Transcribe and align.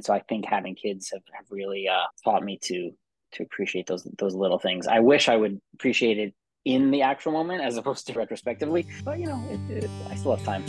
so 0.00 0.12
I 0.12 0.20
think 0.28 0.44
having 0.44 0.74
kids 0.74 1.10
have, 1.10 1.22
have 1.32 1.46
really 1.50 1.88
uh, 1.88 2.04
taught 2.22 2.44
me 2.44 2.58
to 2.64 2.90
to 3.32 3.42
appreciate 3.42 3.86
those 3.86 4.06
those 4.18 4.34
little 4.34 4.58
things. 4.58 4.86
I 4.86 5.00
wish 5.00 5.28
I 5.28 5.36
would 5.36 5.58
appreciate 5.72 6.18
it 6.18 6.34
in 6.66 6.90
the 6.90 7.00
actual 7.00 7.32
moment 7.32 7.62
as 7.62 7.76
opposed 7.78 8.06
to 8.08 8.12
retrospectively, 8.12 8.86
but 9.04 9.18
you 9.18 9.24
know, 9.26 9.42
it, 9.50 9.84
it, 9.84 9.90
I 10.10 10.14
still 10.14 10.36
have 10.36 10.44
time. 10.44 10.64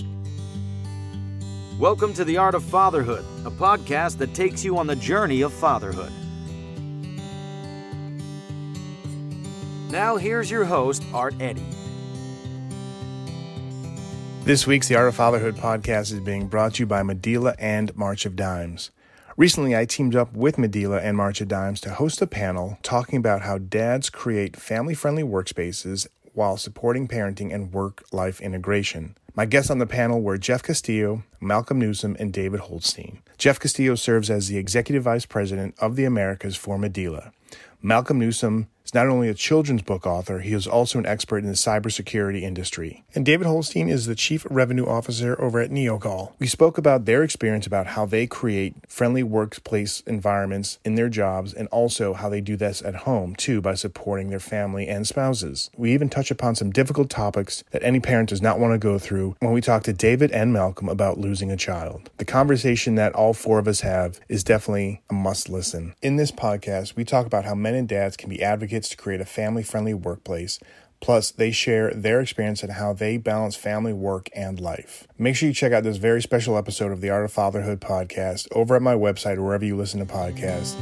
Welcome 1.78 2.14
to 2.14 2.24
The 2.24 2.38
Art 2.38 2.56
of 2.56 2.64
Fatherhood, 2.64 3.26
a 3.46 3.52
podcast 3.52 4.18
that 4.20 4.34
takes 4.34 4.64
you 4.64 4.78
on 4.78 4.88
the 4.88 4.96
journey 4.96 5.42
of 5.42 5.52
fatherhood. 5.54 6.12
Now, 9.92 10.16
here's 10.16 10.50
your 10.50 10.64
host, 10.64 11.04
Art 11.14 11.36
Eddy. 11.40 11.66
This 14.46 14.66
week's 14.66 14.88
The 14.88 14.96
Art 14.96 15.10
of 15.10 15.16
Fatherhood 15.16 15.58
podcast 15.58 16.14
is 16.14 16.22
being 16.22 16.48
brought 16.48 16.76
to 16.76 16.84
you 16.84 16.88
by 16.88 17.04
Medela 17.04 17.56
and 17.60 17.94
March 17.96 18.26
of 18.26 18.38
Dimes. 18.38 18.92
Recently, 19.38 19.78
I 19.78 19.86
teamed 19.86 20.16
up 20.16 20.34
with 20.34 20.56
Medela 20.56 21.00
and 21.00 21.16
March 21.16 21.42
of 21.42 21.48
Dimes 21.48 21.80
to 21.82 21.92
host 21.92 22.24
a 22.24 22.26
panel 22.26 22.80
talking 22.82 23.20
about 23.20 23.44
how 23.44 23.60
dads 23.60 24.10
create 24.10 24.58
family 24.58 24.96
friendly 24.96 25.22
workspaces 25.22 26.08
while 26.34 26.58
supporting 26.58 27.08
parenting 27.08 27.54
and 27.54 27.72
work 27.72 28.04
life 28.12 28.42
integration. 28.42 29.16
My 29.36 29.46
guests 29.46 29.70
on 29.70 29.78
the 29.78 29.86
panel 29.86 30.24
were 30.24 30.40
Jeff 30.40 30.64
Castillo, 30.64 31.22
Malcolm 31.40 31.78
Newsome, 31.78 32.18
and 32.20 32.34
David 32.34 32.62
Holstein. 32.62 33.20
Jeff 33.38 33.60
Castillo 33.60 33.94
serves 33.94 34.32
as 34.32 34.48
the 34.48 34.58
Executive 34.58 35.04
Vice 35.04 35.28
President 35.28 35.76
of 35.78 35.96
the 35.96 36.06
Americas 36.06 36.56
for 36.56 36.80
Medela. 36.80 37.32
Malcolm 37.80 38.18
Newsome 38.18 38.68
is 38.88 38.94
not 38.94 39.08
only 39.08 39.28
a 39.28 39.34
children's 39.34 39.82
book 39.82 40.08
author, 40.08 40.40
he 40.40 40.54
is 40.54 40.66
also 40.66 40.98
an 40.98 41.06
expert 41.06 41.40
in 41.40 41.48
the 41.48 41.54
cybersecurity 41.54 42.42
industry. 42.42 43.04
And 43.14 43.26
David 43.26 43.46
Holstein 43.46 43.90
is 43.90 44.06
the 44.06 44.16
Chief 44.16 44.48
Revenue 44.50 44.86
Officer 44.86 45.40
over 45.42 45.60
at 45.60 45.72
NeoCall. 45.72 46.32
We 46.40 46.48
spoke 46.48 46.78
about 46.78 47.04
their 47.04 47.22
experience 47.22 47.68
about 47.68 47.88
how 47.88 48.06
they 48.06 48.28
create 48.28 48.76
friendly 48.88 49.24
workplace 49.24 50.02
environments 50.08 50.80
in 50.86 50.96
their 50.96 51.10
jobs 51.10 51.54
and 51.54 51.68
also 51.68 52.14
how 52.14 52.30
they 52.30 52.40
do 52.40 52.56
this 52.56 52.82
at 52.82 52.96
home 53.08 53.36
too 53.36 53.60
by 53.60 53.76
supporting 53.76 54.30
their 54.30 54.40
family 54.40 54.88
and 54.88 55.06
spouses. 55.06 55.70
We 55.76 55.94
even 55.94 56.10
touch 56.10 56.32
upon 56.32 56.56
some 56.56 56.72
difficult 56.72 57.10
topics 57.10 57.64
that 57.72 57.84
any 57.84 58.00
parent 58.00 58.30
does 58.30 58.42
not 58.42 58.60
want 58.60 58.74
to 58.74 58.78
go 58.78 58.98
through 58.98 59.36
when 59.40 59.52
we 59.52 59.60
talk 59.60 59.84
to 59.84 59.94
David 59.94 60.32
and 60.32 60.54
Malcolm 60.54 60.88
about 60.88 61.20
losing 61.20 61.52
a 61.52 61.58
child. 61.58 62.10
The 62.18 62.26
conversation 62.26 62.96
that 62.96 63.14
all 63.14 63.34
four 63.34 63.60
of 63.60 63.68
us 63.68 63.82
have 63.82 64.22
is 64.30 64.44
definitely 64.46 65.02
a 65.10 65.14
must 65.14 65.50
listen. 65.50 65.94
In 66.02 66.16
this 66.16 66.32
podcast, 66.32 66.96
we 66.96 67.04
talk 67.04 67.26
about 67.26 67.44
how 67.44 67.56
men 67.56 67.76
and 67.76 67.88
dads 67.88 68.16
can 68.16 68.30
be 68.30 68.42
advocates 68.42 68.77
advocates 68.78 68.90
to 68.90 68.98
create 68.98 69.22
a 69.22 69.26
family 69.26 69.64
friendly 69.64 69.94
workplace. 69.94 70.60
Plus, 71.00 71.32
they 71.32 71.52
share 71.52 71.92
their 71.94 72.22
experience 72.22 72.64
and 72.64 72.74
how 72.74 72.94
they 72.94 73.18
balance 73.18 73.56
family, 73.56 73.94
work, 73.94 74.30
and 74.36 74.60
life. 74.60 75.08
Make 75.18 75.36
sure 75.36 75.48
you 75.48 75.54
check 75.54 75.72
out 75.72 75.84
this 75.84 75.98
very 75.98 76.22
special 76.22 76.58
episode 76.58 76.92
of 76.92 77.02
the 77.02 77.10
Art 77.10 77.26
of 77.26 77.32
Fatherhood 77.32 77.80
podcast 77.80 78.48
over 78.52 78.76
at 78.76 78.82
my 78.82 78.96
website 78.96 79.38
wherever 79.38 79.66
you 79.66 79.76
listen 79.76 80.00
to 80.00 80.12
podcasts. 80.12 80.76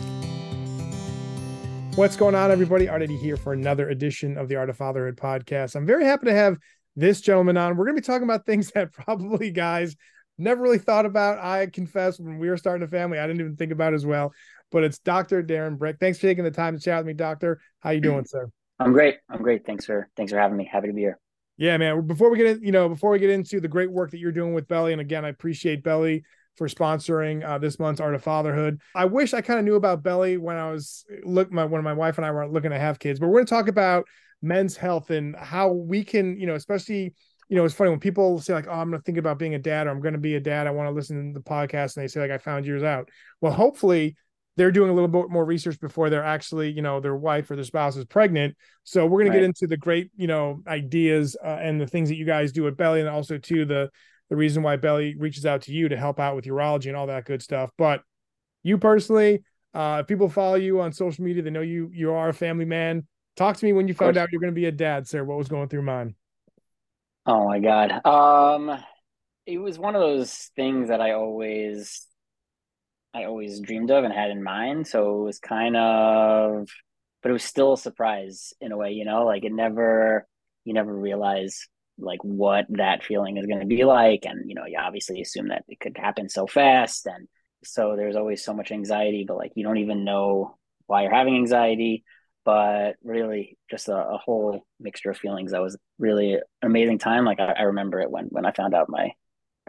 What's 1.96 2.18
going 2.18 2.36
on, 2.36 2.52
everybody? 2.52 2.90
Art 2.90 3.02
Eddy 3.02 3.18
here 3.18 3.38
for 3.38 3.54
another 3.54 3.90
edition 3.90 4.38
of 4.38 4.48
the 4.50 4.56
Art 4.56 4.70
of 4.70 4.78
Fatherhood 4.78 5.18
podcast. 5.18 5.76
I'm 5.76 5.86
very 5.86 6.06
happy 6.06 6.26
to 6.28 6.34
have 6.34 6.58
this 6.98 7.22
gentleman 7.22 7.58
on. 7.58 7.76
We're 7.76 7.86
going 7.86 7.96
to 7.96 8.02
be 8.02 8.06
talking 8.06 8.28
about 8.28 8.46
things 8.46 8.72
that 8.76 8.92
probably 8.92 9.52
guys 9.52 9.96
never 10.38 10.62
really 10.62 10.80
thought 10.80 11.06
about. 11.06 11.40
I 11.40 11.68
confess, 11.68 12.20
when 12.20 12.40
we 12.40 12.50
were 12.50 12.58
starting 12.58 12.86
a 12.86 12.90
family, 12.90 13.20
I 13.20 13.28
didn't 13.28 13.42
even 13.42 13.56
think 13.56 13.72
about 13.72 13.94
as 13.94 14.06
well 14.06 14.34
but 14.76 14.84
it's 14.84 15.00
Dr. 15.00 15.42
Darren 15.42 15.78
Bryk. 15.78 16.02
Thanks 16.02 16.20
for 16.20 16.28
taking 16.28 16.44
the 16.44 16.52
time 16.52 16.78
to 16.78 16.84
chat 16.84 16.98
with 16.98 17.08
me, 17.08 17.14
Doctor. 17.14 17.62
How 17.80 17.92
you 17.92 18.02
doing, 18.02 18.26
sir? 18.26 18.50
I'm 18.78 18.92
great. 18.92 19.20
I'm 19.30 19.42
great. 19.42 19.66
Thanks 19.66 19.86
for 19.86 20.09
thanks 20.18 20.34
for 20.34 20.38
having 20.38 20.58
me. 20.58 20.70
Happy 20.70 20.88
to 20.88 20.94
be 20.94 21.00
here. 21.00 21.18
Yeah, 21.56 21.78
man. 21.78 22.06
Before 22.06 22.30
we 22.30 22.38
get 22.38 22.58
in, 22.58 22.62
you 22.62 22.73
know, 22.73 22.90
before 22.90 23.12
we 23.12 23.20
get 23.20 23.30
into 23.30 23.62
the 23.62 23.70
great 23.70 23.90
work 23.90 24.12
that 24.12 24.18
you're 24.18 24.34
doing 24.34 24.53
with 24.53 24.68
Beli, 24.68 24.92
and 24.92 25.00
again, 25.00 25.23
I 25.23 25.30
appreciate 25.30 25.81
Beli 25.81 26.26
for 26.58 26.68
sponsoring 26.68 27.42
uh, 27.48 27.58
this 27.58 27.80
month's 27.80 28.02
Art 28.02 28.16
of 28.16 28.23
Fatherhood. 28.23 28.81
I 28.94 29.06
wish 29.06 29.34
I 29.34 29.40
kind 29.40 29.59
of 29.59 29.64
knew 29.64 29.76
about 29.76 30.03
Beli 30.03 30.36
when 30.36 30.58
I 30.58 30.70
was 30.70 31.06
look 31.23 31.53
my 31.53 31.64
when 31.64 31.81
my 31.81 31.94
wife 31.94 32.18
and 32.18 32.26
I 32.26 32.31
were 32.31 32.46
looking 32.46 32.72
to 32.72 32.80
have 32.80 33.00
kids, 33.00 33.18
but 33.18 33.28
we're 33.28 33.36
going 33.36 33.46
to 33.46 33.50
talk 33.50 33.70
about 33.70 34.03
men's 34.42 34.76
health 34.76 35.09
and 35.09 35.38
how 35.38 35.72
we 35.72 36.03
can, 36.03 36.38
you 36.38 36.47
know, 36.47 36.56
especially 36.56 37.13
you 37.47 37.56
know, 37.56 37.63
it's 37.63 37.75
funny 37.75 37.92
when 37.92 38.00
people 38.00 38.40
say 38.40 38.53
like, 38.53 38.68
"Oh, 38.68 38.74
I'm 38.74 38.90
going 38.90 39.00
to 39.00 39.06
think 39.06 39.19
about 39.19 39.38
being 39.38 39.56
a 39.56 39.59
dad," 39.59 39.88
or 39.88 39.92
"I'm 39.92 40.02
going 40.02 40.16
to 40.16 40.19
be 40.19 40.36
a 40.36 40.40
dad." 40.40 40.68
I 40.68 40.72
want 40.72 40.90
to 40.90 40.94
listen 40.94 41.34
to 41.34 41.40
the 41.40 41.46
podcast, 41.46 41.96
and 41.96 42.03
they 42.03 42.07
say 42.07 42.19
like, 42.19 42.31
"I 42.31 42.38
found 42.38 42.66
yours 42.66 42.84
out." 42.84 43.09
Well, 43.40 43.52
hopefully, 43.52 44.16
they're 44.58 44.72
doing 44.72 44.90
a 44.90 44.94
little 44.94 45.08
bit 45.08 45.30
more 45.30 45.46
research 45.46 45.80
before 45.80 46.10
they're 46.10 46.24
actually, 46.24 46.72
you 46.72 46.82
know, 46.82 47.00
their 47.00 47.16
wife 47.16 47.52
or 47.52 47.56
their 47.56 47.66
spouse 47.66 47.98
is 47.98 48.06
pregnant. 48.06 48.56
So 48.84 49.06
we're 49.06 49.20
going 49.20 49.30
right. 49.30 49.36
to 49.36 49.40
get 49.42 49.46
into 49.46 49.68
the 49.68 49.78
great, 49.78 50.12
you 50.16 50.28
know, 50.28 50.62
ideas 50.68 51.36
uh, 51.44 51.58
and 51.62 51.80
the 51.80 51.88
things 51.88 52.10
that 52.10 52.16
you 52.16 52.26
guys 52.26 52.52
do 52.52 52.68
at 52.68 52.78
Beli, 52.78 53.02
and 53.02 53.10
also 53.10 53.38
to 53.38 53.66
the 53.66 53.90
the 54.30 54.36
reason 54.36 54.64
why 54.64 54.76
Beli 54.76 55.16
reaches 55.18 55.46
out 55.46 55.62
to 55.64 55.72
you 55.72 55.90
to 55.90 55.98
help 55.98 56.20
out 56.20 56.36
with 56.36 56.46
urology 56.46 56.88
and 56.88 56.96
all 56.96 57.08
that 57.08 57.26
good 57.26 57.42
stuff. 57.42 57.70
But 57.78 58.02
you 58.64 58.78
personally, 58.78 59.44
uh, 59.74 60.00
if 60.02 60.08
people 60.08 60.30
follow 60.30 60.56
you 60.56 60.82
on 60.82 60.92
social 60.94 61.24
media, 61.24 61.44
they 61.44 61.50
know 61.50 61.62
you 61.62 61.90
you 61.94 62.14
are 62.14 62.30
a 62.30 62.34
family 62.34 62.66
man. 62.66 63.06
Talk 63.36 63.58
to 63.58 63.66
me 63.66 63.74
when 63.74 63.88
you 63.88 63.94
found 63.94 64.16
out 64.16 64.32
you're 64.32 64.42
going 64.42 64.54
to 64.54 64.60
be 64.60 64.66
a 64.66 64.72
dad, 64.72 65.08
sir. 65.08 65.24
What 65.24 65.38
was 65.38 65.50
going 65.50 65.68
through 65.68 65.82
mine? 65.82 66.16
Oh 67.26 67.46
my 67.46 67.60
god, 67.60 68.06
um, 68.06 68.80
it 69.46 69.58
was 69.58 69.78
one 69.78 69.96
of 69.96 70.02
those 70.02 70.34
things 70.56 70.88
that 70.88 71.02
I 71.02 71.12
always 71.12 72.08
I 73.16 73.24
always 73.24 73.62
dreamed 73.62 73.92
of 73.92 74.03
and 74.03 74.14
had 74.14 74.30
in 74.30 74.44
mind. 74.44 74.88
So 74.88 75.22
it 75.22 75.24
was 75.24 75.40
kind 75.40 75.78
of, 75.78 76.68
but 77.24 77.30
it 77.30 77.34
was 77.34 77.46
still 77.46 77.74
a 77.74 77.78
surprise 77.78 78.53
in 78.59 78.74
a 78.74 78.78
way, 78.78 78.92
you 78.92 79.06
know, 79.06 79.24
like 79.26 79.46
it 79.46 79.53
never, 79.53 80.28
you 80.66 80.74
never 80.74 80.94
realize 80.94 81.68
like 81.98 82.20
what 82.24 82.66
that 82.70 83.06
feeling 83.06 83.38
is 83.38 83.46
going 83.46 83.62
to 83.62 83.66
be 83.66 83.86
like. 83.86 84.25
And, 84.25 84.50
you 84.50 84.56
know, 84.56 84.66
you 84.66 84.78
obviously 84.78 85.22
assume 85.22 85.48
that 85.48 85.64
it 85.70 85.80
could 85.80 85.98
happen 85.98 86.28
so 86.28 86.46
fast. 86.46 87.06
And 87.06 87.30
so 87.64 87.96
there's 87.96 88.18
always 88.18 88.44
so 88.44 88.54
much 88.54 88.74
anxiety, 88.74 89.24
but 89.25 89.38
like 89.38 89.54
you 89.56 89.64
don't 89.64 89.78
even 89.78 90.04
know 90.04 90.58
why 90.88 91.04
you're 91.04 91.16
having 91.16 91.36
anxiety. 91.36 92.04
But 92.44 92.98
really, 93.04 93.58
just 93.72 93.88
a, 93.88 93.96
a 93.96 94.18
whole 94.18 94.68
mixture 94.80 95.09
of 95.09 95.18
feelings. 95.18 95.52
That 95.52 95.64
was 95.64 95.75
really 95.98 96.34
an 96.34 96.42
amazing 96.62 97.00
time. 97.00 97.25
Like 97.25 97.40
I, 97.40 97.54
I 97.54 97.62
remember 97.64 98.02
it 98.02 98.12
when 98.12 98.25
when 98.25 98.46
I 98.46 98.52
found 98.52 98.75
out 98.75 98.88
my, 98.88 99.14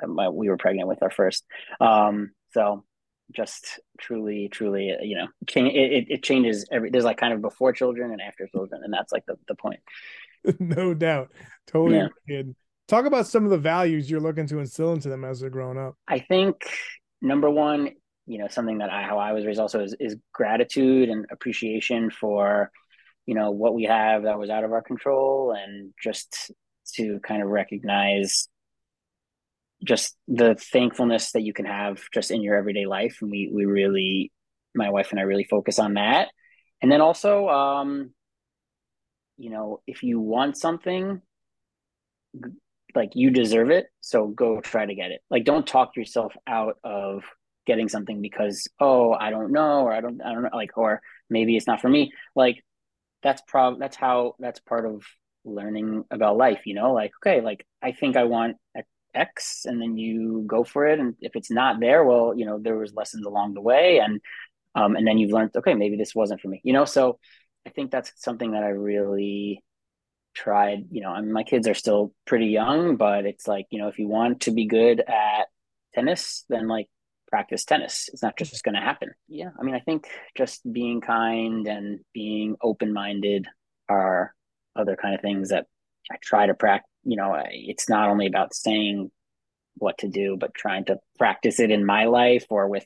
my 0.07 0.29
we 0.29 0.51
were 0.51 0.59
pregnant 0.59 0.87
with 0.87 1.03
our 1.03 1.11
first. 1.11 1.47
Um, 1.81 2.33
so 2.53 2.85
just 3.33 3.81
truly 3.99 4.49
truly 4.49 4.95
you 5.03 5.17
know 5.17 5.27
it, 5.49 6.07
it 6.09 6.23
changes 6.23 6.67
every 6.71 6.91
there's 6.91 7.05
like 7.05 7.17
kind 7.17 7.33
of 7.33 7.41
before 7.41 7.73
children 7.73 8.13
and 8.13 8.21
after 8.21 8.47
children 8.47 8.83
and 8.85 8.93
that's 8.93 9.13
like 9.13 9.25
the, 9.27 9.37
the 9.49 9.55
point. 9.55 9.81
No 10.61 10.95
doubt. 10.95 11.33
Totally 11.67 12.09
yeah. 12.29 12.43
talk 12.87 13.05
about 13.05 13.27
some 13.27 13.43
of 13.43 13.51
the 13.51 13.59
values 13.59 14.09
you're 14.09 14.21
looking 14.21 14.47
to 14.47 14.61
instill 14.61 14.93
into 14.93 15.09
them 15.09 15.25
as 15.25 15.41
they're 15.41 15.51
growing 15.51 15.77
up. 15.77 15.97
I 16.07 16.21
think 16.21 16.71
number 17.21 17.51
one 17.51 17.91
you 18.27 18.39
know 18.39 18.49
something 18.49 18.79
that 18.79 18.91
i 18.91 19.03
how 19.03 19.19
i 19.19 19.33
was 19.33 19.47
raised 19.47 19.61
also 19.61 19.83
is, 19.83 19.95
is 19.99 20.17
gratitude 20.33 21.09
and 21.09 21.27
appreciation 21.31 22.11
for 22.11 22.71
you 23.25 23.35
know 23.35 23.51
what 23.51 23.75
we 23.75 23.85
have 23.85 24.25
that 24.25 24.39
was 24.39 24.51
out 24.51 24.65
of 24.65 24.73
our 24.73 24.83
control 24.83 25.53
and 25.57 25.93
just 26.03 26.53
to 26.95 27.19
kind 27.21 27.43
of 27.43 27.49
recognize 27.49 28.49
just 29.85 30.17
the 30.29 30.55
thankfulness 30.55 31.33
that 31.33 31.43
you 31.43 31.53
can 31.53 31.67
have 31.67 32.01
just 32.13 32.31
in 32.31 32.43
your 32.43 32.57
everyday 32.57 32.87
life. 32.87 33.19
And 33.21 33.31
we 33.31 33.51
we 33.53 33.65
really 33.65 34.33
my 34.75 34.91
wife 34.91 35.11
and 35.11 35.21
I 35.21 35.25
really 35.25 35.45
focus 35.45 35.79
on 35.79 35.95
that. 35.95 36.29
And 36.83 36.91
then 36.91 37.01
also 37.01 37.49
um 37.49 38.11
you 39.39 39.51
know 39.51 39.81
if 39.87 40.03
you 40.03 40.21
want 40.21 40.57
something 40.57 41.21
like 42.95 43.11
you 43.15 43.31
deserve 43.31 43.71
it. 43.71 43.87
So 44.01 44.29
go 44.29 44.61
try 44.61 44.87
to 44.87 44.95
get 44.95 45.11
it. 45.11 45.21
Like 45.31 45.45
don't 45.45 45.67
talk 45.67 45.97
yourself 45.97 46.33
out 46.47 46.79
of 46.83 47.23
getting 47.67 47.89
something 47.89 48.23
because 48.23 48.69
oh 48.81 49.13
I 49.13 49.31
don't 49.31 49.53
know 49.53 49.81
or 49.81 49.93
I 49.93 50.01
don't 50.01 50.21
I 50.23 50.33
don't 50.33 50.45
know 50.45 50.51
like 50.55 50.77
or 50.77 51.03
maybe 51.29 51.57
it's 51.57 51.67
not 51.67 51.81
for 51.81 51.89
me. 51.89 52.13
Like 52.35 52.65
that's 53.23 53.43
prob 53.47 53.79
that's 53.79 53.97
how 53.97 54.35
that's 54.39 54.61
part 54.61 54.87
of 54.87 55.03
learning 55.45 56.05
about 56.11 56.37
life 56.37 56.63
you 56.65 56.75
know? 56.75 56.93
Like 56.93 57.13
okay 57.23 57.41
like 57.41 57.67
I 57.83 57.93
think 57.93 58.17
I 58.17 58.25
want 58.25 58.57
X 59.17 59.65
and 59.65 59.81
then 59.81 59.97
you 59.97 60.45
go 60.47 60.65
for 60.65 60.87
it. 60.87 61.01
And 61.01 61.15
if 61.21 61.35
it's 61.35 61.51
not 61.51 61.81
there, 61.81 62.05
well, 62.05 62.35
you 62.37 62.47
know, 62.47 62.59
there 62.59 62.77
was 62.77 62.95
lessons 62.95 63.27
along 63.27 63.55
the 63.55 63.61
way. 63.61 63.99
And, 63.99 64.21
um, 64.75 64.97
and 64.97 65.07
then 65.07 65.19
you've 65.19 65.33
learned, 65.33 65.53
okay, 65.57 65.75
maybe 65.75 65.97
this 65.97 66.15
wasn't 66.15 66.41
for 66.41 66.49
me, 66.49 66.61
you 66.63 66.73
know? 66.73 66.85
So 66.85 67.19
I 67.67 67.71
think 67.71 67.91
that's 67.91 68.13
something 68.17 68.53
that 68.53 68.63
I 68.63 68.69
really 68.69 69.63
tried, 70.35 70.85
you 70.91 71.01
know, 71.01 71.11
I 71.11 71.21
mean, 71.21 71.33
my 71.33 71.43
kids 71.43 71.67
are 71.67 71.75
still 71.75 72.13
pretty 72.27 72.47
young, 72.47 72.97
but 72.97 73.25
it's 73.25 73.49
like, 73.49 73.67
you 73.71 73.79
know, 73.81 73.89
if 73.89 73.99
you 73.99 74.07
want 74.07 74.43
to 74.43 74.51
be 74.51 74.67
good 74.67 75.01
at 75.01 75.47
tennis, 75.95 76.45
then 76.49 76.69
like 76.69 76.89
practice 77.29 77.65
tennis. 77.65 78.09
It's 78.13 78.23
not 78.23 78.37
just 78.37 78.63
going 78.63 78.75
to 78.75 78.81
happen. 78.81 79.11
Yeah. 79.29 79.51
I 79.59 79.63
mean, 79.63 79.75
I 79.75 79.81
think 79.81 80.07
just 80.37 80.61
being 80.71 81.01
kind 81.01 81.67
and 81.67 82.01
being 82.13 82.57
open-minded 82.63 83.47
are 83.89 84.35
other 84.77 84.97
kind 84.97 85.15
of 85.15 85.23
things 85.23 85.49
that 85.49 85.67
I 86.11 86.17
try 86.23 86.47
to 86.47 86.55
practice 86.55 86.91
you 87.07 87.17
know, 87.17 87.41
it's 87.49 87.89
not 87.89 88.09
only 88.09 88.27
about 88.27 88.55
saying 88.55 89.11
what 89.77 89.99
to 89.99 90.09
do, 90.09 90.37
but 90.39 90.55
trying 90.55 90.85
to 90.87 90.99
practice 91.19 91.61
it 91.61 91.71
in 91.71 91.87
my 91.87 92.07
life 92.07 92.47
or 92.51 92.69
with 92.69 92.85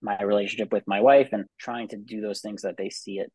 my 0.00 0.20
relationship 0.22 0.72
with 0.72 0.84
my 0.86 1.00
wife 1.00 1.28
and 1.32 1.44
trying 1.58 1.88
to 1.88 1.96
do 1.96 2.20
those 2.20 2.40
things 2.40 2.62
that 2.62 2.76
they 2.76 2.88
see 2.88 3.18
it 3.18 3.30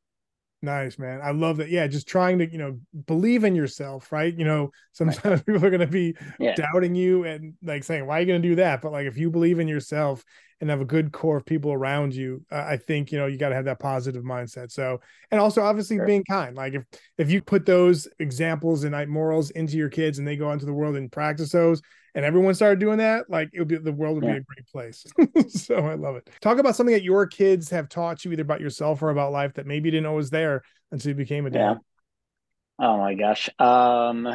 Nice, 0.63 0.97
man. 0.97 1.19
I 1.21 1.31
love 1.31 1.57
that. 1.57 1.67
Yeah, 1.67 1.85
just 1.87 2.07
trying 2.07 2.39
to, 2.39 2.49
you 2.49 2.57
know, 2.57 2.79
believe 3.05 3.43
in 3.43 3.53
yourself, 3.53 4.13
right? 4.13 4.33
You 4.33 4.45
know, 4.45 4.71
sometimes 4.93 5.25
right. 5.25 5.45
people 5.45 5.63
are 5.63 5.69
going 5.69 5.81
to 5.81 5.87
be 5.87 6.15
yeah. 6.39 6.55
doubting 6.55 6.95
you 6.95 7.25
and 7.25 7.55
like 7.61 7.83
saying, 7.83 8.07
why 8.07 8.17
are 8.17 8.21
you 8.21 8.27
going 8.27 8.41
to 8.41 8.47
do 8.47 8.55
that? 8.55 8.81
But 8.81 8.93
like, 8.93 9.05
if 9.05 9.17
you 9.17 9.29
believe 9.29 9.59
in 9.59 9.67
yourself 9.67 10.23
and 10.61 10.69
have 10.69 10.79
a 10.79 10.85
good 10.85 11.11
core 11.11 11.35
of 11.35 11.45
people 11.45 11.73
around 11.73 12.15
you, 12.15 12.45
uh, 12.49 12.63
I 12.65 12.77
think, 12.77 13.11
you 13.11 13.17
know, 13.17 13.25
you 13.25 13.37
got 13.37 13.49
to 13.49 13.55
have 13.55 13.65
that 13.65 13.81
positive 13.81 14.23
mindset. 14.23 14.71
So, 14.71 15.01
and 15.31 15.41
also 15.41 15.61
obviously 15.61 15.97
sure. 15.97 16.05
being 16.05 16.23
kind. 16.23 16.55
Like, 16.55 16.75
if, 16.75 16.85
if 17.17 17.29
you 17.29 17.41
put 17.41 17.65
those 17.65 18.07
examples 18.19 18.85
and 18.85 19.09
morals 19.09 19.49
into 19.49 19.75
your 19.75 19.89
kids 19.89 20.17
and 20.17 20.25
they 20.25 20.37
go 20.37 20.53
into 20.53 20.65
the 20.65 20.73
world 20.73 20.95
and 20.95 21.11
practice 21.11 21.51
those, 21.51 21.81
and 22.15 22.25
everyone 22.25 22.53
started 22.53 22.79
doing 22.79 22.99
that, 22.99 23.29
like 23.29 23.49
it 23.53 23.59
would 23.59 23.67
be 23.67 23.77
the 23.77 23.91
world 23.91 24.15
would 24.15 24.23
yeah. 24.23 24.33
be 24.33 24.37
a 24.37 24.41
great 24.41 24.67
place. 24.67 25.05
so 25.65 25.75
I 25.75 25.95
love 25.95 26.15
it. 26.15 26.29
Talk 26.41 26.59
about 26.59 26.75
something 26.75 26.93
that 26.93 27.03
your 27.03 27.25
kids 27.25 27.69
have 27.69 27.89
taught 27.89 28.23
you 28.23 28.31
either 28.31 28.43
about 28.43 28.61
yourself 28.61 29.01
or 29.01 29.09
about 29.09 29.31
life 29.31 29.53
that 29.55 29.65
maybe 29.65 29.87
you 29.87 29.91
didn't 29.91 30.03
know 30.03 30.13
was 30.13 30.29
there 30.29 30.63
until 30.91 31.09
you 31.09 31.15
became 31.15 31.45
a 31.45 31.49
dad. 31.49 31.59
Yeah. 31.59 32.87
Oh 32.87 32.97
my 32.97 33.13
gosh. 33.15 33.49
Um 33.59 34.27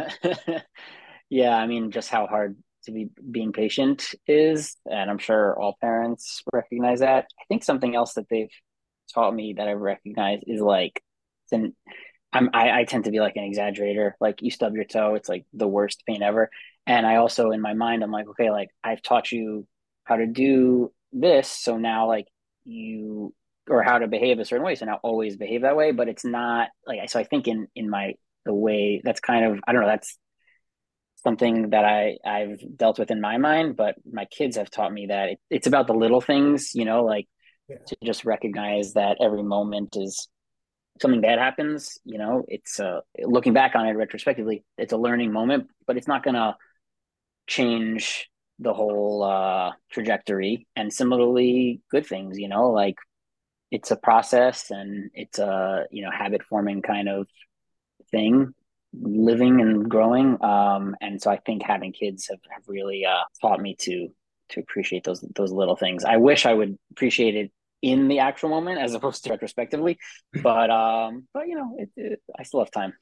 yeah, 1.31 1.57
I 1.57 1.67
mean 1.67 1.91
just 1.91 2.09
how 2.09 2.27
hard 2.27 2.57
to 2.85 2.93
be 2.93 3.11
being 3.31 3.53
patient 3.53 4.15
is, 4.27 4.77
and 4.91 5.11
I'm 5.11 5.19
sure 5.19 5.59
all 5.61 5.77
parents 5.81 6.43
recognize 6.53 7.01
that. 7.01 7.27
I 7.39 7.45
think 7.49 7.65
something 7.65 7.95
else 7.95 8.15
that 8.15 8.29
they've 8.31 8.51
taught 9.13 9.35
me 9.35 9.55
that 9.57 9.69
I 9.69 9.73
recognize 9.73 10.41
is 10.47 10.61
like 10.61 11.03
I'm 12.33 12.51
I, 12.53 12.81
I 12.81 12.85
tend 12.85 13.05
to 13.05 13.11
be 13.11 13.21
like 13.21 13.37
an 13.37 13.51
exaggerator. 13.51 14.13
Like 14.21 14.43
you 14.43 14.51
stub 14.51 14.75
your 14.75 14.85
toe, 14.85 15.15
it's 15.15 15.29
like 15.29 15.47
the 15.53 15.69
worst 15.69 16.03
pain 16.07 16.23
ever. 16.23 16.51
And 16.88 17.06
I 17.06 17.17
also 17.17 17.50
in 17.50 17.61
my 17.61 17.75
mind, 17.75 18.02
I'm 18.02 18.11
like, 18.11 18.26
okay, 18.31 18.50
like 18.50 18.70
I've 18.82 19.02
taught 19.02 19.31
you 19.31 19.69
how 20.05 20.17
to 20.17 20.26
do 20.26 20.90
this, 21.12 21.46
so 21.46 21.76
now 21.76 22.08
like 22.08 22.26
you 22.64 23.35
or 23.69 23.82
how 23.82 23.99
to 23.99 24.08
behave 24.08 24.38
a 24.38 24.44
certain 24.46 24.64
way, 24.64 24.75
so 24.75 24.87
now 24.87 24.99
always 25.02 25.37
behave 25.37 25.62
that 25.62 25.76
way. 25.76 25.93
But 25.93 26.08
it's 26.08 26.25
not 26.25 26.70
like 26.87 27.08
so. 27.11 27.20
I 27.20 27.25
think 27.25 27.46
in 27.46 27.69
in 27.76 27.90
my 27.90 28.14
the 28.46 28.55
way 28.55 29.02
that's 29.05 29.20
kind 29.20 29.44
of 29.44 29.61
I 29.69 29.73
don't 29.73 29.82
know 29.82 29.88
that's 29.88 30.19
something 31.17 31.70
that 31.70 31.85
I 31.85 32.17
I've 32.25 32.61
dealt 32.75 32.99
with 32.99 33.11
in 33.11 33.20
my 33.20 33.37
mind, 33.37 33.76
but 33.76 33.96
my 34.11 34.25
kids 34.25 34.56
have 34.56 34.70
taught 34.70 34.93
me 34.93 35.08
that 35.08 35.29
it, 35.29 35.40
it's 35.50 35.67
about 35.67 35.88
the 35.88 35.93
little 35.94 36.23
things, 36.23 36.75
you 36.75 36.87
know, 36.87 37.05
like 37.05 37.29
yeah. 37.69 37.76
to 37.87 37.96
just 38.02 38.25
recognize 38.25 38.94
that 38.94 39.19
every 39.20 39.43
moment 39.43 39.94
is 39.94 40.26
something 41.02 41.20
bad 41.20 41.38
happens. 41.38 41.99
You 42.06 42.17
know, 42.17 42.44
it's 42.49 42.81
uh, 42.81 43.00
looking 43.23 43.52
back 43.52 43.75
on 43.75 43.87
it 43.87 43.93
retrospectively, 43.93 44.64
it's 44.79 44.94
a 44.94 44.96
learning 44.96 45.32
moment, 45.32 45.69
but 45.87 45.99
it's 45.99 46.08
not 46.08 46.23
gonna 46.23 46.56
change 47.49 48.31
the 48.61 48.73
whole 48.73 49.25
uh, 49.25 49.73
trajectory. 49.91 50.69
And 50.77 50.93
similarly, 50.93 51.81
good 51.91 52.06
things, 52.06 52.39
you 52.39 52.49
know, 52.49 52.71
like 52.71 52.97
it's 53.71 53.91
a 53.91 53.97
process 53.97 54.71
and 54.71 55.11
it's 55.15 55.39
a 55.39 55.85
you 55.91 56.03
know 56.03 56.11
habit 56.11 56.43
forming 56.43 56.83
kind 56.83 57.09
of 57.09 57.27
thing 58.11 58.55
living 58.95 59.61
and 59.61 59.89
growing 59.89 60.43
um 60.43 60.97
and 61.00 61.21
so 61.21 61.31
i 61.31 61.37
think 61.37 61.62
having 61.62 61.93
kids 61.93 62.29
have, 62.29 62.39
have 62.50 62.62
really 62.67 63.05
uh 63.05 63.23
taught 63.41 63.61
me 63.61 63.77
to 63.79 64.09
to 64.49 64.61
appreciate 64.61 65.05
those 65.05 65.23
those 65.35 65.53
little 65.53 65.77
things 65.77 66.05
i 66.05 66.17
wish 66.17 66.47
i 66.47 66.55
would 66.55 66.79
appreciate 66.93 67.35
it 67.35 67.53
in 67.83 68.09
the 68.09 68.21
actual 68.21 68.49
moment 68.49 68.81
as 68.81 68.95
opposed 68.95 69.23
to 69.23 69.31
retrospectively 69.31 69.99
but 70.43 70.71
um 70.71 71.29
but 71.35 71.47
you 71.47 71.55
know 71.55 71.77
it, 71.79 71.91
it, 71.97 72.23
i 72.39 72.43
still 72.43 72.61
have 72.61 72.71
time 72.71 72.95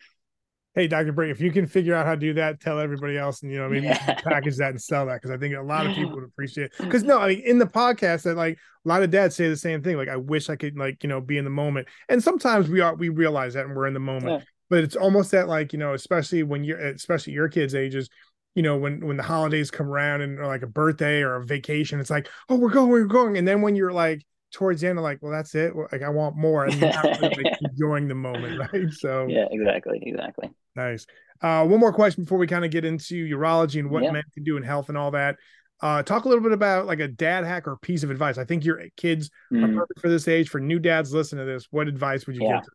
hey, 0.77 0.87
Dr. 0.87 1.15
Bryk, 1.15 1.31
if 1.31 1.41
you 1.41 1.51
can 1.51 1.67
figure 1.67 1.95
out 1.95 2.05
how 2.05 2.13
to 2.13 2.21
do 2.21 2.35
that, 2.35 2.61
tell 2.61 2.79
everybody 2.79 3.17
else, 3.17 3.43
and 3.43 3.51
you 3.51 3.59
know, 3.59 3.69
maybe 3.69 3.87
yeah. 3.87 4.15
package 4.21 4.59
that 4.59 4.71
and 4.71 4.81
sell 4.81 5.07
that 5.07 5.15
because 5.15 5.31
I 5.31 5.39
think 5.39 5.57
a 5.57 5.63
lot 5.63 5.87
of 5.87 5.95
people 5.95 6.15
would 6.15 6.25
appreciate. 6.25 6.67
it. 6.67 6.73
Because 6.79 7.03
no, 7.03 7.19
I 7.19 7.29
mean, 7.29 7.41
in 7.41 7.59
the 7.59 7.67
podcast, 7.67 8.25
that 8.25 8.37
like 8.37 8.59
a 8.85 8.89
lot 8.89 9.03
of 9.03 9.11
dads 9.11 9.35
say 9.35 9.49
the 9.49 9.57
same 9.57 9.83
thing. 9.83 9.97
Like, 9.97 10.11
I 10.11 10.17
wish 10.17 10.51
I 10.51 10.57
could, 10.57 10.77
like, 10.77 11.03
you 11.03 11.09
know, 11.09 11.21
be 11.21 11.39
in 11.39 11.45
the 11.45 11.51
moment. 11.51 11.89
And 12.11 12.23
sometimes 12.23 12.69
we 12.69 12.81
are, 12.81 12.95
we 12.95 13.09
realize 13.09 13.55
that, 13.55 13.65
and 13.65 13.75
we're 13.75 13.87
in 13.87 13.95
the 13.95 14.01
moment. 14.01 14.27
Yeah. 14.27 14.41
But 14.69 14.85
it's 14.85 14.97
almost 14.97 15.31
that, 15.31 15.49
like, 15.49 15.73
you 15.73 15.79
know, 15.79 15.95
especially 15.95 16.43
when 16.43 16.63
you're, 16.63 16.79
especially 16.79 17.33
your 17.33 17.49
kids' 17.49 17.75
ages, 17.75 18.11
you 18.55 18.63
know, 18.63 18.77
when 18.77 19.07
when 19.07 19.17
the 19.17 19.23
holidays 19.23 19.71
come 19.71 19.87
around 19.87 20.21
and 20.21 20.39
like 20.39 20.63
a 20.63 20.67
birthday 20.67 21.23
or 21.23 21.37
a 21.37 21.45
vacation, 21.45 22.01
it's 22.01 22.11
like, 22.11 22.29
oh, 22.51 22.57
we're 22.57 22.71
going, 22.71 22.91
we're 22.91 23.05
going. 23.05 23.39
And 23.39 23.49
then 23.49 23.63
when 23.63 23.77
you're 23.77 23.93
like 23.93 24.23
towards 24.53 24.81
the 24.81 24.89
end, 24.89 25.01
like, 25.01 25.19
well, 25.23 25.33
that's 25.33 25.55
it. 25.55 25.75
Like, 25.75 26.03
I 26.03 26.09
want 26.09 26.37
more, 26.37 26.65
and 26.65 26.75
really, 26.75 27.19
like, 27.21 27.59
enjoying 27.71 28.09
the 28.09 28.15
moment, 28.15 28.59
right? 28.73 28.93
So, 28.93 29.27
yeah, 29.29 29.47
exactly, 29.51 30.01
exactly. 30.03 30.51
Nice. 30.75 31.07
Uh, 31.43 31.65
one 31.67 31.81
more 31.81 31.93
question 31.93 32.25
before 32.25 32.39
we 32.39 32.47
kind 32.47 32.65
of 32.65 32.71
get 32.71 32.85
into 32.85 33.27
urology 33.27 33.79
and 33.79 33.91
what 33.91 34.03
yeah. 34.03 34.13
men 34.13 34.23
can 34.33 34.45
do 34.45 34.57
in 34.57 34.63
health 34.63 34.89
and 34.89 34.97
all 34.97 35.11
that. 35.13 35.37
Uh, 35.83 36.03
talk 36.03 36.25
a 36.25 36.29
little 36.29 36.43
bit 36.43 36.53
about 36.53 36.87
like 36.87 37.01
a 37.01 37.09
dad 37.09 37.45
hack 37.45 37.69
or 37.69 37.77
piece 37.77 38.03
of 38.03 38.11
advice. 38.11 38.39
I 38.39 38.45
think 38.45 38.65
your 38.65 38.83
kids 38.97 39.31
mm. 39.53 39.63
are 39.63 39.81
perfect 39.81 40.01
for 40.01 40.09
this 40.09 40.27
age. 40.27 40.49
For 40.49 40.59
new 40.59 40.79
dads, 40.79 41.13
listen 41.13 41.39
to 41.39 41.45
this. 41.45 41.67
What 41.71 41.87
advice 41.87 42.27
would 42.27 42.37
you 42.37 42.45
yeah. 42.45 42.61
give? 42.61 42.69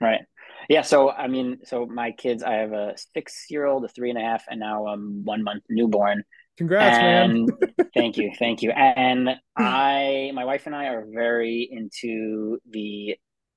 Right. 0.00 0.20
Yeah. 0.68 0.82
So, 0.82 1.10
I 1.10 1.26
mean, 1.26 1.58
so 1.64 1.86
my 1.86 2.12
kids, 2.12 2.44
I 2.44 2.54
have 2.54 2.72
a 2.72 2.94
six 3.14 3.46
year 3.50 3.66
old, 3.66 3.84
a 3.84 3.88
three 3.88 4.10
and 4.10 4.18
a 4.18 4.22
half, 4.22 4.44
and 4.48 4.60
now 4.60 4.86
a 4.86 4.96
one 4.96 5.42
month 5.42 5.64
newborn. 5.68 6.22
Congrats, 6.56 6.96
and 6.96 7.46
man. 7.46 7.88
thank 7.94 8.16
you. 8.16 8.32
Thank 8.38 8.62
you. 8.62 8.70
And 8.70 9.30
I, 9.56 10.30
my 10.34 10.44
wife 10.44 10.66
and 10.66 10.74
I 10.74 10.86
are 10.86 11.04
very 11.06 11.68
into 11.70 12.58
the, 12.70 13.16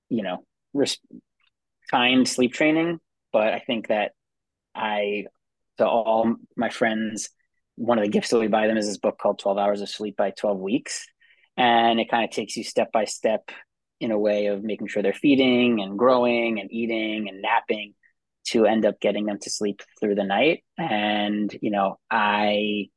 you 0.10 0.24
know, 0.24 0.46
res- 0.74 1.00
kind 1.90 2.28
sleep 2.28 2.54
training 2.54 3.00
but 3.32 3.54
I 3.54 3.60
think 3.60 3.88
that 3.88 4.12
I 4.76 5.26
to 5.78 5.88
all 5.88 6.36
my 6.56 6.70
friends, 6.70 7.30
one 7.76 7.98
of 7.98 8.04
the 8.04 8.10
gifts 8.10 8.30
that 8.30 8.40
we 8.40 8.48
buy 8.48 8.68
them 8.68 8.78
is 8.78 8.88
this 8.88 8.98
book 8.98 9.18
called 9.18 9.40
12 9.40 9.58
Hours 9.58 9.82
of 9.82 9.90
Sleep 9.90 10.18
by 10.18 10.32
12 10.32 10.60
Weeks. 10.60 11.06
And 11.56 12.00
it 12.00 12.10
kind 12.10 12.26
of 12.26 12.32
takes 12.32 12.58
you 12.58 12.64
step 12.64 12.92
by 12.92 13.06
step 13.06 13.50
in 14.00 14.12
a 14.12 14.20
way 14.20 14.48
of 14.48 14.64
making 14.64 14.88
sure 14.88 15.02
they're 15.04 15.14
feeding 15.14 15.82
and 15.82 15.98
growing 15.98 16.60
and 16.60 16.72
eating 16.72 17.30
and 17.30 17.42
napping 17.42 17.94
to 18.52 18.66
end 18.66 18.86
up 18.86 19.00
getting 19.00 19.26
them 19.26 19.40
to 19.42 19.50
sleep 19.50 19.82
through 20.00 20.16
the 20.16 20.24
night. 20.24 20.64
And, 20.78 21.56
you 21.62 21.72
know, 21.72 22.00
I 22.10 22.90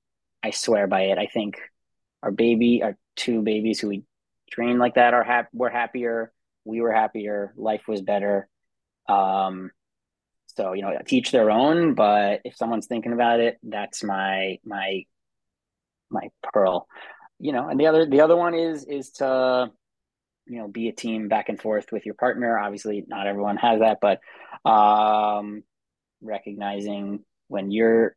I 0.42 0.50
swear 0.50 0.86
by 0.86 1.02
it. 1.02 1.18
I 1.18 1.26
think 1.26 1.60
our 2.22 2.30
baby, 2.30 2.82
our 2.82 2.96
two 3.16 3.42
babies 3.42 3.80
who 3.80 3.88
we 3.88 4.04
trained 4.50 4.78
like 4.78 4.94
that 4.94 5.14
are 5.14 5.24
happy 5.24 5.48
were 5.52 5.70
happier. 5.70 6.32
We 6.64 6.80
were 6.80 6.92
happier. 6.92 7.52
Life 7.56 7.88
was 7.88 8.02
better. 8.02 8.48
Um, 9.08 9.70
so, 10.56 10.74
you 10.74 10.82
know, 10.82 10.96
teach 11.06 11.30
their 11.30 11.50
own, 11.50 11.94
but 11.94 12.40
if 12.44 12.56
someone's 12.56 12.86
thinking 12.86 13.12
about 13.12 13.40
it, 13.40 13.58
that's 13.62 14.04
my 14.04 14.58
my 14.64 15.04
my 16.10 16.28
pearl. 16.42 16.86
You 17.38 17.52
know, 17.52 17.68
and 17.68 17.80
the 17.80 17.86
other 17.86 18.06
the 18.06 18.20
other 18.20 18.36
one 18.36 18.54
is 18.54 18.84
is 18.84 19.10
to 19.12 19.70
you 20.46 20.58
know 20.58 20.68
be 20.68 20.88
a 20.88 20.92
team 20.92 21.28
back 21.28 21.48
and 21.48 21.60
forth 21.60 21.90
with 21.90 22.04
your 22.04 22.14
partner. 22.14 22.58
Obviously, 22.58 23.04
not 23.08 23.26
everyone 23.26 23.56
has 23.56 23.80
that, 23.80 23.98
but 24.00 24.20
um 24.64 25.62
recognizing 26.20 27.24
when 27.48 27.70
you're 27.70 28.16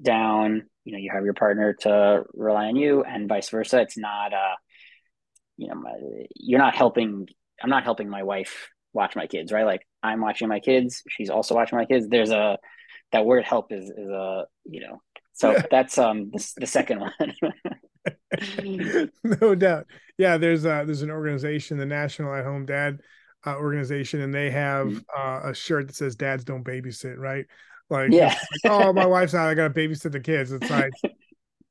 down, 0.00 0.68
you 0.84 0.92
know, 0.92 0.98
you 0.98 1.10
have 1.12 1.24
your 1.24 1.34
partner 1.34 1.74
to 1.80 2.24
rely 2.34 2.66
on 2.66 2.76
you 2.76 3.02
and 3.02 3.28
vice 3.28 3.48
versa. 3.48 3.80
It's 3.80 3.98
not 3.98 4.32
uh 4.32 4.56
you 5.56 5.68
know, 5.68 5.82
you're 6.36 6.60
not 6.60 6.74
helping 6.76 7.26
I'm 7.62 7.70
not 7.70 7.84
helping 7.84 8.08
my 8.08 8.22
wife 8.22 8.68
watch 8.92 9.16
my 9.16 9.26
kids, 9.26 9.52
right? 9.52 9.66
Like 9.66 9.82
I'm 10.02 10.20
watching 10.20 10.48
my 10.48 10.60
kids, 10.60 11.02
she's 11.08 11.30
also 11.30 11.54
watching 11.54 11.78
my 11.78 11.84
kids. 11.84 12.08
There's 12.08 12.30
a 12.30 12.58
that 13.12 13.24
word 13.24 13.44
help 13.44 13.72
is 13.72 13.84
is 13.90 14.08
a 14.08 14.44
you 14.64 14.80
know 14.80 15.00
so 15.38 15.56
that's 15.70 15.98
um 15.98 16.30
the, 16.32 16.52
the 16.58 16.66
second 16.66 17.00
one. 17.00 17.12
no 19.24 19.54
doubt. 19.54 19.86
Yeah, 20.18 20.36
there's 20.36 20.66
uh 20.66 20.84
there's 20.84 21.02
an 21.02 21.10
organization, 21.10 21.78
the 21.78 21.86
National 21.86 22.34
at 22.34 22.44
Home 22.44 22.66
Dad 22.66 22.98
uh, 23.48 23.56
organization, 23.56 24.20
and 24.20 24.34
they 24.34 24.50
have 24.50 24.88
mm-hmm. 24.88 25.46
uh, 25.46 25.50
a 25.50 25.54
shirt 25.54 25.88
that 25.88 25.96
says 25.96 26.16
"Dads 26.16 26.44
don't 26.44 26.64
babysit." 26.64 27.16
Right? 27.16 27.46
Like, 27.90 28.12
yeah. 28.12 28.38
Like, 28.64 28.72
oh, 28.72 28.92
my 28.92 29.06
wife's 29.06 29.34
out. 29.34 29.48
I 29.48 29.54
got 29.54 29.74
to 29.74 29.80
babysit 29.80 30.12
the 30.12 30.20
kids. 30.20 30.52
It's 30.52 30.70
like 30.70 30.92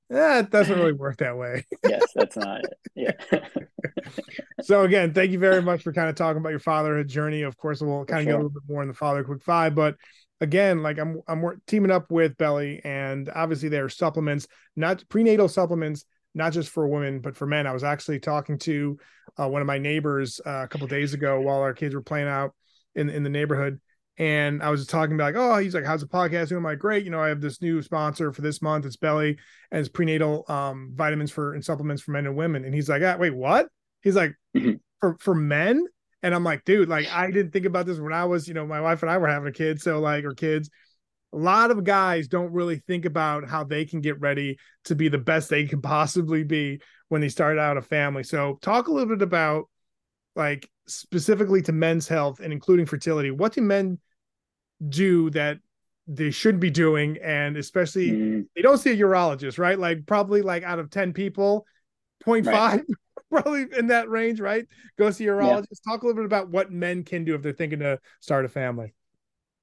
yeah, 0.10 0.39
it 0.39 0.50
doesn't 0.50 0.77
really 0.77 0.93
work 0.93 1.17
that 1.17 1.38
way. 1.38 1.65
yes, 1.88 2.03
that's 2.15 2.38
not 2.38 2.62
it. 2.63 2.74
Yeah. 2.96 3.41
so 4.62 4.84
again, 4.84 5.13
thank 5.13 5.31
you 5.31 5.39
very 5.39 5.62
much 5.62 5.84
for 5.84 5.93
kind 5.93 6.10
of 6.10 6.15
talking 6.15 6.39
about 6.39 6.50
your 6.50 6.60
fatherhood 6.60 7.07
journey. 7.07 7.43
Of 7.43 7.57
course, 7.57 7.81
we'll 7.81 8.05
kind 8.05 8.22
of 8.22 8.24
sure. 8.25 8.34
get 8.34 8.36
a 8.36 8.43
little 8.43 8.50
bit 8.50 8.63
more 8.67 8.81
in 8.81 8.88
the 8.88 8.93
father 8.93 9.24
quick 9.24 9.43
five, 9.43 9.75
but 9.75 9.96
again, 10.41 10.84
like 10.84 10.98
I'm 10.98 11.22
I'm 11.27 11.43
teaming 11.67 11.91
up 11.91 12.12
with 12.12 12.38
Beli, 12.38 12.81
and 12.84 13.29
obviously 13.34 13.69
there 13.69 13.86
are 13.86 13.89
supplements, 13.89 14.48
not 14.75 15.07
prenatal 15.10 15.48
supplements, 15.48 16.05
not 16.34 16.53
just 16.53 16.69
for 16.69 16.88
women 16.88 17.19
but 17.19 17.36
for 17.36 17.46
men. 17.46 17.67
I 17.67 17.74
was 17.74 17.84
actually 17.84 18.19
talking 18.19 18.57
to 18.60 18.98
uh, 19.39 19.48
one 19.48 19.62
of 19.62 19.67
my 19.67 19.77
neighbors 19.77 20.41
uh, 20.46 20.63
a 20.63 20.67
couple 20.67 20.88
days 20.88 21.13
ago 21.13 21.39
while 21.41 21.62
our 21.62 21.74
kids 21.74 21.94
were 21.96 22.01
playing 22.01 22.27
out 22.27 22.53
in 22.96 23.10
in 23.10 23.24
the 23.24 23.29
neighborhood, 23.29 23.79
and 24.17 24.63
I 24.63 24.70
was 24.70 24.88
talking 24.88 25.13
about 25.13 25.36
like, 25.36 25.41
oh, 25.41 25.58
he's 25.58 25.75
like, 25.75 25.86
how's 25.86 26.01
the 26.01 26.08
podcast 26.08 26.50
doing? 26.50 26.58
I'm 26.58 26.63
like, 26.63 26.79
great. 26.79 27.06
You 27.06 27.12
know, 27.12 27.22
I 27.22 27.27
have 27.29 27.41
this 27.41 27.62
new 27.62 27.82
sponsor 27.84 28.34
for 28.34 28.41
this 28.41 28.62
month. 28.62 28.86
It's 28.86 28.96
Beli 28.96 29.38
and 29.72 29.79
it's 29.79 29.89
prenatal 29.89 30.44
um, 30.48 30.91
vitamins 30.96 31.32
for 31.32 31.53
and 31.53 31.63
supplements 31.63 32.01
for 32.01 32.12
men 32.12 32.25
and 32.25 32.36
women. 32.36 32.65
And 32.65 32.74
he's 32.74 32.89
like, 32.89 33.03
ah, 33.03 33.17
wait, 33.17 33.36
what? 33.36 33.67
He's 34.01 34.15
like, 34.15 34.34
mm-hmm. 34.56 34.74
for 35.00 35.17
for 35.20 35.36
men. 35.36 35.86
And 36.24 36.34
I'm 36.34 36.44
like, 36.44 36.65
dude, 36.65 36.89
like 36.89 37.08
I 37.13 37.29
didn't 37.29 37.51
think 37.51 37.67
about 37.67 37.86
this 37.86 38.00
when 38.00 38.13
I 38.13 38.25
was, 38.25 38.48
you 38.48 38.56
know, 38.56 38.65
my 38.65 38.82
wife 38.82 39.03
and 39.03 39.12
I 39.12 39.20
were 39.20 39.27
having 39.27 39.50
a 39.50 39.53
kid. 39.53 39.82
So 39.82 40.00
like, 40.00 40.24
or 40.24 40.34
kids. 40.34 40.70
A 41.34 41.38
lot 41.38 41.72
of 41.72 41.84
guys 41.84 42.29
don't 42.29 42.53
really 42.53 42.82
think 42.88 43.03
about 43.03 43.50
how 43.50 43.65
they 43.65 43.84
can 43.84 44.00
get 44.00 44.20
ready 44.22 44.58
to 44.86 44.96
be 44.96 45.10
the 45.10 45.17
best 45.17 45.50
they 45.50 45.65
can 45.65 45.82
possibly 45.82 46.46
be 46.46 46.79
when 47.09 47.21
they 47.21 47.29
start 47.29 47.57
out 47.57 47.77
a 47.77 47.81
family. 47.81 48.23
So 48.23 48.57
talk 48.61 48.87
a 48.87 48.91
little 48.91 49.15
bit 49.15 49.21
about 49.21 49.69
like 50.35 50.69
specifically 50.87 51.61
to 51.63 51.71
men's 51.71 52.07
health 52.07 52.39
and 52.39 52.53
including 52.53 52.85
fertility, 52.85 53.31
what 53.31 53.53
do 53.53 53.61
men 53.61 53.99
do 54.87 55.29
that 55.31 55.59
they 56.07 56.31
should 56.31 56.59
be 56.59 56.69
doing? 56.69 57.17
And 57.23 57.57
especially 57.57 58.11
mm. 58.11 58.45
they 58.55 58.61
don't 58.61 58.77
see 58.77 58.91
a 58.91 58.97
urologist, 58.97 59.57
right? 59.57 59.77
Like 59.77 60.05
probably 60.05 60.41
like 60.41 60.63
out 60.63 60.79
of 60.79 60.89
10 60.89 61.13
people, 61.13 61.65
0.5 62.25 62.45
right. 62.45 62.81
probably 63.31 63.65
in 63.77 63.87
that 63.87 64.09
range, 64.09 64.39
right? 64.39 64.65
Go 64.97 65.09
see 65.11 65.25
a 65.25 65.31
urologist. 65.31 65.67
Yeah. 65.71 65.91
Talk 65.91 66.03
a 66.03 66.05
little 66.05 66.21
bit 66.21 66.25
about 66.25 66.49
what 66.49 66.71
men 66.71 67.03
can 67.03 67.23
do 67.23 67.35
if 67.35 67.41
they're 67.41 67.53
thinking 67.53 67.79
to 67.79 67.99
start 68.19 68.45
a 68.45 68.49
family. 68.49 68.93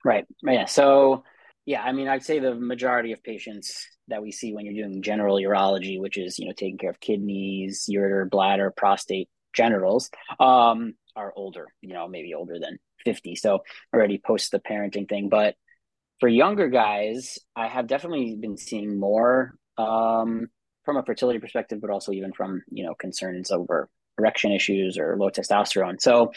Right. 0.04 0.26
Yeah. 0.42 0.66
So 0.66 1.24
yeah, 1.66 1.82
I 1.82 1.92
mean, 1.92 2.08
I'd 2.08 2.24
say 2.24 2.38
the 2.40 2.54
majority 2.54 3.12
of 3.12 3.22
patients 3.22 3.88
that 4.08 4.22
we 4.22 4.32
see 4.32 4.52
when 4.52 4.66
you're 4.66 4.86
doing 4.86 5.02
general 5.02 5.36
urology, 5.36 6.00
which 6.00 6.16
is 6.16 6.38
you 6.38 6.46
know 6.46 6.52
taking 6.52 6.78
care 6.78 6.90
of 6.90 7.00
kidneys, 7.00 7.88
ureter, 7.90 8.28
bladder, 8.28 8.72
prostate, 8.76 9.28
genitals, 9.54 10.10
um, 10.40 10.94
are 11.16 11.32
older. 11.36 11.66
You 11.80 11.94
know, 11.94 12.08
maybe 12.08 12.34
older 12.34 12.58
than 12.58 12.78
fifty, 13.04 13.34
so 13.34 13.60
already 13.92 14.20
post 14.24 14.50
the 14.50 14.60
parenting 14.60 15.08
thing. 15.08 15.28
But 15.28 15.54
for 16.20 16.28
younger 16.28 16.68
guys, 16.68 17.38
I 17.56 17.68
have 17.68 17.86
definitely 17.86 18.36
been 18.36 18.56
seeing 18.56 18.98
more 18.98 19.56
um, 19.76 20.48
from 20.84 20.96
a 20.96 21.04
fertility 21.04 21.38
perspective, 21.38 21.80
but 21.80 21.90
also 21.90 22.12
even 22.12 22.32
from 22.32 22.62
you 22.68 22.84
know 22.84 22.94
concerns 22.94 23.50
over 23.50 23.88
erection 24.18 24.52
issues 24.52 24.98
or 24.98 25.16
low 25.16 25.30
testosterone. 25.30 26.00
So 26.00 26.32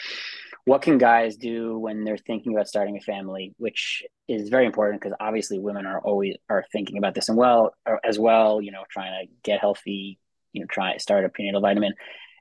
what 0.68 0.82
can 0.82 0.98
guys 0.98 1.36
do 1.36 1.78
when 1.78 2.04
they're 2.04 2.18
thinking 2.18 2.52
about 2.52 2.68
starting 2.68 2.98
a 2.98 3.00
family 3.00 3.54
which 3.56 4.04
is 4.28 4.50
very 4.50 4.66
important 4.66 5.00
because 5.00 5.16
obviously 5.18 5.58
women 5.58 5.86
are 5.86 6.00
always 6.00 6.36
are 6.50 6.64
thinking 6.70 6.98
about 6.98 7.14
this 7.14 7.30
and 7.30 7.38
well 7.38 7.72
as 8.04 8.18
well 8.18 8.60
you 8.60 8.70
know 8.70 8.84
trying 8.90 9.12
to 9.12 9.32
get 9.42 9.60
healthy 9.60 10.18
you 10.52 10.60
know 10.60 10.66
try 10.70 10.96
start 10.98 11.24
a 11.24 11.28
prenatal 11.30 11.60
vitamin. 11.60 11.94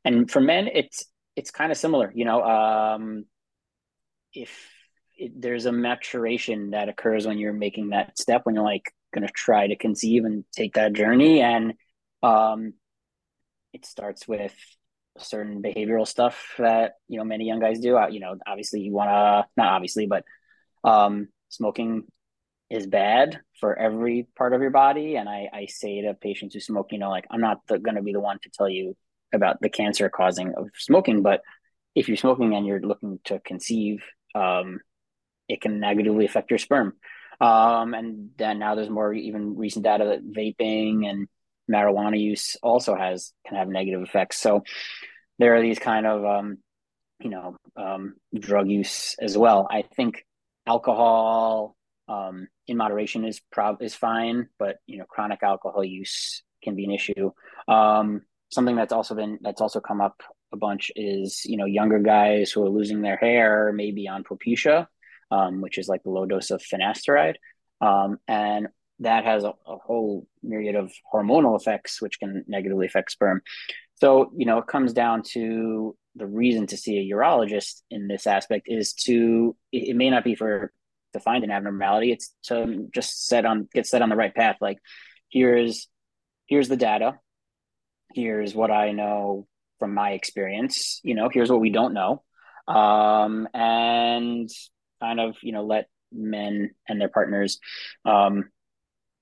And 0.03 0.29
for 0.29 0.41
men 0.41 0.67
it's 0.67 1.05
it's 1.35 1.51
kind 1.51 1.71
of 1.71 1.77
similar 1.77 2.11
you 2.13 2.25
know 2.25 2.43
um 2.43 3.25
if 4.33 4.69
it, 5.17 5.41
there's 5.41 5.65
a 5.65 5.71
maturation 5.71 6.71
that 6.71 6.89
occurs 6.89 7.25
when 7.25 7.37
you're 7.37 7.53
making 7.53 7.89
that 7.89 8.19
step 8.19 8.41
when 8.43 8.55
you're 8.55 8.63
like 8.63 8.91
going 9.13 9.25
to 9.25 9.33
try 9.33 9.67
to 9.67 9.75
conceive 9.75 10.25
and 10.25 10.43
take 10.51 10.73
that 10.73 10.93
journey. 10.93 11.39
And 11.41 11.73
um 12.21 12.73
it 13.73 13.85
starts 13.85 14.27
with 14.27 14.53
certain 15.19 15.61
behavioral 15.61 16.07
stuff 16.07 16.55
that 16.57 16.93
you 17.07 17.17
know 17.17 17.23
many 17.23 17.45
young 17.45 17.59
guys 17.59 17.79
do. 17.79 17.99
You 18.09 18.19
know, 18.19 18.35
obviously 18.45 18.81
you 18.81 18.93
want 18.93 19.09
to 19.09 19.45
not 19.55 19.73
obviously, 19.73 20.07
but 20.07 20.23
um, 20.83 21.29
smoking 21.49 22.03
is 22.69 22.85
bad 22.85 23.39
for 23.59 23.77
every 23.77 24.27
part 24.37 24.53
of 24.53 24.61
your 24.61 24.71
body. 24.71 25.15
And 25.15 25.29
I, 25.29 25.49
I 25.53 25.65
say 25.67 26.01
to 26.01 26.13
patients 26.13 26.53
who 26.53 26.59
smoke, 26.59 26.91
you 26.91 26.99
know, 26.99 27.09
like 27.09 27.25
I'm 27.31 27.41
not 27.41 27.65
going 27.67 27.95
to 27.95 28.01
be 28.01 28.13
the 28.13 28.19
one 28.19 28.39
to 28.43 28.49
tell 28.49 28.69
you 28.69 28.95
about 29.33 29.61
the 29.61 29.69
cancer 29.69 30.09
causing 30.09 30.53
of 30.55 30.69
smoking, 30.77 31.21
but 31.21 31.41
if 31.95 32.07
you're 32.07 32.17
smoking 32.17 32.55
and 32.55 32.65
you're 32.65 32.81
looking 32.81 33.19
to 33.25 33.39
conceive, 33.39 34.03
um, 34.35 34.79
it 35.47 35.61
can 35.61 35.79
negatively 35.79 36.25
affect 36.25 36.51
your 36.51 36.57
sperm. 36.57 36.93
Um, 37.39 37.93
and 37.93 38.31
then 38.37 38.59
now 38.59 38.75
there's 38.75 38.89
more 38.89 39.13
even 39.13 39.55
recent 39.55 39.85
data 39.85 40.05
that 40.05 40.31
vaping 40.31 41.09
and 41.09 41.27
marijuana 41.71 42.19
use 42.19 42.57
also 42.61 42.95
has 42.95 43.33
can 43.45 43.57
have 43.57 43.67
negative 43.67 44.01
effects. 44.01 44.37
So 44.37 44.63
there 45.39 45.55
are 45.55 45.61
these 45.61 45.79
kind 45.79 46.05
of 46.05 46.25
um, 46.25 46.57
you 47.19 47.29
know 47.29 47.57
um, 47.75 48.15
drug 48.37 48.69
use 48.69 49.15
as 49.19 49.37
well. 49.37 49.67
I 49.69 49.83
think 49.95 50.25
alcohol 50.65 51.75
um, 52.07 52.47
in 52.67 52.77
moderation 52.77 53.25
is 53.25 53.41
prob 53.51 53.81
is 53.81 53.95
fine, 53.95 54.47
but 54.59 54.77
you 54.85 54.97
know 54.97 55.05
chronic 55.05 55.43
alcohol 55.43 55.83
use 55.83 56.43
can 56.63 56.75
be 56.75 56.85
an 56.85 56.91
issue. 56.91 57.31
Um, 57.67 58.21
something 58.49 58.75
that's 58.75 58.93
also 58.93 59.15
been 59.15 59.39
that's 59.41 59.61
also 59.61 59.79
come 59.79 60.01
up 60.01 60.21
a 60.53 60.57
bunch 60.57 60.91
is 60.95 61.43
you 61.45 61.57
know 61.57 61.65
younger 61.65 61.99
guys 61.99 62.51
who 62.51 62.63
are 62.65 62.69
losing 62.69 63.01
their 63.01 63.17
hair 63.17 63.71
maybe 63.73 64.07
on 64.07 64.23
Propecia, 64.23 64.87
um, 65.31 65.61
which 65.61 65.77
is 65.77 65.87
like 65.87 66.03
the 66.03 66.09
low 66.09 66.25
dose 66.25 66.51
of 66.51 66.61
finasteride, 66.61 67.35
um, 67.81 68.19
and 68.27 68.67
that 68.99 69.25
has 69.25 69.43
a, 69.43 69.53
a, 69.67 69.77
whole 69.77 70.27
myriad 70.41 70.75
of 70.75 70.91
hormonal 71.13 71.59
effects 71.59 72.01
which 72.01 72.19
can 72.19 72.43
negatively 72.47 72.85
affect 72.85 73.11
sperm. 73.11 73.41
So, 73.95 74.31
you 74.35 74.45
know, 74.45 74.57
it 74.59 74.67
comes 74.67 74.93
down 74.93 75.23
to 75.33 75.95
the 76.15 76.25
reason 76.25 76.67
to 76.67 76.77
see 76.77 76.97
a 76.97 77.15
urologist 77.15 77.81
in 77.91 78.07
this 78.07 78.27
aspect 78.27 78.67
is 78.67 78.93
to, 78.93 79.55
it, 79.71 79.89
it 79.89 79.95
may 79.95 80.09
not 80.09 80.23
be 80.23 80.35
for 80.35 80.71
to 81.13 81.19
find 81.19 81.43
an 81.43 81.51
abnormality, 81.51 82.11
it's 82.11 82.33
to 82.43 82.87
just 82.93 83.27
set 83.27 83.45
on, 83.45 83.67
get 83.73 83.87
set 83.87 84.01
on 84.01 84.09
the 84.09 84.15
right 84.15 84.33
path. 84.33 84.57
Like, 84.59 84.77
here's, 85.29 85.87
here's 86.47 86.67
the 86.67 86.77
data. 86.77 87.13
Here's 88.13 88.55
what 88.55 88.71
I 88.71 88.91
know 88.91 89.47
from 89.79 89.93
my 89.93 90.11
experience. 90.11 90.99
You 91.03 91.15
know, 91.15 91.29
here's 91.31 91.49
what 91.49 91.61
we 91.61 91.69
don't 91.69 91.93
know. 91.93 92.23
Um, 92.67 93.47
and 93.53 94.49
kind 94.99 95.19
of, 95.19 95.37
you 95.41 95.51
know, 95.51 95.63
let 95.63 95.87
men 96.11 96.71
and 96.87 96.99
their 96.99 97.09
partners, 97.09 97.59
um, 98.05 98.49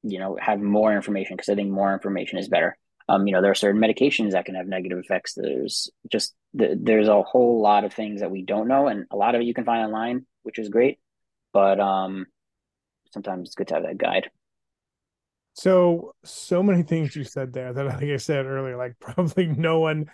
you 0.06 0.20
know, 0.20 0.38
have 0.40 0.60
more 0.62 0.96
information 0.96 1.36
because 1.36 1.50
I 1.50 1.56
think 1.56 1.72
more 1.72 1.94
information 1.94 2.38
is 2.38 2.48
better. 2.48 2.78
Um, 3.08 3.28
you 3.28 3.34
know, 3.34 3.42
there 3.42 3.52
are 3.52 3.56
certain 3.56 3.82
medications 3.82 4.32
that 4.32 4.46
can 4.46 4.56
have 4.56 4.68
negative 4.68 4.98
effects. 4.98 5.34
There's 5.36 5.90
just 6.12 6.34
there's 6.54 7.08
a 7.08 7.22
whole 7.22 7.62
lot 7.62 7.84
of 7.84 7.94
things 7.94 8.22
that 8.22 8.32
we 8.32 8.42
don't 8.42 8.68
know, 8.68 8.88
and 8.88 9.06
a 9.12 9.16
lot 9.16 9.36
of 9.36 9.42
it 9.42 9.46
you 9.46 9.54
can 9.54 9.66
find 9.66 9.84
online, 9.84 10.26
which 10.44 10.60
is 10.60 10.70
great. 10.70 11.00
But 11.54 11.80
um, 11.80 12.26
sometimes 13.14 13.50
it's 13.50 13.56
good 13.56 13.68
to 13.70 13.76
have 13.76 13.84
that 13.84 13.98
guide. 13.98 14.30
So, 15.54 16.14
so 16.24 16.62
many 16.62 16.84
things 16.84 17.16
you 17.16 17.24
said 17.24 17.54
there 17.54 17.72
that, 17.72 17.86
like 17.86 18.04
I 18.04 18.18
said 18.18 18.46
earlier, 18.46 18.76
like 18.76 18.96
probably 19.00 19.48
no 19.48 19.80
one 19.80 20.06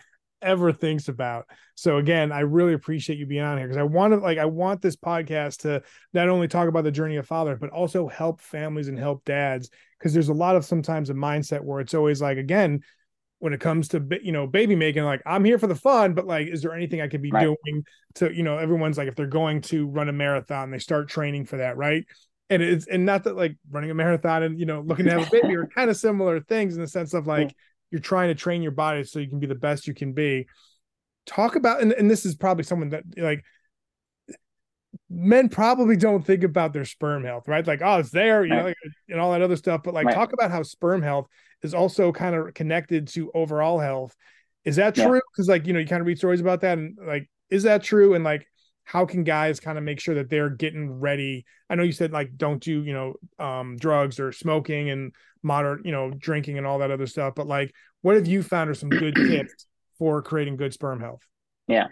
ever 0.42 0.72
thinks 0.72 1.08
about. 1.08 1.46
So 1.76 1.98
again, 1.98 2.32
I 2.32 2.42
really 2.42 2.74
appreciate 2.74 3.20
you 3.20 3.26
being 3.26 3.44
on 3.44 3.58
here 3.58 3.68
because 3.68 3.78
I 3.78 3.84
want 3.84 4.14
to 4.14 4.20
like 4.20 4.38
I 4.38 4.46
want 4.46 4.82
this 4.82 4.96
podcast 4.96 5.60
to 5.62 5.82
not 6.14 6.30
only 6.30 6.48
talk 6.48 6.68
about 6.68 6.84
the 6.84 6.92
journey 6.92 7.18
of 7.18 7.28
father, 7.28 7.56
but 7.56 7.70
also 7.70 8.08
help 8.08 8.42
families 8.42 8.88
and 8.88 8.98
help 8.98 9.26
dads 9.26 9.70
because 10.00 10.14
there's 10.14 10.30
a 10.30 10.34
lot 10.34 10.56
of 10.56 10.66
sometimes 10.66 11.10
a 11.10 11.14
mindset 11.14 11.62
where 11.62 11.80
it's 11.80 11.94
always 11.94 12.22
like 12.22 12.38
again 12.38 12.82
when 13.40 13.54
it 13.54 13.60
comes 13.60 13.88
to 13.88 14.06
you 14.22 14.32
know 14.32 14.46
baby 14.46 14.76
making 14.76 15.04
like 15.04 15.22
i'm 15.26 15.44
here 15.44 15.58
for 15.58 15.66
the 15.66 15.76
fun 15.76 16.14
but 16.14 16.28
like 16.28 16.48
is 16.48 16.62
there 16.62 16.76
anything 16.76 17.02
i 17.02 17.08
could 17.08 17.24
be 17.24 17.32
right. 17.32 17.44
doing 17.44 17.84
to 18.14 18.32
you 18.32 18.44
know 18.44 18.60
everyone's 18.60 19.00
like 19.00 19.08
if 19.08 19.16
they're 19.16 19.26
going 19.26 19.62
to 19.62 19.88
run 19.88 20.10
a 20.10 20.14
marathon 20.14 20.70
they 20.70 20.78
start 20.78 21.10
training 21.10 21.44
for 21.44 21.58
that 21.58 21.76
right 21.76 22.06
and 22.52 22.62
it's 22.62 22.86
and 22.86 23.06
not 23.06 23.24
that 23.24 23.36
like 23.36 23.58
running 23.72 23.90
a 23.90 23.96
marathon 23.96 24.44
and 24.44 24.60
you 24.60 24.66
know 24.68 24.82
looking 24.82 25.06
to 25.06 25.12
have 25.12 25.28
a 25.28 25.32
baby 25.32 25.56
are 25.56 25.66
kind 25.66 25.90
of 25.90 25.98
similar 25.98 26.40
things 26.40 26.76
in 26.76 26.82
the 26.82 26.88
sense 26.88 27.16
of 27.16 27.26
like 27.26 27.56
you're 27.92 28.02
trying 28.02 28.30
to 28.30 28.36
train 28.36 28.62
your 28.62 28.72
body 28.72 29.04
so 29.04 29.20
you 29.20 29.28
can 29.28 29.40
be 29.40 29.48
the 29.48 29.56
best 29.56 29.88
you 29.88 29.94
can 29.94 30.14
be 30.14 30.48
talk 31.26 31.56
about 31.56 31.82
and, 31.82 31.92
and 31.94 32.10
this 32.10 32.26
is 32.26 32.36
probably 32.36 32.64
someone 32.64 32.90
that 32.90 33.04
like 33.18 33.44
men 35.10 35.50
probably 35.50 35.96
don't 35.96 36.26
think 36.26 36.44
about 36.44 36.74
their 36.74 36.86
sperm 36.86 37.24
health 37.24 37.48
right 37.48 37.68
like 37.68 37.82
oh 37.84 38.00
it's 38.00 38.12
there 38.12 38.46
you 38.46 38.52
right. 38.52 38.60
know 38.60 38.66
like, 38.66 38.78
and 39.10 39.20
all 39.20 39.32
that 39.32 39.42
other 39.42 39.56
stuff 39.56 39.82
but 39.84 39.94
like 39.94 40.06
right. 40.06 40.16
talk 40.16 40.34
about 40.34 40.52
how 40.52 40.64
sperm 40.64 41.02
health 41.02 41.28
is 41.62 41.74
also 41.74 42.12
kind 42.12 42.36
of 42.36 42.54
connected 42.54 43.08
to 43.08 43.32
overall 43.34 43.78
health 43.78 44.16
is 44.66 44.78
that 44.78 44.96
true 44.96 45.22
because 45.32 45.48
yeah. 45.48 45.54
like 45.54 45.68
you 45.68 45.74
know 45.74 45.80
you 45.80 45.88
kind 45.88 46.02
of 46.02 46.08
read 46.08 46.18
stories 46.18 46.42
about 46.42 46.62
that 46.62 46.78
and 46.78 46.98
like 47.06 47.30
is 47.50 47.64
that 47.64 47.84
true 47.84 48.14
and 48.14 48.24
like 48.24 48.48
how 48.92 49.06
can 49.06 49.24
guys 49.24 49.62
kind 49.62 49.78
of 49.78 49.86
make 49.86 50.02
sure 50.02 50.16
that 50.16 50.30
they're 50.30 50.50
getting 50.50 51.00
ready? 51.00 51.46
I 51.70 51.76
know 51.76 51.84
you 51.84 51.94
said 51.94 52.12
like 52.12 52.36
don't 52.36 52.62
do 52.62 52.84
you 52.84 52.92
know 52.92 53.14
um 53.40 53.78
drugs 53.78 54.20
or 54.20 54.34
smoking 54.34 54.90
and 54.90 55.14
moderate 55.42 55.86
you 55.86 55.94
know 55.94 56.12
drinking 56.12 56.58
and 56.58 56.68
all 56.68 56.80
that 56.80 56.92
other 56.92 57.08
stuff 57.08 57.34
but 57.34 57.48
like 57.48 57.74
what 58.02 58.16
have 58.16 58.28
you 58.28 58.44
found 58.44 58.70
are 58.70 58.74
some 58.74 58.90
good 58.90 59.16
tips 59.30 59.66
for 59.98 60.22
creating 60.22 60.58
good 60.58 60.74
sperm 60.74 61.00
health? 61.00 61.22
Yeah. 61.70 61.88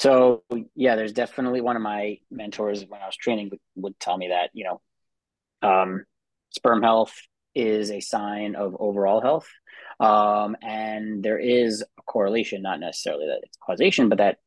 So 0.00 0.42
yeah 0.74 0.96
there's 0.96 1.12
definitely 1.12 1.60
one 1.60 1.76
of 1.76 1.82
my 1.82 2.18
mentors 2.32 2.84
when 2.88 3.00
i 3.00 3.06
was 3.06 3.16
training 3.16 3.50
would, 3.50 3.60
would 3.76 4.00
tell 4.00 4.18
me 4.18 4.28
that 4.28 4.50
you 4.54 4.64
know 4.64 4.80
um 5.62 6.04
sperm 6.50 6.82
health 6.82 7.14
is 7.54 7.92
a 7.92 8.00
sign 8.00 8.56
of 8.56 8.74
overall 8.80 9.20
health. 9.20 9.48
Um 10.00 10.56
and 10.62 11.22
there 11.22 11.38
is 11.38 11.82
a 11.82 12.02
correlation 12.02 12.60
not 12.62 12.80
necessarily 12.80 13.26
that 13.26 13.42
it's 13.44 13.56
causation 13.64 14.08
but 14.08 14.18
that 14.18 14.38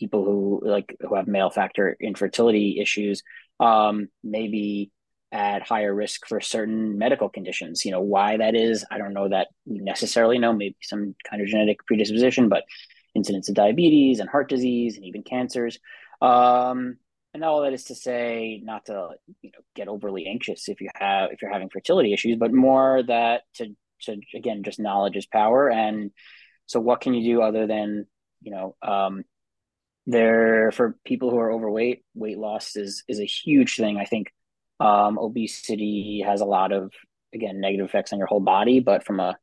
people 0.00 0.24
who 0.24 0.62
like 0.64 0.96
who 1.00 1.14
have 1.14 1.28
male 1.28 1.50
factor 1.50 1.96
infertility 2.00 2.80
issues 2.80 3.22
um, 3.60 4.08
may 4.24 4.48
be 4.48 4.90
at 5.32 5.62
higher 5.62 5.94
risk 5.94 6.26
for 6.26 6.40
certain 6.40 6.98
medical 6.98 7.28
conditions. 7.28 7.84
You 7.84 7.92
know 7.92 8.00
why 8.00 8.38
that 8.38 8.56
is, 8.56 8.84
I 8.90 8.98
don't 8.98 9.14
know 9.14 9.28
that 9.28 9.48
we 9.66 9.78
necessarily 9.78 10.38
know. 10.38 10.52
Maybe 10.52 10.76
some 10.82 11.14
kind 11.28 11.40
of 11.40 11.48
genetic 11.48 11.86
predisposition, 11.86 12.48
but 12.48 12.64
incidence 13.14 13.48
of 13.48 13.54
diabetes 13.54 14.20
and 14.20 14.28
heart 14.28 14.48
disease 14.48 14.96
and 14.96 15.04
even 15.04 15.22
cancers. 15.22 15.78
Um, 16.20 16.96
and 17.32 17.44
all 17.44 17.62
that 17.62 17.72
is 17.72 17.84
to 17.84 17.94
say, 17.94 18.60
not 18.64 18.86
to 18.86 19.10
you 19.42 19.52
know 19.52 19.60
get 19.76 19.88
overly 19.88 20.26
anxious 20.26 20.68
if 20.68 20.80
you 20.80 20.88
have 20.96 21.30
if 21.30 21.42
you're 21.42 21.52
having 21.52 21.70
fertility 21.70 22.12
issues, 22.12 22.36
but 22.36 22.52
more 22.52 23.02
that 23.06 23.42
to 23.54 23.76
to 24.02 24.16
again 24.34 24.62
just 24.64 24.80
knowledge 24.80 25.16
is 25.16 25.26
power. 25.26 25.70
And 25.70 26.10
so, 26.66 26.80
what 26.80 27.00
can 27.00 27.14
you 27.14 27.34
do 27.34 27.42
other 27.42 27.66
than 27.68 28.06
you 28.42 28.50
know 28.50 28.76
um, 28.82 29.24
there 30.10 30.70
for 30.72 30.96
people 31.04 31.30
who 31.30 31.38
are 31.38 31.52
overweight 31.52 32.04
weight 32.14 32.38
loss 32.38 32.76
is 32.76 33.04
is 33.08 33.20
a 33.20 33.24
huge 33.24 33.76
thing 33.76 33.96
i 33.96 34.04
think 34.04 34.32
um, 34.80 35.18
obesity 35.18 36.22
has 36.24 36.40
a 36.40 36.46
lot 36.46 36.72
of 36.72 36.92
again 37.34 37.60
negative 37.60 37.86
effects 37.86 38.12
on 38.12 38.18
your 38.18 38.26
whole 38.26 38.40
body 38.40 38.80
but 38.80 39.04
from 39.04 39.20
a 39.20 39.36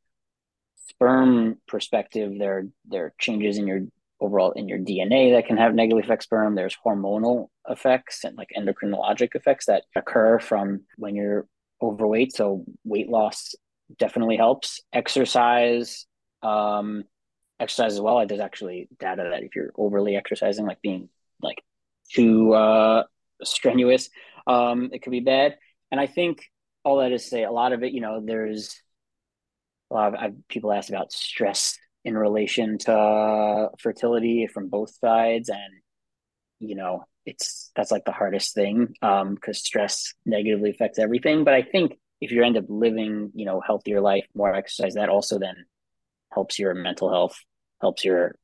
sperm 0.88 1.56
perspective 1.68 2.32
there 2.38 2.66
there 2.86 3.06
are 3.06 3.14
changes 3.18 3.56
in 3.56 3.66
your 3.66 3.82
overall 4.20 4.52
in 4.52 4.68
your 4.68 4.78
DNA 4.78 5.34
that 5.34 5.46
can 5.46 5.56
have 5.56 5.74
negative 5.74 6.04
effects 6.04 6.24
sperm. 6.24 6.54
There's 6.54 6.76
hormonal 6.84 7.48
effects 7.68 8.24
and 8.24 8.36
like 8.36 8.48
endocrinologic 8.56 9.34
effects 9.34 9.66
that 9.66 9.84
occur 9.94 10.38
from 10.38 10.82
when 10.96 11.14
you're 11.14 11.46
overweight. 11.80 12.34
So 12.34 12.64
weight 12.84 13.08
loss 13.08 13.54
definitely 13.98 14.36
helps. 14.36 14.80
Exercise, 14.92 16.06
um, 16.42 17.04
exercise 17.60 17.94
as 17.94 18.00
well. 18.00 18.14
Like 18.14 18.28
There's 18.28 18.40
actually 18.40 18.88
data 18.98 19.28
that 19.30 19.42
if 19.42 19.56
you're 19.56 19.72
overly 19.76 20.16
exercising, 20.16 20.66
like 20.66 20.80
being 20.82 21.08
like 21.40 21.62
too 22.12 22.52
uh, 22.52 23.04
strenuous, 23.42 24.08
um, 24.46 24.90
it 24.92 25.02
could 25.02 25.10
be 25.10 25.20
bad. 25.20 25.56
And 25.90 26.00
I 26.00 26.06
think 26.06 26.44
all 26.84 26.98
that 26.98 27.12
is 27.12 27.22
to 27.24 27.28
say, 27.28 27.44
a 27.44 27.50
lot 27.52 27.72
of 27.72 27.82
it, 27.82 27.92
you 27.92 28.00
know, 28.00 28.20
there's 28.24 28.80
a 29.90 29.94
lot 29.94 30.14
of 30.14 30.20
I've, 30.20 30.48
people 30.48 30.72
ask 30.72 30.88
about 30.88 31.12
stress 31.12 31.78
in 32.04 32.16
relation 32.16 32.78
to 32.78 32.92
uh, 32.92 33.68
fertility 33.78 34.46
from 34.46 34.68
both 34.68 34.94
sides, 34.94 35.48
and 35.48 35.72
you 36.60 36.74
know, 36.74 37.04
it's 37.26 37.70
that's 37.74 37.90
like 37.90 38.04
the 38.04 38.12
hardest 38.12 38.54
thing 38.54 38.88
because 39.00 39.22
um, 39.22 39.38
stress 39.52 40.14
negatively 40.24 40.70
affects 40.70 40.98
everything. 40.98 41.44
But 41.44 41.54
I 41.54 41.62
think 41.62 41.98
if 42.20 42.30
you 42.32 42.42
end 42.44 42.56
up 42.56 42.64
living, 42.68 43.32
you 43.34 43.44
know, 43.44 43.60
healthier 43.60 44.00
life, 44.00 44.26
more 44.34 44.54
exercise, 44.54 44.94
that 44.94 45.08
also 45.08 45.38
then 45.38 45.66
helps 46.32 46.58
your 46.58 46.74
mental 46.74 47.10
health, 47.10 47.38
helps 47.80 48.04
your 48.04 48.34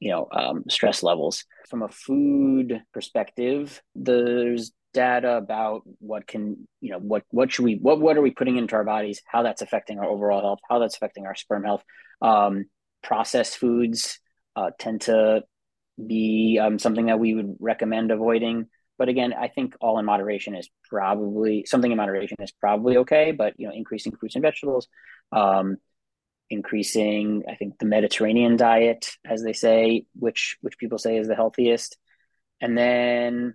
you 0.00 0.10
know 0.10 0.26
um, 0.32 0.64
stress 0.68 1.02
levels. 1.02 1.44
From 1.68 1.82
a 1.82 1.88
food 1.88 2.82
perspective 2.92 3.80
there's 3.94 4.72
data 4.92 5.36
about 5.36 5.82
what 6.00 6.26
can 6.26 6.68
you 6.80 6.90
know 6.90 6.98
what 6.98 7.22
what 7.30 7.52
should 7.52 7.64
we 7.64 7.76
what 7.76 8.00
what 8.00 8.16
are 8.16 8.20
we 8.20 8.30
putting 8.30 8.58
into 8.58 8.74
our 8.74 8.84
bodies 8.84 9.22
how 9.26 9.42
that's 9.42 9.62
affecting 9.62 9.98
our 9.98 10.04
overall 10.04 10.42
health 10.42 10.58
how 10.68 10.78
that's 10.78 10.96
affecting 10.96 11.24
our 11.26 11.34
sperm 11.34 11.64
health. 11.64 11.82
Um, 12.20 12.66
processed 13.02 13.56
foods 13.56 14.18
uh, 14.54 14.70
tend 14.78 15.02
to 15.02 15.42
be 16.04 16.58
um, 16.60 16.78
something 16.78 17.06
that 17.06 17.18
we 17.18 17.34
would 17.34 17.56
recommend 17.58 18.10
avoiding. 18.10 18.66
But 18.98 19.08
again 19.08 19.32
i 19.32 19.48
think 19.48 19.74
all 19.80 19.98
in 19.98 20.04
moderation 20.04 20.54
is 20.54 20.68
probably 20.88 21.64
something 21.66 21.90
in 21.90 21.96
moderation 21.96 22.36
is 22.40 22.52
probably 22.52 22.98
okay 22.98 23.32
but 23.32 23.54
you 23.56 23.66
know 23.66 23.74
increasing 23.74 24.14
fruits 24.14 24.36
and 24.36 24.42
vegetables 24.42 24.86
um, 25.32 25.78
increasing 26.52 27.42
i 27.48 27.54
think 27.54 27.78
the 27.78 27.86
mediterranean 27.86 28.56
diet 28.56 29.10
as 29.24 29.42
they 29.42 29.52
say 29.52 30.04
which 30.14 30.56
which 30.60 30.78
people 30.78 30.98
say 30.98 31.16
is 31.16 31.26
the 31.26 31.34
healthiest 31.34 31.96
and 32.60 32.78
then 32.78 33.54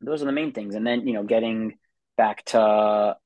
those 0.00 0.22
are 0.22 0.26
the 0.26 0.32
main 0.32 0.52
things. 0.52 0.74
And 0.74 0.86
then, 0.86 1.06
you 1.06 1.14
know, 1.14 1.22
getting 1.22 1.78
back 2.16 2.44
to 2.46 3.16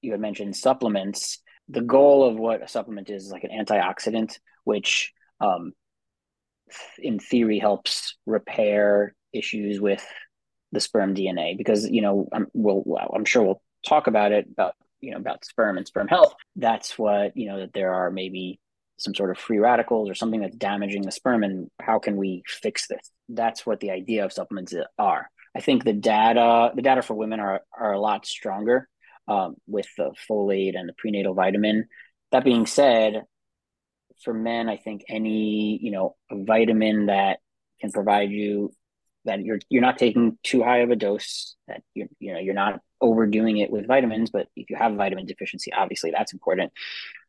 you 0.00 0.12
had 0.12 0.20
mentioned 0.20 0.56
supplements. 0.56 1.40
The 1.68 1.80
goal 1.82 2.26
of 2.28 2.36
what 2.36 2.62
a 2.62 2.68
supplement 2.68 3.10
is, 3.10 3.26
is 3.26 3.30
like 3.30 3.44
an 3.44 3.50
antioxidant, 3.50 4.38
which 4.64 5.12
um, 5.40 5.72
in 6.98 7.18
theory 7.18 7.58
helps 7.58 8.16
repair 8.26 9.14
issues 9.32 9.80
with 9.80 10.04
the 10.72 10.80
sperm 10.80 11.14
DNA. 11.14 11.56
Because 11.58 11.88
you 11.88 12.00
know, 12.00 12.28
I'm, 12.32 12.46
we'll, 12.54 12.84
I'm 13.14 13.24
sure 13.24 13.42
we'll 13.42 13.62
talk 13.86 14.06
about 14.06 14.32
it 14.32 14.48
about 14.50 14.74
you 15.00 15.12
know 15.12 15.18
about 15.18 15.44
sperm 15.44 15.76
and 15.76 15.86
sperm 15.86 16.08
health. 16.08 16.34
That's 16.56 16.98
what 16.98 17.36
you 17.36 17.48
know 17.48 17.60
that 17.60 17.72
there 17.72 17.94
are 17.94 18.10
maybe 18.10 18.60
some 18.98 19.14
sort 19.14 19.30
of 19.30 19.38
free 19.38 19.58
radicals 19.58 20.10
or 20.10 20.14
something 20.14 20.40
that's 20.40 20.56
damaging 20.56 21.02
the 21.02 21.12
sperm, 21.12 21.44
and 21.44 21.70
how 21.80 21.98
can 21.98 22.16
we 22.16 22.42
fix 22.46 22.86
this? 22.88 23.10
That's 23.28 23.64
what 23.64 23.80
the 23.80 23.90
idea 23.90 24.24
of 24.24 24.32
supplements 24.32 24.74
are. 24.98 25.30
I 25.56 25.60
think 25.60 25.84
the 25.84 25.92
data 25.92 26.72
the 26.74 26.82
data 26.82 27.02
for 27.02 27.14
women 27.14 27.40
are 27.40 27.62
are 27.76 27.92
a 27.92 28.00
lot 28.00 28.26
stronger 28.26 28.88
um, 29.26 29.56
with 29.66 29.88
the 29.96 30.12
folate 30.28 30.78
and 30.78 30.88
the 30.88 30.94
prenatal 30.96 31.34
vitamin. 31.34 31.86
That 32.32 32.44
being 32.44 32.66
said, 32.66 33.22
for 34.24 34.34
men, 34.34 34.68
I 34.68 34.76
think 34.76 35.04
any 35.08 35.78
you 35.80 35.90
know 35.90 36.16
vitamin 36.30 37.06
that 37.06 37.38
can 37.80 37.92
provide 37.92 38.30
you 38.30 38.72
that 39.24 39.40
you're 39.44 39.60
you're 39.68 39.82
not 39.82 39.98
taking 39.98 40.38
too 40.42 40.62
high 40.62 40.78
of 40.78 40.90
a 40.90 40.96
dose 40.96 41.56
that 41.68 41.82
you're 41.94 42.08
you 42.18 42.32
know 42.32 42.40
you're 42.40 42.54
not 42.54 42.80
overdoing 43.00 43.58
it 43.58 43.70
with 43.70 43.86
vitamins 43.86 44.30
but 44.30 44.48
if 44.56 44.70
you 44.70 44.76
have 44.76 44.94
vitamin 44.94 45.26
deficiency 45.26 45.72
obviously 45.72 46.10
that's 46.10 46.32
important. 46.32 46.72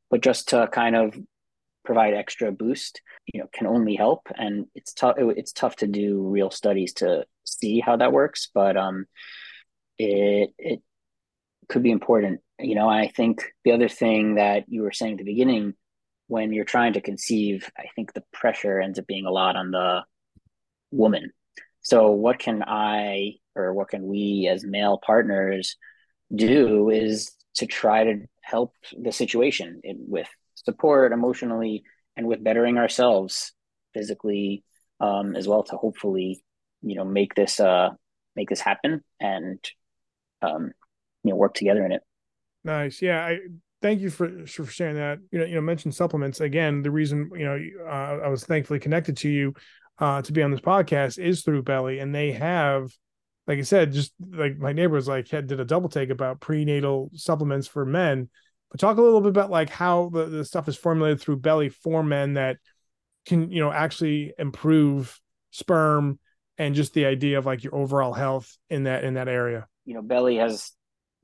But 0.10 0.22
just 0.22 0.50
to 0.50 0.68
kind 0.72 0.96
of 0.96 1.16
provide 1.86 2.14
extra 2.14 2.52
boost 2.52 3.02
you 3.34 3.40
know 3.40 3.48
can 3.54 3.68
only 3.68 3.96
help. 3.96 4.28
And 4.36 4.66
it's 4.76 4.94
tough 4.94 5.16
it's 5.18 5.52
tough 5.52 5.76
to 5.78 5.88
do 5.88 6.28
real 6.28 6.52
studies 6.52 6.94
to 6.96 7.26
see 7.44 7.80
how 7.80 7.96
that 7.98 8.12
works 8.14 8.50
but 8.54 8.78
um 8.78 9.06
it 9.98 10.52
it 10.58 10.82
could 11.68 11.84
be 11.84 11.92
important. 11.92 12.42
You 12.60 12.76
know 12.76 12.90
i 12.90 13.08
think 13.08 13.54
the 13.64 13.72
other 13.72 13.90
thing 13.90 14.36
that 14.36 14.66
you 14.68 14.82
were 14.82 14.92
saying 14.92 15.14
at 15.14 15.18
the 15.20 15.24
beginning 15.24 15.76
when 16.28 16.52
you're 16.54 16.66
trying 16.66 16.94
to 16.94 17.02
conceive 17.02 17.70
i 17.78 17.86
think 17.96 18.14
the 18.14 18.24
pressure 18.34 18.80
ends 18.82 19.00
up 19.00 19.08
being 19.08 19.26
a 19.26 19.32
lot 19.32 19.56
on 19.56 19.72
the 19.72 20.04
woman. 20.92 21.32
So 21.82 22.12
what 22.12 22.40
can 22.40 22.64
i 22.68 23.36
or 23.66 23.74
what 23.74 23.90
can 23.90 24.08
we 24.08 24.48
as 24.52 24.64
male 24.64 25.00
partners 25.06 25.76
do 26.34 26.90
is 26.90 27.32
to 27.56 27.66
try 27.66 28.04
to 28.04 28.26
help 28.42 28.74
the 28.98 29.12
situation 29.12 29.82
with 29.84 30.28
support 30.56 31.12
emotionally 31.12 31.84
and 32.16 32.28
with 32.28 32.44
bettering 32.44 32.78
ourselves 32.78 33.54
physically 33.94 34.64
um, 35.00 35.36
as 35.36 35.48
well 35.48 35.64
to 35.64 35.76
hopefully 35.76 36.44
you 36.82 36.96
know 36.96 37.06
make 37.06 37.36
this 37.36 37.60
uh 37.60 37.90
make 38.36 38.50
this 38.50 38.62
happen 38.62 39.02
and 39.20 39.60
um 40.42 40.72
you 41.24 41.32
know 41.32 41.36
work 41.36 41.54
together 41.54 41.86
in 41.86 41.92
it. 41.92 42.02
Nice. 42.64 43.02
Yeah 43.02 43.26
i 43.26 43.40
thank 43.82 44.02
you 44.02 44.10
for 44.10 44.46
for 44.46 44.66
sharing 44.66 44.96
that. 44.96 45.20
You 45.32 45.40
know 45.40 45.46
you 45.46 45.56
know 45.56 45.62
mention 45.62 45.92
supplements. 45.92 46.40
Again 46.42 46.82
the 46.82 46.92
reason 46.92 47.30
you 47.36 47.46
know 47.46 47.60
uh, 47.86 48.20
i 48.24 48.28
was 48.28 48.46
thankfully 48.46 48.80
connected 48.80 49.18
to 49.18 49.30
you 49.30 49.54
uh 50.00 50.22
to 50.22 50.32
be 50.32 50.44
on 50.44 50.52
this 50.52 50.62
podcast 50.62 51.20
is 51.20 51.44
through 51.44 51.64
Beli 51.64 52.00
and 52.00 52.14
they 52.14 52.32
have 52.32 52.90
like 53.50 53.60
i 53.60 53.64
said 53.64 53.92
just 53.92 54.14
like 54.32 54.58
my 54.58 54.72
neighbor 54.72 54.96
was 54.96 55.10
like 55.10 55.28
had 55.28 55.48
did 55.48 55.60
a 55.60 55.66
double 55.66 55.90
take 55.90 56.10
about 56.10 56.40
prenatal 56.40 57.10
supplements 57.14 57.68
for 57.68 57.86
men 57.86 58.30
but 58.72 58.80
talk 58.80 58.98
a 58.98 59.02
little 59.02 59.22
bit 59.22 59.30
about 59.30 59.50
like 59.50 59.70
how 59.70 60.10
the, 60.10 60.26
the 60.26 60.46
stuff 60.46 60.68
is 60.68 60.78
formulated 60.78 61.20
through 61.20 61.38
Beli 61.38 61.70
for 61.70 62.04
men 62.04 62.36
that 62.36 62.58
can, 63.26 63.52
you 63.52 63.62
know, 63.62 63.72
actually 63.72 64.34
improve 64.38 65.20
sperm 65.52 66.20
and 66.58 66.76
just 66.76 66.94
the 66.94 67.06
idea 67.06 67.38
of 67.38 67.46
like 67.46 67.64
your 67.64 67.76
overall 67.76 68.14
health 68.14 68.58
in 68.70 68.84
that 68.84 69.04
in 69.04 69.16
that 69.16 69.28
area. 69.28 69.68
You 69.86 69.96
know, 69.96 70.02
Beli 70.02 70.36
has 70.38 70.72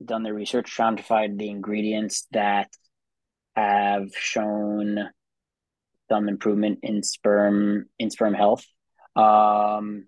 done 0.03 0.23
the 0.23 0.33
research 0.33 0.71
trying 0.71 0.97
to 0.97 1.03
find 1.03 1.39
the 1.39 1.49
ingredients 1.49 2.27
that 2.31 2.69
have 3.55 4.15
shown 4.17 5.09
some 6.09 6.27
improvement 6.29 6.79
in 6.81 7.03
sperm 7.03 7.85
in 7.99 8.09
sperm 8.09 8.33
health. 8.33 8.65
Um, 9.15 10.07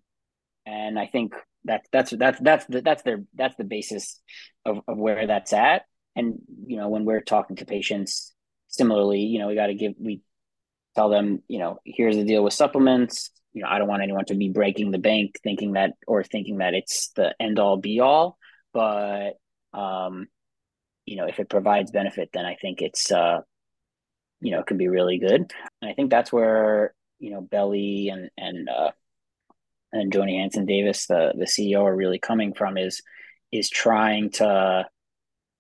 and 0.66 1.00
I 1.00 1.06
think 1.06 1.34
that's 1.64 1.88
that's 1.92 2.12
that's 2.12 2.40
that's 2.40 2.66
the, 2.66 2.82
that's 2.82 3.04
their 3.04 3.24
that's 3.36 3.56
the 3.56 3.64
basis 3.64 4.20
of, 4.66 4.80
of 4.88 4.98
where 4.98 5.28
that's 5.28 5.54
at. 5.54 5.84
And 6.16 6.40
you 6.66 6.78
know 6.78 6.90
when 6.90 7.06
we're 7.06 7.22
talking 7.22 7.58
to 7.58 7.66
patients 7.66 8.34
similarly 8.70 9.22
you 9.22 9.40
know 9.40 9.48
we 9.48 9.56
got 9.56 9.68
to 9.68 9.76
give 9.76 9.94
we 10.00 10.22
tell 10.96 11.10
them 11.10 11.42
you 11.48 11.60
know 11.60 11.80
here's 11.86 12.16
the 12.16 12.24
deal 12.24 12.44
with 12.44 12.54
supplements. 12.54 13.32
You 13.54 13.64
know 13.64 13.70
i 13.70 13.80
don't 13.80 13.88
want 13.88 14.04
anyone 14.04 14.26
to 14.26 14.36
be 14.36 14.50
breaking 14.50 14.92
the 14.92 15.00
bank 15.00 15.40
thinking 15.44 15.74
that 15.74 15.94
or 16.08 16.24
thinking 16.24 16.58
that 16.60 16.74
it's 16.74 17.10
the 17.16 17.34
end 17.40 17.60
all 17.60 17.78
be 17.78 18.00
all. 18.00 18.38
But 18.74 19.34
um 19.74 20.28
you 21.06 21.18
know 21.18 21.26
if 21.26 21.40
it 21.40 21.50
provides 21.50 21.92
benefit 21.92 22.30
then 22.34 22.46
i 22.46 22.56
think 22.56 22.82
it's 22.82 23.12
uh 23.12 23.40
you 24.42 24.52
know 24.52 24.60
it 24.60 24.68
can 24.68 24.78
be 24.78 24.88
really 24.88 25.18
good. 25.20 25.52
And 25.82 25.92
i 25.92 25.94
think 25.94 26.10
that's 26.10 26.32
where 26.32 26.94
you 27.20 27.32
know 27.32 27.42
Beli 27.42 28.10
and 28.10 28.30
and 28.38 28.70
uh 28.70 28.92
and 29.94 30.12
joni 30.12 30.40
hanson 30.40 30.66
davis 30.66 31.08
the 31.08 31.34
the 31.38 31.46
ceo 31.46 31.84
are 31.84 31.96
really 31.96 32.20
coming 32.20 32.54
from 32.54 32.78
is 32.78 33.02
is 33.52 33.70
trying 33.70 34.30
to 34.30 34.86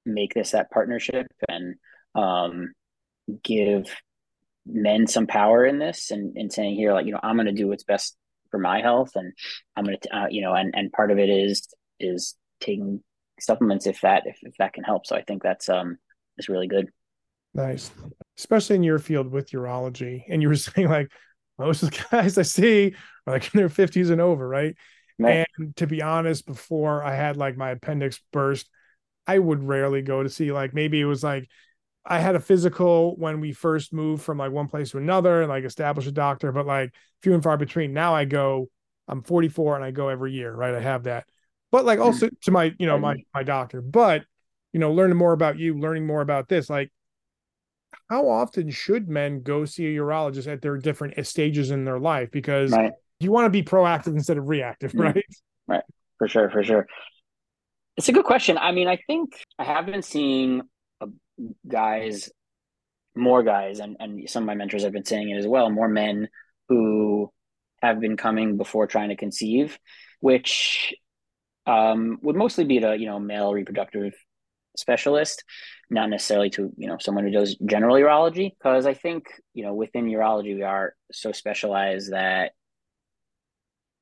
make 0.05 0.33
this 0.33 0.51
that 0.51 0.71
partnership 0.71 1.27
and 1.49 1.75
um, 2.15 2.73
give 3.43 3.85
men 4.65 5.05
some 5.07 5.27
power 5.27 5.65
in 5.65 5.79
this 5.79 6.11
and, 6.11 6.35
and 6.35 6.51
saying 6.51 6.75
here 6.75 6.93
like 6.93 7.05
you 7.05 7.11
know 7.11 7.19
i'm 7.23 7.35
going 7.35 7.45
to 7.45 7.51
do 7.51 7.67
what's 7.67 7.83
best 7.83 8.15
for 8.51 8.59
my 8.59 8.81
health 8.81 9.11
and 9.15 9.33
i'm 9.75 9.85
going 9.85 9.97
to 10.01 10.17
uh, 10.17 10.27
you 10.29 10.41
know 10.41 10.53
and 10.53 10.73
and 10.75 10.91
part 10.91 11.11
of 11.11 11.19
it 11.19 11.29
is 11.29 11.67
is 11.99 12.35
taking 12.59 13.01
supplements 13.39 13.87
if 13.87 14.01
that 14.01 14.23
if, 14.25 14.37
if 14.41 14.55
that 14.57 14.73
can 14.73 14.83
help. 14.83 15.05
So 15.05 15.15
i 15.15 15.21
think 15.21 15.43
that's 15.43 15.69
um 15.69 15.97
is 16.37 16.49
really 16.49 16.67
good. 16.67 16.89
Nice. 17.53 17.91
Especially 18.37 18.75
in 18.75 18.83
your 18.83 18.99
field 18.99 19.31
with 19.31 19.49
urology 19.51 20.23
and 20.29 20.41
you 20.41 20.49
were 20.49 20.55
saying 20.55 20.89
like 20.89 21.11
most 21.57 21.83
of 21.83 21.91
the 21.91 22.05
guys 22.11 22.37
i 22.37 22.41
see 22.41 22.93
are 23.25 23.33
like 23.33 23.53
in 23.53 23.57
their 23.57 23.69
50s 23.69 24.11
and 24.11 24.21
over 24.21 24.47
right, 24.47 24.75
and 25.19 25.75
to 25.75 25.87
be 25.87 26.01
honest 26.01 26.45
before 26.45 27.03
i 27.03 27.15
had 27.15 27.37
like 27.37 27.57
my 27.57 27.71
appendix 27.71 28.21
burst 28.31 28.69
I 29.27 29.37
would 29.37 29.61
rarely 29.61 30.01
go 30.01 30.23
to 30.23 30.29
see 30.29 30.51
like 30.51 30.73
maybe 30.73 30.99
it 30.99 31.05
was 31.05 31.23
like 31.23 31.49
I 32.05 32.19
had 32.19 32.35
a 32.35 32.39
physical 32.39 33.15
when 33.17 33.41
we 33.41 33.51
first 33.51 33.91
moved 33.91 34.23
from 34.23 34.37
like 34.37 34.53
one 34.53 34.69
place 34.69 34.91
to 34.91 34.97
another 34.97 35.41
and 35.41 35.49
like 35.49 35.65
establish 35.65 36.07
a 36.07 36.11
doctor, 36.11 36.53
but 36.53 36.65
like 36.65 36.93
few 37.21 37.33
and 37.33 37.43
far 37.43 37.57
between. 37.57 37.91
Now 37.91 38.15
I 38.15 38.23
go, 38.23 38.69
I'm 39.09 39.21
44 39.21 39.75
and 39.75 39.83
I 39.83 39.91
go 39.91 40.07
every 40.07 40.31
year, 40.31 40.55
right? 40.55 40.73
I 40.73 40.79
have 40.79 41.03
that. 41.03 41.25
But 41.69 41.83
like 41.83 41.99
hmm. 41.99 42.05
also 42.05 42.29
to 42.43 42.51
my, 42.51 42.73
you 42.79 42.87
know, 42.87 42.97
my 42.97 43.17
my 43.33 43.43
doctor. 43.43 43.81
But 43.81 44.23
you 44.71 44.79
know, 44.79 44.93
learning 44.93 45.17
more 45.17 45.33
about 45.33 45.59
you, 45.59 45.77
learning 45.77 46.07
more 46.07 46.21
about 46.21 46.47
this, 46.47 46.69
like 46.69 46.91
how 48.09 48.29
often 48.29 48.69
should 48.69 49.09
men 49.09 49.41
go 49.41 49.65
see 49.65 49.85
a 49.87 49.99
urologist 49.99 50.51
at 50.51 50.61
their 50.61 50.77
different 50.77 51.25
stages 51.25 51.71
in 51.71 51.85
their 51.85 51.99
life? 51.99 52.31
Because 52.31 52.71
right. 52.71 52.93
you 53.19 53.31
want 53.31 53.45
to 53.45 53.49
be 53.49 53.63
proactive 53.63 54.07
instead 54.07 54.37
of 54.37 54.47
reactive, 54.47 54.93
Mm. 54.93 55.13
right? 55.13 55.25
Right. 55.67 55.83
For 56.17 56.27
sure. 56.27 56.49
For 56.49 56.63
sure. 56.63 56.87
It's 57.97 58.09
a 58.09 58.13
good 58.13 58.25
question. 58.25 58.57
I 58.57 58.71
mean, 58.71 58.87
I 58.87 58.97
think 59.07 59.33
I 59.59 59.63
have 59.63 59.85
been 59.85 60.01
seeing 60.01 60.61
uh, 61.01 61.07
guys, 61.67 62.29
more 63.15 63.43
guys, 63.43 63.79
and, 63.79 63.97
and 63.99 64.29
some 64.29 64.43
of 64.43 64.47
my 64.47 64.55
mentors 64.55 64.83
have 64.83 64.93
been 64.93 65.05
saying 65.05 65.29
it 65.29 65.37
as 65.37 65.47
well, 65.47 65.69
more 65.69 65.89
men 65.89 66.29
who 66.69 67.31
have 67.81 67.99
been 67.99 68.17
coming 68.17 68.57
before 68.57 68.87
trying 68.87 69.09
to 69.09 69.15
conceive, 69.15 69.77
which 70.19 70.93
um, 71.65 72.19
would 72.21 72.35
mostly 72.35 72.63
be 72.63 72.79
to, 72.79 72.97
you 72.97 73.07
know, 73.07 73.19
male 73.19 73.53
reproductive 73.53 74.13
specialist, 74.77 75.43
not 75.89 76.09
necessarily 76.09 76.49
to, 76.51 76.71
you 76.77 76.87
know, 76.87 76.97
someone 76.99 77.23
who 77.23 77.31
does 77.31 77.55
general 77.65 77.95
urology. 77.95 78.51
Because 78.57 78.85
I 78.85 78.93
think, 78.93 79.25
you 79.53 79.63
know, 79.63 79.73
within 79.73 80.05
urology, 80.05 80.55
we 80.55 80.63
are 80.63 80.95
so 81.11 81.31
specialized 81.31 82.11
that 82.11 82.51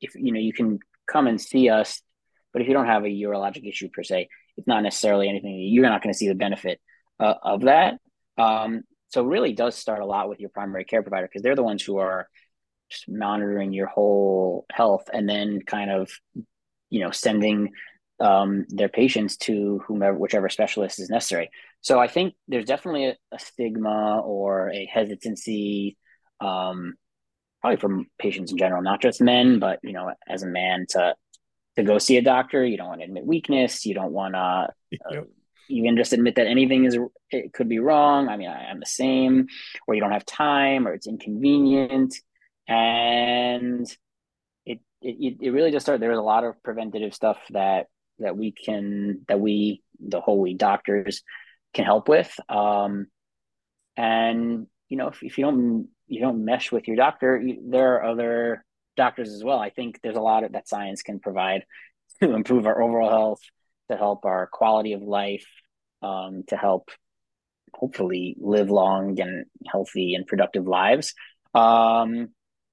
if, 0.02 0.16
you 0.16 0.32
know, 0.32 0.40
you 0.40 0.54
can 0.54 0.80
come 1.08 1.28
and 1.28 1.40
see 1.40 1.70
us, 1.70 2.02
but 2.54 2.62
if 2.62 2.68
you 2.68 2.74
don't 2.74 2.88
have 2.88 3.04
a 3.04 3.08
urologic 3.08 3.68
issue 3.68 3.90
per 3.90 4.04
se, 4.04 4.30
it's 4.58 4.68
not 4.68 4.84
necessarily 4.84 5.30
anything, 5.30 5.60
you're 5.60 5.84
not 5.84 6.02
going 6.02 6.14
to 6.14 6.18
see 6.18 6.28
the 6.28 6.36
benefit 6.36 6.80
uh, 7.20 7.36
of 7.44 7.62
that. 7.62 7.96
Um, 8.38 8.84
so 9.10 9.24
really 9.24 9.54
does 9.54 9.76
start 9.76 10.02
a 10.02 10.06
lot 10.06 10.30
with 10.30 10.40
your 10.40 10.50
primary 10.50 10.84
care 10.84 11.02
provider 11.02 11.28
because 11.28 11.42
they're 11.42 11.56
the 11.56 11.64
ones 11.64 11.84
who 11.84 11.98
are 11.98 12.28
just 12.90 13.08
monitoring 13.08 13.74
your 13.74 13.88
whole 13.88 14.66
health 14.72 15.10
and 15.12 15.28
then 15.28 15.62
kind 15.66 15.90
of 15.90 16.12
you 16.90 17.02
know 17.02 17.12
sending 17.12 17.72
um, 18.20 18.66
their 18.70 18.90
patients 18.90 19.38
to 19.38 19.82
whomever 19.88 20.18
whichever 20.18 20.50
specialist 20.50 21.00
is 21.00 21.10
necessary. 21.10 21.50
So 21.82 22.00
i 22.00 22.08
think 22.08 22.34
there's 22.48 22.66
definitely 22.66 23.06
a, 23.06 23.16
a 23.34 23.40
stigma 23.40 24.22
or 24.22 24.72
a 24.72 24.86
hesitancy 24.92 25.98
um, 26.42 26.96
probably 27.62 27.78
from 27.78 28.08
patients 28.20 28.52
in 28.52 28.58
general 28.58 28.82
not 28.82 29.02
just 29.02 29.22
men 29.22 29.60
but 29.60 29.80
you 29.84 29.94
know 29.94 30.14
as 30.28 30.44
a 30.44 30.48
man 30.48 30.86
to 30.90 31.16
to 31.76 31.84
go 31.84 31.98
see 31.98 32.18
a 32.18 32.22
doctor. 32.22 32.66
You 32.66 32.78
don't 32.78 32.88
want 32.88 33.02
to 33.02 33.06
admit 33.06 33.26
weakness. 33.26 33.86
You 33.86 33.96
don't 33.96 34.14
want 34.14 34.34
to 34.36 34.40
uh, 34.40 34.68
Yep. 35.12 35.28
even 35.70 35.98
just 35.98 36.14
admit 36.14 36.36
that 36.36 36.48
anything 36.48 36.86
is 36.86 36.98
it 37.32 37.54
could 37.54 37.68
be 37.68 37.80
wrong. 37.80 38.30
I 38.30 38.38
mean 38.38 38.50
I, 38.50 38.70
i'm 38.70 38.80
the 38.80 38.86
same 38.86 39.48
or 39.88 39.94
you 39.96 40.02
don't 40.02 40.12
have 40.12 40.26
time 40.26 40.88
or 40.88 40.94
it's 40.94 41.08
inconvenient. 41.08 42.16
And 42.68 43.86
it 44.66 44.80
it, 45.02 45.38
it 45.42 45.50
really 45.52 45.72
just 45.72 45.86
started 45.86 46.02
there's 46.02 46.18
a 46.18 46.22
lot 46.22 46.44
of 46.44 46.62
preventative 46.64 47.14
stuff 47.14 47.38
that 47.50 47.88
that 48.20 48.38
we 48.38 48.52
can 48.52 49.22
that 49.28 49.40
we 49.40 49.82
the 50.00 50.22
we 50.28 50.54
doctors 50.54 51.22
can 51.74 51.86
help 51.86 52.08
with. 52.08 52.38
Um 52.50 53.08
and 53.98 54.68
you 54.90 54.98
know 54.98 55.08
if, 55.08 55.24
if 55.24 55.38
you 55.38 55.46
don't 55.46 55.88
you 56.08 56.22
don't 56.22 56.46
mesh 56.46 56.72
with 56.72 56.88
your 56.88 56.98
doctor 56.98 57.38
you, 57.38 57.64
there 57.70 57.96
are 57.96 58.04
other 58.06 58.66
doctors 58.96 59.30
as 59.30 59.44
well. 59.44 59.60
I 59.60 59.70
think 59.70 60.00
there's 60.02 60.16
a 60.16 60.22
lot 60.22 60.44
of 60.44 60.54
that 60.54 60.68
science 60.68 61.02
can 61.02 61.20
provide 61.20 61.66
to 62.22 62.34
improve 62.34 62.66
our 62.66 62.82
overall 62.82 63.10
health 63.10 63.42
to 63.92 63.98
help 63.98 64.26
our 64.26 64.48
quality 64.48 64.94
of 64.94 65.02
life 65.02 65.46
um 66.02 66.44
to 66.48 66.58
help 66.58 66.90
hopefully 67.74 68.36
live 68.40 68.70
long 68.70 69.20
and 69.20 69.46
healthy 69.68 70.16
and 70.16 70.28
productive 70.28 70.68
lives. 70.68 71.14
Um 71.54 72.30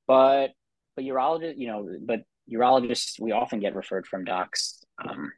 but 0.06 0.50
but 0.94 1.04
urologists, 1.04 1.54
you 1.56 1.66
know, 1.68 1.88
but 2.04 2.20
urologists, 2.50 3.20
we 3.20 3.32
often 3.32 3.60
get 3.60 3.74
referred 3.74 4.06
from 4.06 4.24
docs, 4.24 4.81
um, 5.06 5.32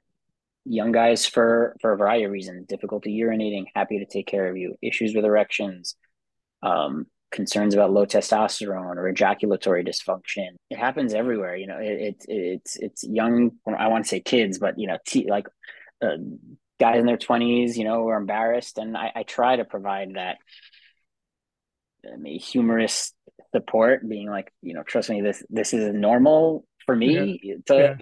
young 0.65 0.93
guys 0.93 1.27
for 1.27 1.77
for 1.81 1.93
a 1.93 1.97
variety 1.97 2.25
of 2.25 2.31
reasons: 2.31 2.67
difficulty 2.67 3.19
urinating, 3.21 3.67
happy 3.75 3.99
to 3.99 4.07
take 4.07 4.27
care 4.27 4.49
of 4.49 4.57
you, 4.57 4.77
issues 4.83 5.15
with 5.15 5.25
erections, 5.25 5.97
um, 6.63 7.07
concerns 7.31 7.75
about 7.75 7.93
low 7.93 8.07
testosterone 8.07 8.97
or 8.97 9.09
ejaculatory 9.09 9.85
dysfunction. 9.85 10.51
It 10.71 10.79
happens 10.79 11.15
everywhere. 11.15 11.57
You 11.57 11.67
know, 11.67 11.79
it, 11.79 12.01
it 12.01 12.25
it's 12.29 12.77
it's 12.77 13.05
young. 13.05 13.53
I 13.67 13.89
want 13.89 14.05
to 14.05 14.09
say 14.09 14.21
kids, 14.21 14.59
but 14.59 14.79
you 14.79 14.87
know, 14.87 14.99
t- 15.07 15.29
like 15.29 15.47
uh, 16.03 16.17
guys 16.81 17.01
in 17.01 17.07
their 17.07 17.17
twenties, 17.17 17.77
you 17.77 17.85
know, 17.85 18.09
are 18.09 18.17
embarrassed, 18.17 18.79
and 18.79 18.97
I, 18.97 19.13
I 19.15 19.23
try 19.23 19.57
to 19.57 19.65
provide 19.65 20.15
that 20.15 20.39
um, 22.13 22.25
humorous 22.25 23.13
support 23.55 24.09
being 24.09 24.29
like 24.29 24.53
you 24.63 24.75
know 24.75 24.83
trust 24.83 25.09
me 25.11 25.21
this 25.21 25.43
this 25.49 25.73
is 25.73 25.95
normal 25.95 26.67
for 26.87 26.97
me 26.97 27.41
yeah. 27.43 27.55
to 27.67 27.75
yeah. 27.75 27.97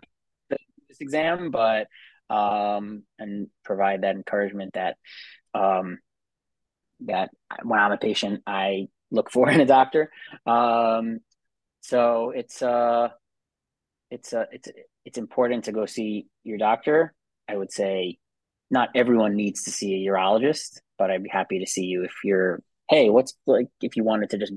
This 0.92 1.00
exam 1.00 1.50
but 1.50 1.88
um 2.30 3.02
and 3.18 3.48
provide 3.64 4.02
that 4.02 4.14
encouragement 4.14 4.72
that 4.74 4.96
um 5.54 5.98
that 7.00 7.30
when 7.62 7.80
i'm 7.80 7.92
a 7.92 7.98
patient 7.98 8.42
i 8.46 8.86
look 9.12 9.30
for 9.30 9.48
in 9.48 9.60
a 9.66 9.66
doctor. 9.66 10.10
Um 10.46 11.20
so 11.80 12.32
it's 12.34 12.62
uh 12.62 13.08
it's 14.10 14.32
uh 14.32 14.46
it's 14.50 14.68
it's 15.04 15.18
important 15.18 15.64
to 15.64 15.72
go 15.72 15.86
see 15.86 16.26
your 16.42 16.58
doctor. 16.58 17.14
I 17.48 17.56
would 17.56 17.72
say 17.72 18.18
not 18.70 18.88
everyone 18.94 19.36
needs 19.36 19.64
to 19.64 19.70
see 19.70 19.94
a 19.94 20.10
urologist 20.10 20.80
but 20.96 21.10
i'd 21.10 21.22
be 21.22 21.28
happy 21.28 21.58
to 21.58 21.66
see 21.66 21.82
you 21.82 22.04
if 22.04 22.12
you're 22.24 22.62
hey 22.88 23.10
what's 23.10 23.34
like 23.46 23.66
if 23.82 23.96
you 23.96 24.02
wanted 24.04 24.30
to 24.30 24.38
just 24.38 24.52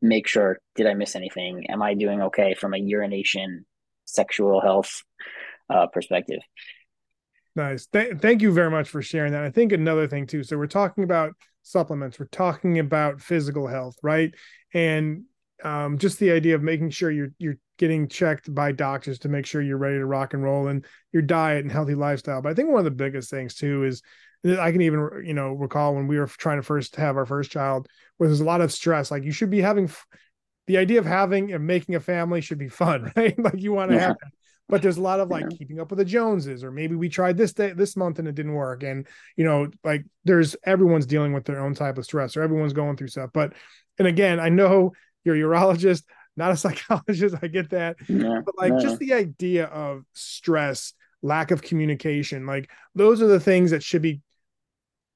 make 0.00 0.28
sure 0.28 0.60
did 0.76 0.86
i 0.86 0.94
miss 0.94 1.16
anything? 1.16 1.66
Am 1.68 1.82
i 1.82 1.94
doing 1.94 2.22
okay 2.22 2.54
from 2.54 2.74
a 2.74 2.78
urination 2.78 3.66
sexual 4.06 4.60
health 4.60 5.02
uh, 5.68 5.86
perspective. 5.86 6.40
Nice. 7.54 7.86
Th- 7.86 8.16
thank 8.18 8.42
you 8.42 8.52
very 8.52 8.70
much 8.70 8.88
for 8.88 9.02
sharing 9.02 9.32
that. 9.32 9.44
I 9.44 9.50
think 9.50 9.72
another 9.72 10.06
thing 10.06 10.26
too 10.26 10.42
so 10.42 10.56
we're 10.56 10.66
talking 10.66 11.04
about 11.04 11.32
supplements 11.62 12.18
we're 12.20 12.26
talking 12.26 12.78
about 12.78 13.20
physical 13.20 13.66
health 13.66 13.96
right? 14.02 14.32
And 14.72 15.24
um, 15.64 15.98
just 15.98 16.18
the 16.18 16.30
idea 16.30 16.54
of 16.54 16.62
making 16.62 16.90
sure 16.90 17.10
you're 17.10 17.32
you're 17.38 17.56
getting 17.78 18.08
checked 18.08 18.54
by 18.54 18.72
doctors 18.72 19.18
to 19.20 19.28
make 19.28 19.46
sure 19.46 19.60
you're 19.60 19.76
ready 19.76 19.98
to 19.98 20.06
rock 20.06 20.32
and 20.32 20.42
roll 20.42 20.68
and 20.68 20.84
your 21.12 21.22
diet 21.22 21.62
and 21.62 21.72
healthy 21.72 21.94
lifestyle. 21.94 22.40
But 22.40 22.50
i 22.50 22.54
think 22.54 22.68
one 22.68 22.78
of 22.78 22.84
the 22.84 22.90
biggest 22.90 23.30
things 23.30 23.54
too 23.54 23.84
is 23.84 24.02
I 24.44 24.70
can 24.70 24.80
even, 24.82 25.22
you 25.24 25.34
know, 25.34 25.52
recall 25.52 25.94
when 25.94 26.06
we 26.06 26.18
were 26.18 26.26
trying 26.26 26.58
to 26.58 26.62
first 26.62 26.96
have 26.96 27.16
our 27.16 27.26
first 27.26 27.50
child, 27.50 27.88
where 28.16 28.28
there's 28.28 28.40
a 28.40 28.44
lot 28.44 28.60
of 28.60 28.72
stress. 28.72 29.10
Like 29.10 29.24
you 29.24 29.32
should 29.32 29.50
be 29.50 29.60
having 29.60 29.90
the 30.66 30.78
idea 30.78 30.98
of 30.98 31.06
having 31.06 31.52
and 31.52 31.66
making 31.66 31.94
a 31.94 32.00
family 32.00 32.40
should 32.40 32.58
be 32.58 32.68
fun, 32.68 33.12
right? 33.16 33.38
like 33.38 33.60
you 33.60 33.72
want 33.72 33.90
to 33.90 33.96
yeah. 33.96 34.08
have 34.08 34.16
that. 34.20 34.32
But 34.68 34.82
there's 34.82 34.96
a 34.96 35.02
lot 35.02 35.20
of 35.20 35.28
like 35.28 35.44
yeah. 35.48 35.56
keeping 35.56 35.78
up 35.78 35.90
with 35.90 35.98
the 35.98 36.04
Joneses, 36.04 36.64
or 36.64 36.72
maybe 36.72 36.96
we 36.96 37.08
tried 37.08 37.36
this 37.36 37.52
day 37.52 37.72
this 37.72 37.96
month 37.96 38.18
and 38.18 38.26
it 38.26 38.34
didn't 38.34 38.54
work. 38.54 38.82
And 38.82 39.06
you 39.36 39.44
know, 39.44 39.70
like 39.84 40.04
there's 40.24 40.56
everyone's 40.64 41.06
dealing 41.06 41.32
with 41.32 41.44
their 41.44 41.60
own 41.60 41.74
type 41.74 41.98
of 41.98 42.04
stress, 42.04 42.36
or 42.36 42.42
everyone's 42.42 42.72
going 42.72 42.96
through 42.96 43.08
stuff. 43.08 43.30
But 43.32 43.52
and 43.98 44.08
again, 44.08 44.40
I 44.40 44.48
know 44.48 44.92
you're 45.24 45.36
a 45.36 45.38
urologist, 45.38 46.02
not 46.36 46.50
a 46.50 46.56
psychologist. 46.56 47.36
I 47.40 47.46
get 47.46 47.70
that. 47.70 47.96
Yeah. 48.08 48.40
But 48.44 48.58
like 48.58 48.76
just 48.80 48.98
the 48.98 49.12
idea 49.12 49.66
of 49.66 50.02
stress, 50.14 50.94
lack 51.22 51.52
of 51.52 51.62
communication, 51.62 52.44
like 52.44 52.68
those 52.96 53.22
are 53.22 53.28
the 53.28 53.40
things 53.40 53.70
that 53.70 53.84
should 53.84 54.02
be 54.02 54.20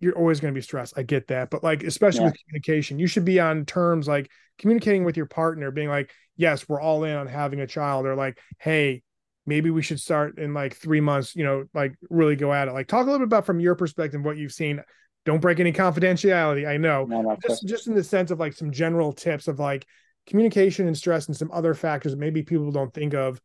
you're 0.00 0.16
always 0.16 0.40
going 0.40 0.52
to 0.52 0.58
be 0.58 0.62
stressed. 0.62 0.94
I 0.96 1.02
get 1.02 1.28
that. 1.28 1.50
But 1.50 1.62
like, 1.62 1.82
especially 1.82 2.22
yeah. 2.22 2.26
with 2.26 2.38
communication, 2.44 2.98
you 2.98 3.06
should 3.06 3.24
be 3.24 3.38
on 3.38 3.64
terms 3.66 4.08
like 4.08 4.30
communicating 4.58 5.04
with 5.04 5.16
your 5.16 5.26
partner, 5.26 5.70
being 5.70 5.88
like, 5.88 6.10
yes, 6.36 6.68
we're 6.68 6.80
all 6.80 7.04
in 7.04 7.14
on 7.14 7.26
having 7.26 7.60
a 7.60 7.66
child, 7.66 8.06
or 8.06 8.14
like, 8.14 8.38
hey, 8.58 9.02
maybe 9.46 9.70
we 9.70 9.82
should 9.82 10.00
start 10.00 10.38
in 10.38 10.54
like 10.54 10.74
three 10.74 11.00
months, 11.00 11.36
you 11.36 11.44
know, 11.44 11.64
like 11.74 11.94
really 12.08 12.36
go 12.36 12.52
at 12.52 12.68
it. 12.68 12.72
Like, 12.72 12.88
talk 12.88 13.02
a 13.02 13.10
little 13.10 13.18
bit 13.20 13.24
about 13.24 13.46
from 13.46 13.60
your 13.60 13.74
perspective 13.74 14.22
what 14.22 14.38
you've 14.38 14.52
seen. 14.52 14.82
Don't 15.26 15.40
break 15.40 15.60
any 15.60 15.72
confidentiality. 15.72 16.66
I 16.66 16.78
know. 16.78 17.04
No, 17.04 17.20
no, 17.20 17.36
just 17.46 17.66
just 17.66 17.86
in 17.86 17.94
the 17.94 18.02
sense 18.02 18.30
of 18.30 18.40
like 18.40 18.54
some 18.54 18.72
general 18.72 19.12
tips 19.12 19.48
of 19.48 19.58
like 19.58 19.86
communication 20.26 20.86
and 20.86 20.96
stress 20.96 21.26
and 21.26 21.36
some 21.36 21.50
other 21.52 21.74
factors 21.74 22.12
that 22.12 22.18
maybe 22.18 22.42
people 22.42 22.70
don't 22.70 22.94
think 22.94 23.12
of 23.12 23.38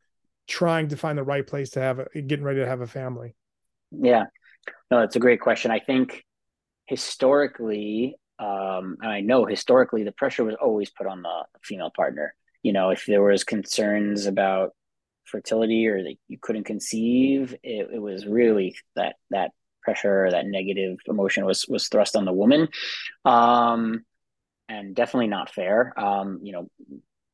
trying 0.47 0.87
to 0.87 0.95
find 0.95 1.17
the 1.17 1.23
right 1.23 1.45
place 1.45 1.71
to 1.71 1.81
have 1.81 1.99
a, 1.99 2.21
getting 2.21 2.45
ready 2.45 2.59
to 2.59 2.67
have 2.67 2.79
a 2.79 2.87
family. 2.87 3.35
Yeah. 3.91 4.25
No, 4.89 4.99
it's 4.99 5.15
a 5.15 5.19
great 5.19 5.41
question. 5.41 5.71
I 5.71 5.79
think 5.79 6.23
historically, 6.85 8.15
um, 8.39 8.97
and 9.01 9.11
I 9.11 9.21
know 9.21 9.45
historically, 9.45 10.03
the 10.03 10.11
pressure 10.11 10.43
was 10.43 10.55
always 10.55 10.89
put 10.89 11.07
on 11.07 11.21
the 11.21 11.43
female 11.63 11.91
partner. 11.95 12.35
You 12.63 12.73
know, 12.73 12.89
if 12.89 13.05
there 13.05 13.23
was 13.23 13.43
concerns 13.43 14.25
about 14.25 14.71
fertility 15.25 15.87
or 15.87 16.03
that 16.03 16.15
you 16.27 16.37
couldn't 16.41 16.65
conceive, 16.65 17.55
it, 17.63 17.89
it 17.93 18.01
was 18.01 18.25
really 18.25 18.75
that 18.95 19.15
that 19.31 19.51
pressure, 19.81 20.29
that 20.31 20.47
negative 20.47 20.97
emotion 21.07 21.45
was 21.45 21.65
was 21.67 21.87
thrust 21.87 22.15
on 22.15 22.25
the 22.25 22.33
woman, 22.33 22.67
um, 23.23 24.03
and 24.67 24.95
definitely 24.95 25.27
not 25.27 25.53
fair. 25.53 25.97
Um, 25.99 26.39
you 26.43 26.51
know, 26.51 26.69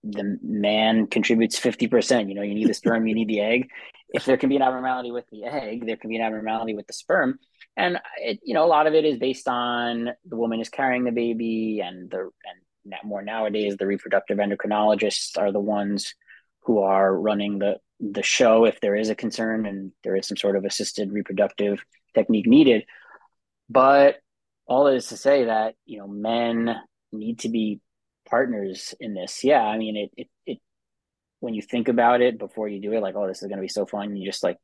the 0.03 0.37
man 0.43 1.07
contributes 1.07 1.59
50%. 1.59 2.27
You 2.27 2.35
know, 2.35 2.41
you 2.41 2.55
need 2.55 2.67
the 2.67 2.73
sperm, 2.73 3.07
you 3.07 3.15
need 3.15 3.27
the 3.27 3.41
egg. 3.41 3.69
If 4.13 4.25
there 4.25 4.37
can 4.37 4.49
be 4.49 4.55
an 4.57 4.61
abnormality 4.61 5.11
with 5.11 5.25
the 5.31 5.45
egg, 5.45 5.85
there 5.85 5.95
can 5.95 6.09
be 6.09 6.17
an 6.17 6.23
abnormality 6.23 6.75
with 6.75 6.87
the 6.87 6.93
sperm. 6.93 7.39
And 7.77 7.99
it, 8.17 8.39
you 8.43 8.53
know, 8.53 8.65
a 8.65 8.67
lot 8.67 8.87
of 8.87 8.93
it 8.93 9.05
is 9.05 9.17
based 9.17 9.47
on 9.47 10.09
the 10.25 10.35
woman 10.35 10.59
is 10.59 10.69
carrying 10.69 11.03
the 11.03 11.11
baby 11.11 11.81
and 11.83 12.09
the, 12.09 12.29
and 12.45 12.93
more 13.03 13.21
nowadays, 13.21 13.77
the 13.77 13.87
reproductive 13.87 14.37
endocrinologists 14.37 15.37
are 15.37 15.51
the 15.51 15.59
ones 15.59 16.15
who 16.63 16.79
are 16.79 17.15
running 17.15 17.59
the, 17.59 17.77
the 17.99 18.23
show 18.23 18.65
if 18.65 18.79
there 18.81 18.95
is 18.95 19.09
a 19.09 19.15
concern 19.15 19.65
and 19.65 19.91
there 20.03 20.15
is 20.15 20.27
some 20.27 20.37
sort 20.37 20.55
of 20.55 20.65
assisted 20.65 21.11
reproductive 21.11 21.83
technique 22.13 22.47
needed. 22.47 22.83
But 23.69 24.17
all 24.67 24.87
is 24.87 25.07
to 25.07 25.17
say 25.17 25.45
that 25.45 25.75
you 25.85 25.97
know 25.97 26.07
men 26.07 26.75
need 27.11 27.39
to 27.39 27.49
be 27.49 27.81
partners 28.29 28.93
in 28.99 29.13
this. 29.13 29.43
Yeah, 29.43 29.61
I 29.61 29.77
mean 29.77 29.97
it 29.97 30.11
it 30.17 30.27
it 30.45 30.59
when 31.39 31.53
you 31.53 31.61
think 31.61 31.87
about 31.87 32.21
it 32.21 32.37
before 32.37 32.67
you 32.67 32.79
do 32.81 32.93
it, 32.93 33.01
like 33.01 33.15
oh 33.15 33.27
this 33.27 33.41
is 33.41 33.49
gonna 33.49 33.61
be 33.61 33.67
so 33.67 33.85
fun. 33.85 34.15
You 34.15 34.25
just 34.25 34.43
like 34.43 34.57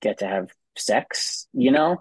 get 0.00 0.18
to 0.18 0.26
have 0.26 0.50
sex, 0.80 1.46
you 1.52 1.70
know, 1.70 2.00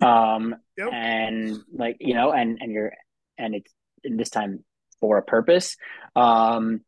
um, 0.00 0.56
yep. 0.76 0.90
and 0.92 1.58
like 1.72 1.96
you 2.00 2.14
know, 2.14 2.32
and 2.32 2.58
and 2.60 2.72
you're 2.72 2.92
and 3.36 3.54
it's 3.54 3.72
in 4.04 4.16
this 4.16 4.30
time 4.30 4.64
for 5.00 5.18
a 5.18 5.22
purpose, 5.22 5.76
um, 6.16 6.80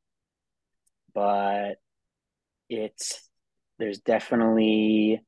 but 1.15 1.75
it's 2.69 3.29
there's 3.79 3.99
definitely 3.99 5.21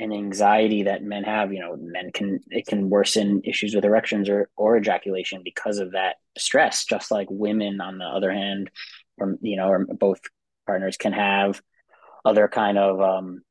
an 0.00 0.12
anxiety 0.12 0.84
that 0.84 1.02
men 1.02 1.24
have 1.24 1.52
you 1.52 1.60
know 1.60 1.76
men 1.76 2.10
can 2.12 2.38
it 2.50 2.66
can 2.66 2.88
worsen 2.88 3.40
issues 3.44 3.74
with 3.74 3.84
erections 3.84 4.28
or 4.28 4.48
or 4.56 4.76
ejaculation 4.76 5.40
because 5.44 5.78
of 5.78 5.92
that 5.92 6.16
stress 6.36 6.84
just 6.84 7.10
like 7.10 7.26
women 7.30 7.80
on 7.80 7.98
the 7.98 8.04
other 8.04 8.30
hand 8.30 8.70
or 9.18 9.36
you 9.40 9.56
know 9.56 9.68
or 9.68 9.84
both 9.86 10.20
partners 10.66 10.96
can 10.96 11.12
have 11.12 11.60
other 12.24 12.46
kind 12.46 12.78
of 12.78 13.00
um 13.00 13.42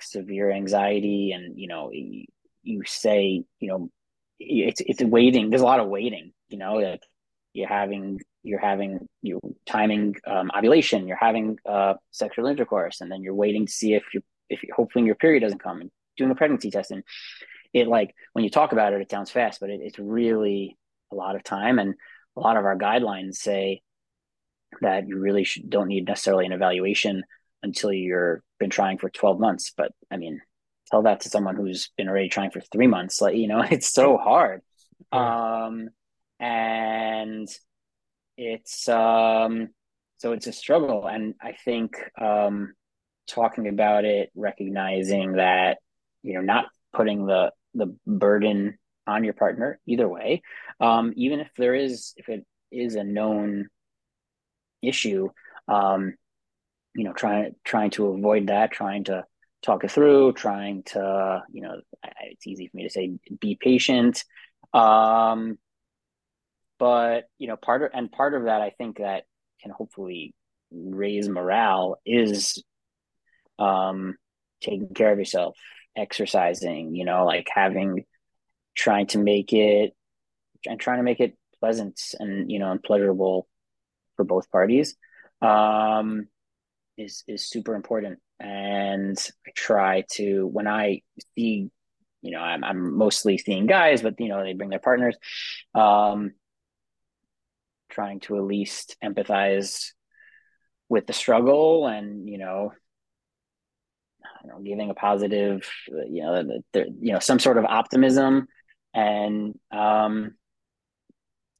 severe 0.00 0.50
anxiety 0.50 1.32
and 1.32 1.58
you 1.58 1.68
know 1.68 1.90
you, 1.92 2.82
say 2.86 3.44
you 3.60 3.68
know 3.68 3.90
it's 4.38 4.80
it's 4.80 5.02
waiting. 5.02 5.50
There's 5.50 5.62
a 5.62 5.66
lot 5.66 5.80
of 5.80 5.88
waiting 5.88 6.32
you 6.48 6.58
know 6.58 6.74
like 6.74 7.02
you're 7.52 7.68
having 7.68 8.20
you're 8.42 8.60
having 8.60 9.08
you 9.22 9.40
timing 9.66 10.14
um, 10.26 10.50
ovulation 10.56 11.06
you're 11.08 11.16
having 11.16 11.58
uh, 11.66 11.94
sexual 12.10 12.46
intercourse 12.46 13.00
and 13.00 13.10
then 13.10 13.22
you're 13.22 13.34
waiting 13.34 13.66
to 13.66 13.72
see 13.72 13.94
if 13.94 14.04
you 14.12 14.22
if 14.50 14.62
you 14.62 14.70
hopefully 14.74 15.04
your 15.04 15.14
period 15.14 15.40
doesn't 15.40 15.62
come 15.62 15.80
and 15.80 15.90
doing 16.16 16.30
a 16.30 16.34
pregnancy 16.34 16.70
test. 16.70 16.90
And 16.90 17.02
it 17.72 17.88
like 17.88 18.14
when 18.32 18.44
you 18.44 18.50
talk 18.50 18.72
about 18.72 18.92
it 18.92 19.00
it 19.00 19.10
sounds 19.10 19.30
fast 19.30 19.60
but 19.60 19.70
it, 19.70 19.80
it's 19.82 19.98
really 19.98 20.76
a 21.12 21.14
lot 21.14 21.36
of 21.36 21.44
time. 21.44 21.78
And 21.78 21.94
a 22.36 22.40
lot 22.40 22.56
of 22.56 22.64
our 22.64 22.76
guidelines 22.76 23.36
say 23.36 23.82
that 24.80 25.06
you 25.08 25.18
really 25.18 25.44
should, 25.44 25.70
don't 25.70 25.88
need 25.88 26.06
necessarily 26.06 26.46
an 26.46 26.52
evaluation 26.52 27.22
until 27.64 27.92
you're 27.92 28.42
been 28.60 28.70
trying 28.70 28.98
for 28.98 29.10
12 29.10 29.40
months 29.40 29.72
but 29.76 29.90
i 30.12 30.16
mean 30.16 30.40
tell 30.90 31.02
that 31.02 31.20
to 31.20 31.28
someone 31.28 31.56
who's 31.56 31.90
been 31.96 32.08
already 32.08 32.28
trying 32.28 32.50
for 32.50 32.60
three 32.60 32.86
months 32.86 33.20
like 33.20 33.36
you 33.36 33.48
know 33.48 33.60
it's 33.70 33.90
so 33.90 34.16
hard. 34.16 34.60
Um 35.10 35.88
and 36.40 37.48
it's 38.36 38.88
um 38.88 39.68
so 40.18 40.32
it's 40.32 40.46
a 40.46 40.52
struggle 40.52 41.06
and 41.06 41.34
i 41.40 41.52
think 41.64 41.96
um 42.20 42.74
talking 43.28 43.68
about 43.68 44.04
it 44.04 44.30
recognizing 44.34 45.34
that 45.34 45.78
you 46.22 46.34
know 46.34 46.40
not 46.40 46.66
putting 46.92 47.26
the 47.26 47.52
the 47.74 47.96
burden 48.06 48.76
on 49.06 49.22
your 49.24 49.34
partner 49.34 49.78
either 49.86 50.08
way 50.08 50.42
um 50.80 51.12
even 51.16 51.40
if 51.40 51.50
there 51.56 51.74
is 51.74 52.12
if 52.16 52.28
it 52.28 52.44
is 52.72 52.96
a 52.96 53.04
known 53.04 53.68
issue 54.82 55.28
um 55.68 56.14
you 56.94 57.04
know 57.04 57.12
trying 57.12 57.54
trying 57.64 57.90
to 57.90 58.06
avoid 58.06 58.48
that 58.48 58.72
trying 58.72 59.04
to 59.04 59.24
talk 59.62 59.84
it 59.84 59.90
through 59.90 60.32
trying 60.32 60.82
to 60.82 61.42
you 61.50 61.62
know 61.62 61.80
it's 62.22 62.46
easy 62.46 62.68
for 62.68 62.76
me 62.76 62.84
to 62.84 62.90
say 62.90 63.12
be 63.40 63.56
patient. 63.60 64.24
Um 64.72 65.58
but 66.78 67.24
you 67.38 67.48
know 67.48 67.56
part 67.56 67.82
of 67.82 67.90
and 67.94 68.10
part 68.10 68.34
of 68.34 68.44
that 68.44 68.60
i 68.60 68.70
think 68.70 68.98
that 68.98 69.22
can 69.62 69.70
hopefully 69.70 70.34
raise 70.72 71.28
morale 71.28 72.00
is 72.04 72.62
um 73.60 74.16
taking 74.60 74.92
care 74.92 75.12
of 75.12 75.18
yourself 75.18 75.56
exercising 75.96 76.96
you 76.96 77.04
know 77.04 77.24
like 77.24 77.46
having 77.54 78.04
trying 78.74 79.06
to 79.06 79.18
make 79.18 79.52
it 79.52 79.94
and 80.66 80.80
trying 80.80 80.98
to 80.98 81.04
make 81.04 81.20
it 81.20 81.36
pleasant 81.60 82.00
and 82.18 82.50
you 82.50 82.58
know 82.58 82.70
and 82.70 82.82
pleasurable 82.82 83.46
for 84.16 84.24
both 84.24 84.50
parties. 84.50 84.96
Um 85.40 86.28
is 86.96 87.24
is 87.26 87.48
super 87.48 87.74
important. 87.74 88.20
And 88.40 89.18
i 89.46 89.50
try 89.54 90.04
to 90.12 90.46
when 90.46 90.66
i 90.66 91.00
see 91.36 91.70
you 92.20 92.30
know 92.32 92.40
i'm, 92.40 92.64
I'm 92.64 92.98
mostly 92.98 93.38
seeing 93.38 93.66
guys 93.66 94.02
but 94.02 94.18
you 94.18 94.28
know 94.28 94.42
they 94.42 94.54
bring 94.54 94.70
their 94.70 94.80
partners 94.80 95.16
um 95.74 96.32
trying 97.90 98.18
to 98.20 98.36
at 98.36 98.42
least 98.42 98.96
empathize 99.02 99.92
with 100.88 101.06
the 101.06 101.12
struggle 101.12 101.86
and 101.86 102.28
you 102.28 102.38
know 102.38 102.72
know, 104.46 104.60
giving 104.60 104.90
a 104.90 104.94
positive 104.94 105.68
you 106.10 106.22
know 106.22 106.60
you 106.74 107.12
know 107.12 107.18
some 107.18 107.38
sort 107.38 107.58
of 107.58 107.64
optimism 107.64 108.46
and 108.92 109.58
um 109.70 110.34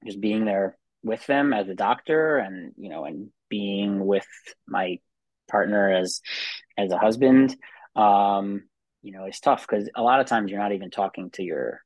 just 0.05 0.21
being 0.21 0.45
there 0.45 0.77
with 1.03 1.27
them 1.27 1.53
as 1.53 1.69
a 1.69 1.75
doctor 1.75 2.39
and 2.39 2.73
you 2.77 2.91
know 2.91 3.05
and 3.05 3.29
being 3.49 4.05
with 4.05 4.27
my 4.67 4.99
partner 5.51 5.93
as 5.93 6.21
as 6.77 6.91
a 6.91 6.99
husband 6.99 7.57
um 7.97 8.63
you 9.03 9.13
know 9.13 9.25
it's 9.25 9.41
tough 9.41 9.67
because 9.69 9.89
a 9.95 10.03
lot 10.03 10.21
of 10.21 10.27
times 10.27 10.51
you're 10.51 10.61
not 10.61 10.73
even 10.73 10.91
talking 10.91 11.31
to 11.31 11.43
your 11.43 11.81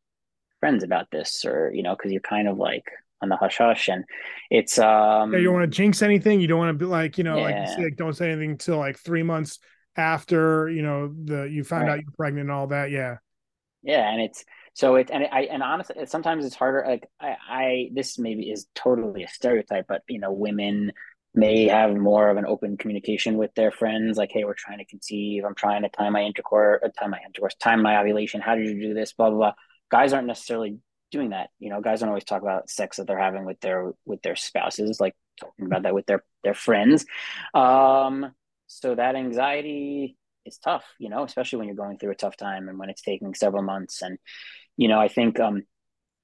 friends 0.61 0.83
about 0.83 1.11
this 1.11 1.45
or 1.45 1.71
you 1.73 1.83
know 1.83 1.95
because 1.95 2.13
you're 2.13 2.21
kind 2.21 2.49
of 2.49 2.57
like 2.57 2.85
on 3.21 3.29
the 3.29 3.37
hush 3.37 3.59
hush 3.59 3.89
and 3.89 4.05
it's 4.51 4.79
um 4.79 5.33
yeah, 5.33 5.39
you 5.39 5.45
don't 5.45 5.55
want 5.55 5.71
to 5.71 5.77
jinx 5.77 6.03
anything 6.03 6.41
you 6.41 6.47
don't 6.47 6.59
want 6.59 6.77
to 6.77 6.85
be 6.85 6.89
like 6.89 7.19
you 7.19 7.25
know 7.25 7.37
yeah. 7.37 7.61
like, 7.61 7.69
say, 7.69 7.85
like 7.85 7.97
don't 7.97 8.15
say 8.15 8.31
anything 8.31 8.53
until 8.53 8.79
like 8.79 8.99
three 8.99 9.23
months 9.23 9.59
after 9.97 10.71
you 10.71 10.83
know 10.83 11.13
the 11.25 11.43
you 11.45 11.65
found 11.65 11.89
right. 11.89 11.95
out 11.95 12.01
you're 12.01 12.13
pregnant 12.17 12.45
and 12.45 12.53
all 12.53 12.69
that 12.69 12.91
yeah 12.91 13.17
yeah 13.83 14.11
and 14.11 14.21
it's 14.21 14.45
so 14.75 14.95
it 14.95 15.11
and 15.13 15.25
i 15.33 15.43
and 15.43 15.63
honestly 15.63 15.97
sometimes 16.07 16.45
it's 16.45 16.55
harder 16.55 16.85
like 16.87 17.09
i 17.21 17.37
i 17.49 17.91
this 17.93 18.19
maybe 18.19 18.51
is 18.51 18.67
totally 18.75 19.25
a 19.25 19.29
stereotype 19.29 19.87
but 19.89 20.03
you 20.09 20.21
know 20.21 20.33
women 20.33 20.93
may 21.39 21.69
have 21.69 21.95
more 21.97 22.31
of 22.31 22.37
an 22.37 22.47
open 22.47 22.77
communication 22.77 23.37
with 23.37 23.55
their 23.55 23.71
friends 23.71 24.19
like 24.19 24.31
hey 24.33 24.45
we're 24.45 24.55
trying 24.55 24.79
to 24.79 24.85
conceive 24.85 25.45
i'm 25.45 25.55
trying 25.55 25.83
to 25.83 25.89
time 25.89 26.13
my 26.13 26.23
intercourse 26.23 26.81
uh, 26.85 26.89
time 26.99 27.11
my 27.11 27.21
intercourse 27.25 27.55
time 27.55 27.83
my 27.83 27.99
ovulation 27.99 28.41
how 28.41 28.55
did 28.55 28.67
you 28.67 28.81
do 28.81 28.95
this 28.95 29.13
blah 29.13 29.31
blah 29.31 29.39
blah 29.39 29.53
guys 29.91 30.13
aren't 30.13 30.27
necessarily 30.27 30.79
doing 31.11 31.31
that. 31.31 31.51
You 31.59 31.71
know, 31.71 31.81
guys 31.81 32.01
don't 32.01 32.09
always 32.09 32.25
talk 32.25 32.43
about 32.43 32.71
sex 32.71 32.97
that 32.97 33.07
they're 33.07 33.19
having 33.19 33.45
with 33.45 33.61
their 33.61 33.93
with 34.05 34.23
their 34.23 34.37
spouses, 34.37 35.01
like 35.01 35.15
talking 35.41 35.67
about 35.67 35.83
that 35.83 35.95
with 35.95 36.07
their 36.07 36.25
their 36.45 36.55
friends. 36.55 37.07
Um, 37.55 38.33
so 38.67 38.95
that 38.95 39.17
anxiety 39.17 40.17
is 40.45 40.59
tough, 40.59 40.85
you 40.99 41.09
know, 41.09 41.25
especially 41.25 41.59
when 41.59 41.69
you're 41.69 41.77
going 41.77 41.99
through 41.99 42.13
a 42.13 42.17
tough 42.17 42.37
time 42.37 42.69
and 42.69 42.79
when 42.79 42.91
it's 42.91 43.03
taking 43.03 43.35
several 43.35 43.63
months. 43.63 44.03
And 44.03 44.19
you 44.77 44.89
know, 44.89 45.01
I 45.01 45.09
think 45.09 45.41
um, 45.41 45.63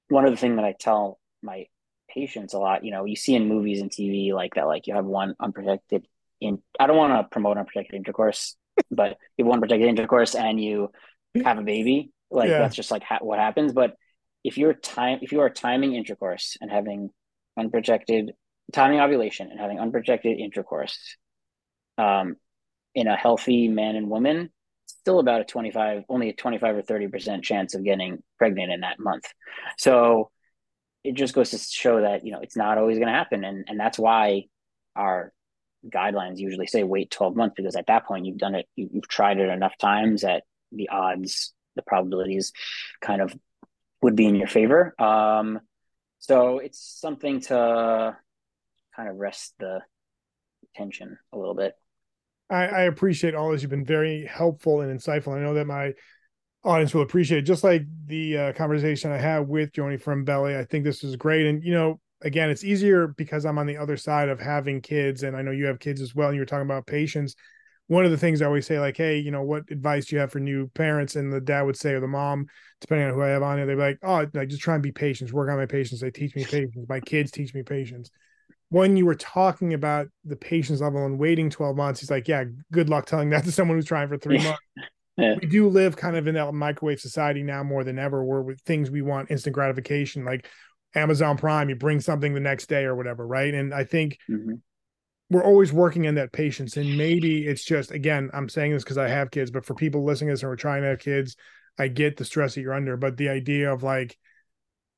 one 0.09 0.25
of 0.25 0.31
the 0.31 0.37
things 0.37 0.57
that 0.57 0.65
I 0.65 0.75
tell 0.79 1.19
my 1.43 1.67
patients 2.15 2.55
a 2.55 2.59
lot, 2.59 2.85
you 2.85 2.91
know, 2.91 3.05
you 3.05 3.17
see 3.17 3.35
in 3.35 3.49
movies 3.49 3.81
and 3.81 3.91
TV 3.91 4.33
like 4.33 4.55
that, 4.55 4.67
like 4.67 4.87
you 4.87 4.95
have 4.95 5.05
one 5.05 5.35
unprotected 5.41 6.07
in. 6.41 6.63
I 6.79 6.87
don't 6.87 6.97
want 6.97 7.13
to 7.13 7.29
promote 7.31 7.59
unprotected 7.59 7.95
intercourse, 7.95 8.57
but 8.91 9.19
you 9.37 9.45
have 9.45 9.51
one 9.51 9.61
protected 9.61 9.89
intercourse 9.89 10.35
and 10.35 10.63
you 10.63 10.91
have 11.45 11.59
a 11.59 11.63
baby, 11.63 12.13
like 12.31 12.49
yeah. 12.49 12.59
that's 12.59 12.77
just 12.77 12.91
like 12.91 13.03
ha- 13.03 13.19
what 13.21 13.39
happens. 13.39 13.73
But 13.73 13.97
if 14.45 14.59
you're 14.59 14.75
time 14.75 15.19
if 15.23 15.33
you 15.33 15.41
are 15.41 15.51
timing 15.51 15.95
intercourse 15.95 16.57
and 16.61 16.71
having 16.71 17.11
unprotected 17.59 18.33
timing 18.73 19.01
ovulation 19.01 19.51
and 19.51 19.59
having 19.59 19.81
unprotected 19.81 20.39
intercourse 20.39 21.17
um, 21.99 22.37
in 22.95 23.09
a 23.09 23.17
healthy 23.17 23.69
man 23.69 23.97
and 23.97 24.09
woman 24.09 24.51
still 24.87 25.19
about 25.19 25.41
a 25.41 25.45
25 25.45 26.05
only 26.09 26.29
a 26.29 26.35
25 26.35 26.77
or 26.77 26.83
30 26.83 27.09
percent 27.09 27.45
chance 27.45 27.75
of 27.75 27.83
getting 27.83 28.23
pregnant 28.39 28.71
in 28.71 28.81
that 28.81 29.01
month 29.01 29.25
so 29.79 30.31
it 31.05 31.15
just 31.15 31.35
goes 31.35 31.51
to 31.51 31.59
show 31.59 32.01
that 32.01 32.25
you 32.27 32.33
know 32.33 32.41
it's 32.41 32.57
not 32.57 32.79
always 32.79 32.99
going 32.99 33.09
to 33.09 33.15
happen 33.15 33.45
and 33.45 33.65
and 33.69 33.79
that's 33.79 33.99
why 33.99 34.45
our 34.97 35.33
guidelines 35.89 36.39
usually 36.39 36.67
say 36.67 36.83
wait 36.83 37.11
12 37.11 37.37
months 37.37 37.55
because 37.57 37.77
at 37.77 37.87
that 37.87 38.07
point 38.07 38.25
you've 38.25 38.39
done 38.39 38.55
it 38.55 38.67
you, 38.75 38.89
you've 38.93 39.09
tried 39.09 39.39
it 39.39 39.51
enough 39.51 39.77
times 39.79 40.23
that 40.23 40.45
the 40.73 40.89
odds 40.89 41.53
the 41.77 41.83
probabilities 41.83 42.53
kind 43.01 43.21
of 43.21 43.35
would 44.03 44.17
be 44.17 44.27
in 44.27 44.37
your 44.37 44.47
favor. 44.47 44.95
Um, 45.01 45.61
so 46.19 46.59
it's 46.59 46.79
something 47.01 47.41
to 47.43 48.17
kind 48.95 49.09
of 49.09 49.17
rest 49.17 49.55
the 49.59 49.81
tension 50.75 51.19
a 51.33 51.39
little 51.39 51.55
bit. 51.55 51.75
I, 52.51 52.67
I 52.67 52.83
appreciate 52.83 53.35
all 53.35 53.51
this. 53.51 53.63
You've 53.63 53.71
been 53.71 53.85
very 53.85 54.27
helpful 54.27 54.83
and 54.83 54.99
insightful. 54.99 55.35
I 55.35 55.41
know 55.41 55.55
that 55.55 55.67
my 55.67 55.95
audience 56.65 56.95
will 56.95 57.03
appreciate 57.03 57.39
it. 57.39 57.43
Just 57.43 57.65
like 57.65 57.83
the 58.07 58.39
uh, 58.39 58.53
conversation 58.53 59.11
I 59.11 59.19
had 59.19 59.49
with 59.49 59.73
Joni 59.73 60.01
from 60.01 60.25
Beli, 60.25 60.57
I 60.57 60.65
think 60.65 60.85
this 60.85 61.03
was 61.03 61.17
great. 61.17 61.47
And 61.47 61.63
you 61.63 61.73
know, 61.73 62.01
again, 62.23 62.51
it's 62.51 62.65
easier 62.65 63.09
because 63.09 63.45
I'm 63.45 63.59
on 63.59 63.67
the 63.67 63.77
other 63.77 63.97
side 63.97 64.29
of 64.29 64.41
having 64.41 64.81
kids, 64.81 65.23
and 65.23 65.37
I 65.37 65.43
know 65.43 65.51
you 65.51 65.67
have 65.67 65.79
kids 65.79 66.01
as 66.01 66.15
well. 66.15 66.29
And 66.29 66.37
you 66.37 66.43
were 66.43 66.47
talking 66.47 66.67
about 66.67 66.87
patience 66.87 67.35
one 67.87 68.05
of 68.05 68.11
the 68.11 68.17
things 68.17 68.41
I 68.41 68.47
always 68.47 68.67
say, 68.67 68.81
like, 68.81 68.97
hey, 68.97 69.19
you 69.19 69.31
know, 69.31 69.43
what 69.43 69.65
advice 69.71 70.07
do 70.07 70.17
you 70.17 70.21
have 70.21 70.33
for 70.33 70.41
new 70.41 70.69
parents? 70.69 71.17
And 71.17 71.33
the 71.33 71.41
dad 71.41 71.63
would 71.63 71.77
say, 71.77 71.93
or 71.93 72.01
the 72.01 72.09
mom, 72.09 72.47
depending 72.81 73.09
on 73.09 73.15
who 73.15 73.23
I 73.23 73.29
have 73.29 73.43
on 73.43 73.59
here, 73.59 73.67
they'd 73.67 73.75
be 73.75 73.81
like, 73.81 73.99
oh, 74.03 74.27
like 74.33 74.49
just 74.49 74.63
try 74.63 74.75
and 74.75 74.83
be 74.83 74.93
patient, 74.93 75.33
work 75.33 75.51
on 75.51 75.59
my 75.59 75.67
patience. 75.67 76.01
They 76.01 76.11
teach 76.11 76.35
me 76.35 76.45
patience. 76.45 76.87
My 76.89 77.01
kids 77.01 77.31
teach 77.31 77.53
me 77.53 77.63
patience. 77.63 78.11
When 78.71 78.97
you 78.97 79.05
were 79.05 79.15
talking 79.15 79.75
about 79.75 80.09
the 80.25 80.37
patience 80.37 80.81
level 80.81 81.05
and 81.05 81.19
waiting 81.19 81.51
12 81.51 81.77
months, 81.77 82.01
he's 82.01 82.11
like, 82.11 82.27
yeah, 82.27 82.45
good 82.73 82.89
luck 82.89 83.07
telling 83.07 83.31
that 83.31 83.45
to 83.45 83.53
someone 83.53 83.77
who's 83.77 83.85
trying 83.85 84.09
for 84.09 84.17
three 84.17 84.39
months. 84.43 84.61
Yeah. 85.17 85.37
we 85.41 85.47
do 85.47 85.69
live 85.69 85.97
kind 85.97 86.17
of 86.17 86.27
in 86.27 86.35
that 86.35 86.53
microwave 86.53 87.01
society 87.01 87.43
now 87.43 87.63
more 87.63 87.85
than 87.85 87.99
ever, 87.99 88.25
where 88.25 88.43
with 88.43 88.61
things 88.63 88.91
we 88.91 89.03
want 89.03 89.31
instant 89.31 89.55
gratification, 89.55 90.25
like 90.25 90.49
Amazon 90.95 91.37
Prime, 91.37 91.69
you 91.69 91.77
bring 91.77 92.01
something 92.01 92.35
the 92.35 92.41
next 92.41 92.67
day 92.67 92.85
or 92.85 92.95
whatever, 92.95 93.27
right? 93.27 93.55
And 93.55 93.73
I 93.73 93.85
think 93.85 94.19
Mhm. 94.29 94.61
we're 95.31 95.45
always 95.45 95.73
working 95.73 96.05
in 96.05 96.17
that 96.17 96.33
patience. 96.33 96.77
And 96.77 96.99
maybe 96.99 97.47
it's 97.47 97.65
just 97.65 97.91
again, 97.91 98.31
I'm 98.33 98.49
saying 98.49 98.73
this 98.73 98.85
because 98.85 98.99
I 98.99 99.09
have 99.09 99.31
kids, 99.31 99.51
but 99.51 99.65
for 99.65 99.75
people 99.75 100.05
listening 100.05 100.29
to 100.29 100.33
this 100.35 100.43
and 100.43 100.51
we're 100.51 100.57
trying 100.57 100.83
to 100.83 100.89
have 100.89 100.99
kids, 100.99 101.37
I 101.79 101.89
get 101.89 102.17
the 102.17 102.25
stress 102.25 102.55
that 102.55 102.61
you're 102.61 102.75
under, 102.75 102.97
but 102.97 103.17
the 103.17 103.29
idea 103.29 103.73
of 103.73 103.83
like 103.83 104.17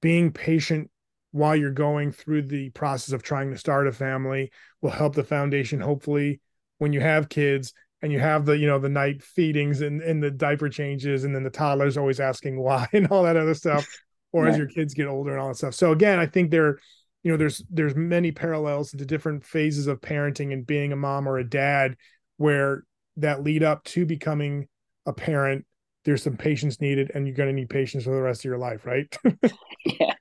being 0.00 0.33
patient 0.33 0.90
while 1.33 1.57
you're 1.57 1.70
going 1.70 2.12
through 2.12 2.42
the 2.42 2.70
process 2.70 3.12
of 3.12 3.22
trying 3.22 3.50
to 3.50 3.59
start 3.59 3.87
a 3.87 3.92
family 3.92 4.50
will 4.81 4.90
help 4.90 5.14
the 5.14 5.24
foundation 5.24 5.81
hopefully 5.81 6.40
when 6.79 6.92
you 6.92 7.00
have 7.00 7.29
kids 7.29 7.72
and 8.02 8.12
you 8.12 8.20
have 8.20 8.44
the 8.46 8.56
you 8.56 8.66
know 8.66 8.78
the 8.78 8.88
night 8.88 9.22
feedings 9.22 9.80
and, 9.80 10.02
and 10.02 10.22
the 10.22 10.30
diaper 10.30 10.68
changes 10.68 11.24
and 11.24 11.35
then 11.35 11.42
the 11.42 11.50
toddlers 11.50 11.96
always 11.96 12.20
asking 12.20 12.59
why 12.59 12.87
and 12.92 13.09
all 13.09 13.22
that 13.22 13.37
other 13.37 13.54
stuff 13.54 13.87
or 14.32 14.46
as 14.46 14.59
your 14.59 14.66
kids 14.66 14.92
get 14.92 15.06
older 15.06 15.32
and 15.32 15.40
all 15.40 15.48
that 15.48 15.56
stuff 15.56 15.74
so 15.74 15.92
again 15.92 16.18
i 16.18 16.26
think 16.26 16.50
there 16.50 16.78
you 17.22 17.30
know 17.30 17.37
there's 17.37 17.62
there's 17.70 17.94
many 17.94 18.30
parallels 18.30 18.90
to 18.90 19.04
different 19.04 19.44
phases 19.44 19.87
of 19.87 20.00
parenting 20.00 20.52
and 20.52 20.66
being 20.66 20.92
a 20.92 20.96
mom 20.96 21.28
or 21.28 21.38
a 21.38 21.48
dad 21.48 21.96
where 22.37 22.85
that 23.16 23.42
lead 23.42 23.62
up 23.62 23.82
to 23.85 24.04
becoming 24.04 24.68
a 25.06 25.12
parent 25.12 25.64
there's 26.04 26.22
some 26.22 26.37
patience 26.37 26.80
needed 26.80 27.11
and 27.14 27.26
you're 27.26 27.35
going 27.35 27.48
to 27.48 27.54
need 27.54 27.70
patience 27.70 28.04
for 28.04 28.11
the 28.11 28.20
rest 28.20 28.40
of 28.40 28.44
your 28.44 28.59
life 28.59 28.85
right 28.85 29.16
yeah, 30.00 30.14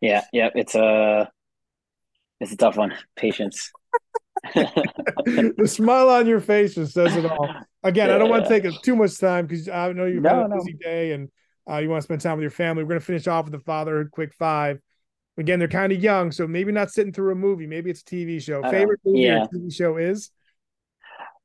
yeah, 0.00 0.24
yeah. 0.32 0.50
It's 0.54 0.74
a 0.74 1.30
it's 2.40 2.52
a 2.52 2.56
tough 2.56 2.76
one. 2.76 2.94
Patience. 3.16 3.70
the 5.24 5.66
smile 5.66 6.08
on 6.10 6.26
your 6.26 6.40
face 6.40 6.74
just 6.74 6.92
says 6.94 7.16
it 7.16 7.24
all. 7.24 7.48
Again, 7.82 8.10
I 8.10 8.18
don't 8.18 8.28
want 8.30 8.44
to 8.44 8.48
take 8.48 8.64
up 8.64 8.80
too 8.82 8.96
much 8.96 9.18
time 9.18 9.46
because 9.46 9.68
I 9.68 9.92
know 9.92 10.06
you've 10.06 10.22
No, 10.22 10.30
had 10.30 10.46
a 10.46 10.48
no. 10.48 10.56
busy 10.56 10.72
day 10.74 11.12
and 11.12 11.28
uh, 11.70 11.78
you 11.78 11.88
want 11.88 12.00
to 12.00 12.04
spend 12.04 12.20
time 12.20 12.36
with 12.36 12.42
your 12.42 12.50
family. 12.50 12.82
We're 12.82 12.88
going 12.90 13.00
to 13.00 13.06
finish 13.06 13.26
off 13.28 13.44
with 13.44 13.52
the 13.52 13.60
fatherhood 13.60 14.10
quick 14.10 14.34
five. 14.34 14.80
Again, 15.38 15.58
they're 15.58 15.68
kind 15.68 15.92
of 15.92 16.02
young, 16.02 16.30
so 16.32 16.46
maybe 16.46 16.72
not 16.72 16.90
sitting 16.90 17.12
through 17.12 17.32
a 17.32 17.36
movie. 17.36 17.66
Maybe 17.66 17.90
it's 17.90 18.02
a 18.02 18.04
TV 18.04 18.40
show. 18.40 18.62
Uh, 18.62 18.70
Favorite 18.70 19.00
movie 19.04 19.20
yeah. 19.20 19.44
or 19.44 19.48
TV 19.48 19.72
show 19.72 19.96
is? 19.96 20.30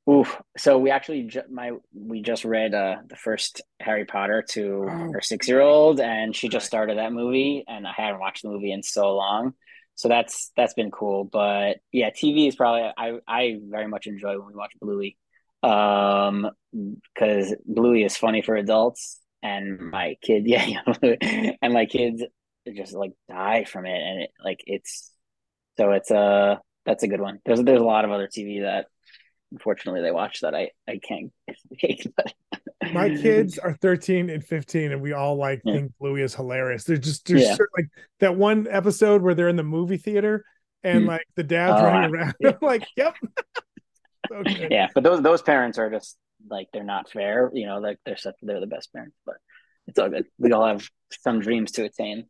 Oof. 0.10 0.42
So 0.58 0.78
we 0.78 0.90
actually 0.90 1.24
ju- 1.24 1.42
my 1.50 1.72
we 1.94 2.22
just 2.22 2.46
read 2.46 2.74
uh 2.74 2.98
the 3.08 3.16
first 3.16 3.62
Harry 3.80 4.06
Potter 4.06 4.44
to 4.52 4.86
Oh. 4.90 5.12
her 5.14 5.22
six 5.22 5.48
year 5.48 5.62
old, 5.62 6.00
and 6.00 6.36
she 6.36 6.50
just 6.50 6.66
started 6.66 6.98
that 6.98 7.14
movie, 7.14 7.64
and 7.68 7.86
I 7.88 7.92
haven't 7.96 8.20
watched 8.22 8.44
the 8.44 8.50
movie 8.50 8.72
in 8.72 8.84
so 8.84 9.16
long. 9.16 9.54
So 9.98 10.10
that's 10.10 10.52
that's 10.56 10.76
been 10.76 10.92
cool. 10.92 11.24
But 11.26 11.80
yeah, 11.92 12.12
TV 12.12 12.48
is 12.48 12.56
probably 12.56 12.84
I 12.96 13.20
I 13.28 13.58
very 13.64 13.88
much 13.88 14.06
enjoy 14.06 14.38
when 14.38 14.48
we 14.48 14.54
watch 14.54 14.74
Bluey, 14.80 15.18
um, 15.64 16.52
because 16.72 17.56
Bluey 17.66 18.04
is 18.04 18.16
funny 18.16 18.44
for 18.44 18.56
adults, 18.56 19.20
and 19.42 19.90
my 19.92 20.16
kid, 20.22 20.44
yeah, 20.48 20.82
and 21.64 21.74
my 21.74 21.88
kids 21.88 22.24
just 22.76 22.94
like 22.94 23.14
die 23.28 23.64
from 23.64 23.88
it, 23.88 24.00
and 24.00 24.22
it 24.22 24.30
like 24.44 24.62
it's 24.68 25.12
so 25.78 25.92
it's 25.92 26.12
a 26.12 26.62
that's 26.86 27.02
a 27.04 27.08
good 27.08 27.22
one. 27.22 27.40
There's 27.44 27.64
there's 27.64 27.82
a 27.82 27.84
lot 27.84 28.06
of 28.06 28.12
other 28.12 28.28
TV 28.28 28.62
that 28.62 28.86
unfortunately 29.52 30.02
they 30.02 30.12
watch 30.12 30.42
that 30.42 30.54
I 30.54 30.70
I 30.88 31.00
can't. 31.00 31.32
But 32.16 32.34
My 32.94 33.10
kids 33.22 33.58
are 33.58 33.74
13 33.74 34.30
and 34.30 34.44
15, 34.44 34.92
and 34.92 35.02
we 35.02 35.14
all 35.14 35.36
like 35.36 35.62
Yeah. 35.66 35.74
think 35.74 35.92
Bluey 36.00 36.22
is 36.22 36.34
hilarious. 36.36 36.84
They're 36.84 36.98
just 36.98 37.26
there's 37.28 37.44
Yeah. 37.44 37.52
certain, 37.56 37.68
like 37.78 37.88
that 38.20 38.36
one 38.36 38.68
episode 38.70 39.22
where 39.22 39.34
they're 39.36 39.50
in 39.50 39.56
the 39.56 39.64
movie 39.64 39.98
theater 39.98 40.44
and 40.84 41.04
Hmm. 41.04 41.08
like 41.10 41.26
the 41.36 41.44
dad's 41.44 41.82
Oh, 41.82 41.86
running 41.86 42.12
around. 42.16 42.36
yeah. 42.40 42.52
I'm 42.52 42.58
like, 42.62 42.88
yep. 42.96 43.16
good. 44.30 44.68
yeah, 44.72 44.88
but 44.94 45.04
those 45.04 45.22
those 45.22 45.42
parents 45.42 45.78
are 45.78 45.90
just 45.90 46.18
like 46.50 46.68
they're 46.74 46.84
not 46.84 47.10
fair. 47.10 47.50
You 47.54 47.66
know, 47.66 47.80
like 47.80 47.98
they're 48.06 48.18
such 48.18 48.36
they're 48.42 48.60
the 48.60 48.68
best 48.68 48.92
parents, 48.94 49.16
but 49.26 49.36
it's 49.88 49.98
all 50.00 50.10
good. 50.10 50.26
We 50.38 50.52
all 50.52 50.66
have 50.68 50.88
some 51.12 51.40
dreams 51.40 51.72
to 51.74 51.86
attain. 51.86 52.26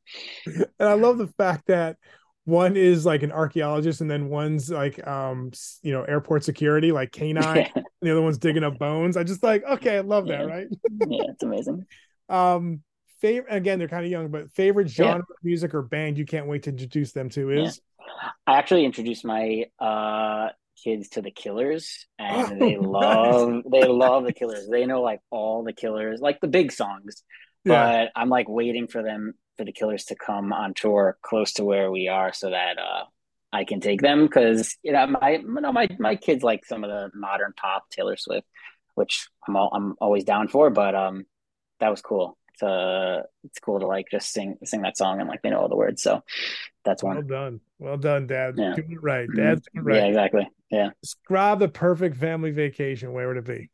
and 0.46 0.66
I 0.80 0.94
love 0.94 1.18
the 1.18 1.28
fact 1.28 1.68
that 1.68 1.98
one 2.48 2.78
is 2.78 3.06
like 3.06 3.24
an 3.24 3.32
archaeologist 3.34 4.02
and 4.02 4.10
then 4.10 4.30
one's 4.30 4.72
like 4.72 5.06
um 5.06 5.52
you 5.84 5.92
know 5.92 6.04
airport 6.04 6.46
security 6.46 6.94
like 6.94 7.12
canine 7.12 7.58
yeah, 7.76 7.84
and 8.02 8.08
the 8.08 8.12
other 8.12 8.22
one's 8.22 8.38
digging 8.40 8.64
up 8.64 8.80
bones. 8.80 9.18
I 9.18 9.24
just 9.26 9.44
like 9.44 9.64
okay, 9.66 9.98
I 9.98 10.02
love 10.02 10.30
that, 10.30 10.42
right? 10.48 10.70
yeah, 11.06 11.32
it's 11.32 11.44
amazing. 11.44 11.86
Um 12.30 12.82
favorite 13.22 13.54
again, 13.54 13.80
they're 13.80 13.88
kind 13.88 14.06
of 14.06 14.12
young, 14.12 14.30
but 14.30 14.52
favorite 14.52 14.90
Yeah. 14.98 15.14
genre 15.14 15.22
of 15.22 15.38
music 15.44 15.74
or 15.74 15.82
band 15.82 16.18
you 16.18 16.26
can't 16.26 16.48
wait 16.48 16.64
to 16.64 16.70
introduce 16.72 17.12
them 17.14 17.30
to 17.32 17.52
is 17.52 17.82
I 18.46 18.58
actually 18.58 18.86
introduced 18.86 19.26
my 19.26 19.66
uh 19.80 20.50
kids 20.84 21.10
to 21.10 21.22
the 21.22 21.32
Killers, 21.32 22.06
and 22.20 22.50
Oh, 22.52 22.52
they 22.62 22.78
nice. 22.80 23.48
love 23.48 23.64
they 23.70 23.88
love 23.88 24.24
the 24.24 24.34
Killers. 24.34 24.68
They 24.70 24.86
know 24.86 25.02
like 25.02 25.22
all 25.30 25.64
the 25.64 25.74
Killers, 25.74 26.20
like 26.22 26.40
the 26.42 26.48
big 26.48 26.72
songs. 26.72 27.24
yeah. 27.64 27.92
But 27.92 28.12
I'm 28.16 28.30
like 28.30 28.48
waiting 28.48 28.88
for 28.88 29.04
them 29.04 29.34
for 29.58 29.66
the 29.66 29.72
Killers 29.72 30.06
to 30.06 30.16
come 30.16 30.54
on 30.54 30.74
tour 30.74 31.18
close 31.22 31.54
to 31.54 31.66
where 31.66 31.92
we 31.92 32.08
are, 32.08 32.34
so 32.34 32.50
that 32.52 32.78
uh 32.78 33.06
I 33.54 33.64
can 33.64 33.80
take 33.80 34.02
them 34.02 34.24
because 34.26 34.78
you 34.84 34.92
know 34.92 35.08
my 35.08 35.32
you 35.38 35.62
know, 35.62 35.72
my 35.72 35.88
my 36.00 36.16
kids 36.16 36.44
like 36.44 36.66
some 36.66 36.84
of 36.84 36.90
the 36.90 37.10
modern 37.18 37.54
pop 37.56 37.90
Taylor 37.90 38.18
Swift, 38.18 38.48
which 38.96 39.28
I'm 39.48 39.56
all, 39.56 39.70
I'm 39.74 39.96
always 40.02 40.24
down 40.24 40.48
for. 40.48 40.70
But 40.70 40.96
um, 40.96 41.26
that 41.80 41.90
was 41.90 42.02
cool. 42.02 42.38
It's 42.54 42.64
uh, 42.64 43.24
it's 43.46 43.60
cool 43.60 43.80
to 43.80 43.88
like 43.88 44.08
just 44.12 44.32
sing 44.32 44.58
sing 44.64 44.82
that 44.82 44.98
song 44.98 45.20
and 45.20 45.30
like 45.30 45.42
they 45.42 45.50
know 45.50 45.60
all 45.60 45.70
the 45.70 45.76
words. 45.78 46.02
So 46.02 46.24
that's 46.84 47.04
one. 47.04 47.16
Well 47.16 47.28
done. 47.28 47.62
Well 47.80 47.98
done, 47.98 48.28
Dad. 48.28 48.56
Yeah. 48.58 48.74
Doing 48.76 48.92
it 48.92 49.04
right. 49.04 49.28
Dad's 49.34 49.62
doing 49.74 49.88
it 49.88 49.96
Yeah, 49.96 50.02
right. 50.02 50.10
exactly. 50.10 50.50
Yeah. 50.70 50.90
Describe 51.02 51.60
the 51.60 51.70
perfect 51.70 52.18
family 52.18 52.52
vacation. 52.52 53.14
Where 53.14 53.28
would 53.28 53.38
it 53.38 53.46
be? 53.46 53.70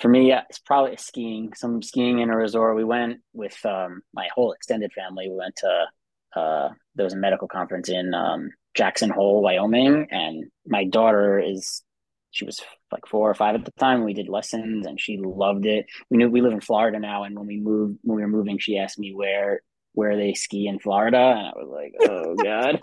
For 0.00 0.08
me, 0.08 0.28
yeah, 0.28 0.42
it's 0.48 0.58
probably 0.58 0.96
skiing. 0.96 1.52
Some 1.54 1.82
skiing 1.82 2.20
in 2.20 2.30
a 2.30 2.36
resort. 2.36 2.76
We 2.76 2.84
went 2.84 3.20
with 3.34 3.56
um, 3.66 4.02
my 4.14 4.28
whole 4.34 4.52
extended 4.52 4.92
family. 4.92 5.28
We 5.28 5.36
went 5.36 5.56
to 5.56 5.86
uh, 6.34 6.68
there 6.94 7.04
was 7.04 7.12
a 7.12 7.18
medical 7.18 7.48
conference 7.48 7.88
in 7.88 8.14
um, 8.14 8.50
Jackson 8.74 9.10
Hole, 9.10 9.42
Wyoming, 9.42 10.06
and 10.10 10.44
my 10.66 10.84
daughter 10.84 11.38
is 11.38 11.82
she 12.30 12.44
was 12.44 12.60
like 12.92 13.06
four 13.06 13.28
or 13.28 13.34
five 13.34 13.56
at 13.56 13.64
the 13.64 13.72
time. 13.72 14.04
We 14.04 14.14
did 14.14 14.28
lessons, 14.28 14.86
and 14.86 15.00
she 15.00 15.18
loved 15.18 15.66
it. 15.66 15.86
We 16.08 16.16
knew 16.16 16.30
we 16.30 16.40
live 16.40 16.52
in 16.52 16.60
Florida 16.60 16.98
now, 16.98 17.24
and 17.24 17.36
when 17.36 17.46
we 17.46 17.58
moved, 17.58 17.98
when 18.02 18.16
we 18.16 18.22
were 18.22 18.28
moving, 18.28 18.58
she 18.58 18.78
asked 18.78 18.98
me 18.98 19.12
where 19.12 19.60
where 20.00 20.16
they 20.16 20.32
ski 20.32 20.66
in 20.66 20.78
Florida, 20.78 21.18
and 21.18 21.46
I 21.46 21.52
was 21.54 21.68
like, 21.68 21.94
oh 22.08 22.34
god. 22.42 22.80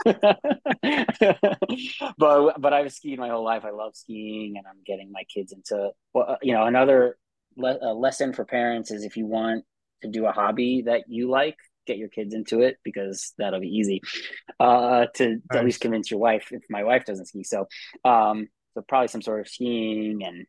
but 2.19 2.61
but 2.61 2.73
I've 2.73 2.93
skied 2.93 3.17
my 3.17 3.29
whole 3.29 3.43
life. 3.43 3.65
I 3.65 3.71
love 3.71 3.95
skiing, 3.95 4.55
and 4.55 4.67
I'm 4.67 4.83
getting 4.85 5.11
my 5.11 5.23
kids 5.23 5.51
into 5.51 5.89
well, 6.13 6.25
uh, 6.29 6.35
you 6.43 6.53
know 6.53 6.65
another 6.65 7.17
le- 7.55 7.91
lesson 7.95 8.33
for 8.33 8.45
parents 8.45 8.91
is 8.91 9.03
if 9.03 9.17
you 9.17 9.25
want 9.25 9.65
to 10.03 10.09
do 10.09 10.27
a 10.27 10.31
hobby 10.31 10.83
that 10.85 11.05
you 11.07 11.27
like, 11.27 11.57
get 11.87 11.97
your 11.97 12.09
kids 12.09 12.35
into 12.35 12.61
it 12.61 12.77
because 12.83 13.33
that'll 13.39 13.61
be 13.61 13.75
easy 13.75 13.99
uh, 14.59 15.07
to, 15.15 15.37
to 15.51 15.57
at 15.57 15.65
least 15.65 15.81
convince 15.81 16.11
your 16.11 16.19
wife. 16.19 16.49
If 16.51 16.61
my 16.69 16.83
wife 16.83 17.05
doesn't 17.05 17.25
ski, 17.25 17.43
so 17.43 17.67
um, 18.05 18.47
so 18.75 18.83
probably 18.87 19.07
some 19.07 19.23
sort 19.23 19.39
of 19.39 19.47
skiing 19.47 20.23
and 20.23 20.45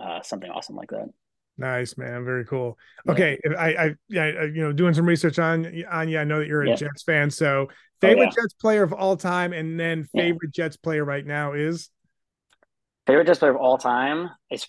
uh, 0.00 0.22
something 0.22 0.50
awesome 0.50 0.74
like 0.74 0.90
that. 0.90 1.10
Nice, 1.58 1.96
man. 1.96 2.24
Very 2.24 2.44
cool. 2.44 2.78
Okay, 3.08 3.38
if 3.42 3.56
I, 3.56 3.68
I, 3.68 3.94
yeah, 4.08 4.44
you 4.44 4.62
know, 4.62 4.72
doing 4.72 4.92
some 4.92 5.06
research 5.06 5.38
on 5.38 5.64
on 5.90 6.08
you. 6.08 6.18
I 6.18 6.24
know 6.24 6.40
that 6.40 6.48
you're 6.48 6.62
a 6.62 6.68
Yeah. 6.68 6.74
Jets 6.74 7.02
fan. 7.02 7.30
So, 7.30 7.68
favorite 8.00 8.24
yeah. 8.24 8.42
Jets 8.42 8.54
player 8.60 8.82
of 8.82 8.92
all 8.92 9.16
time, 9.16 9.52
and 9.52 9.80
then 9.80 10.06
Yeah. 10.12 10.24
favorite 10.24 10.52
Jets 10.52 10.76
player 10.76 11.04
right 11.04 11.24
now 11.24 11.52
is 11.54 11.90
Favorite 13.06 13.26
Jets 13.26 13.38
player 13.38 13.52
of 13.52 13.56
all 13.60 13.78
time 13.78 14.30
is 14.50 14.66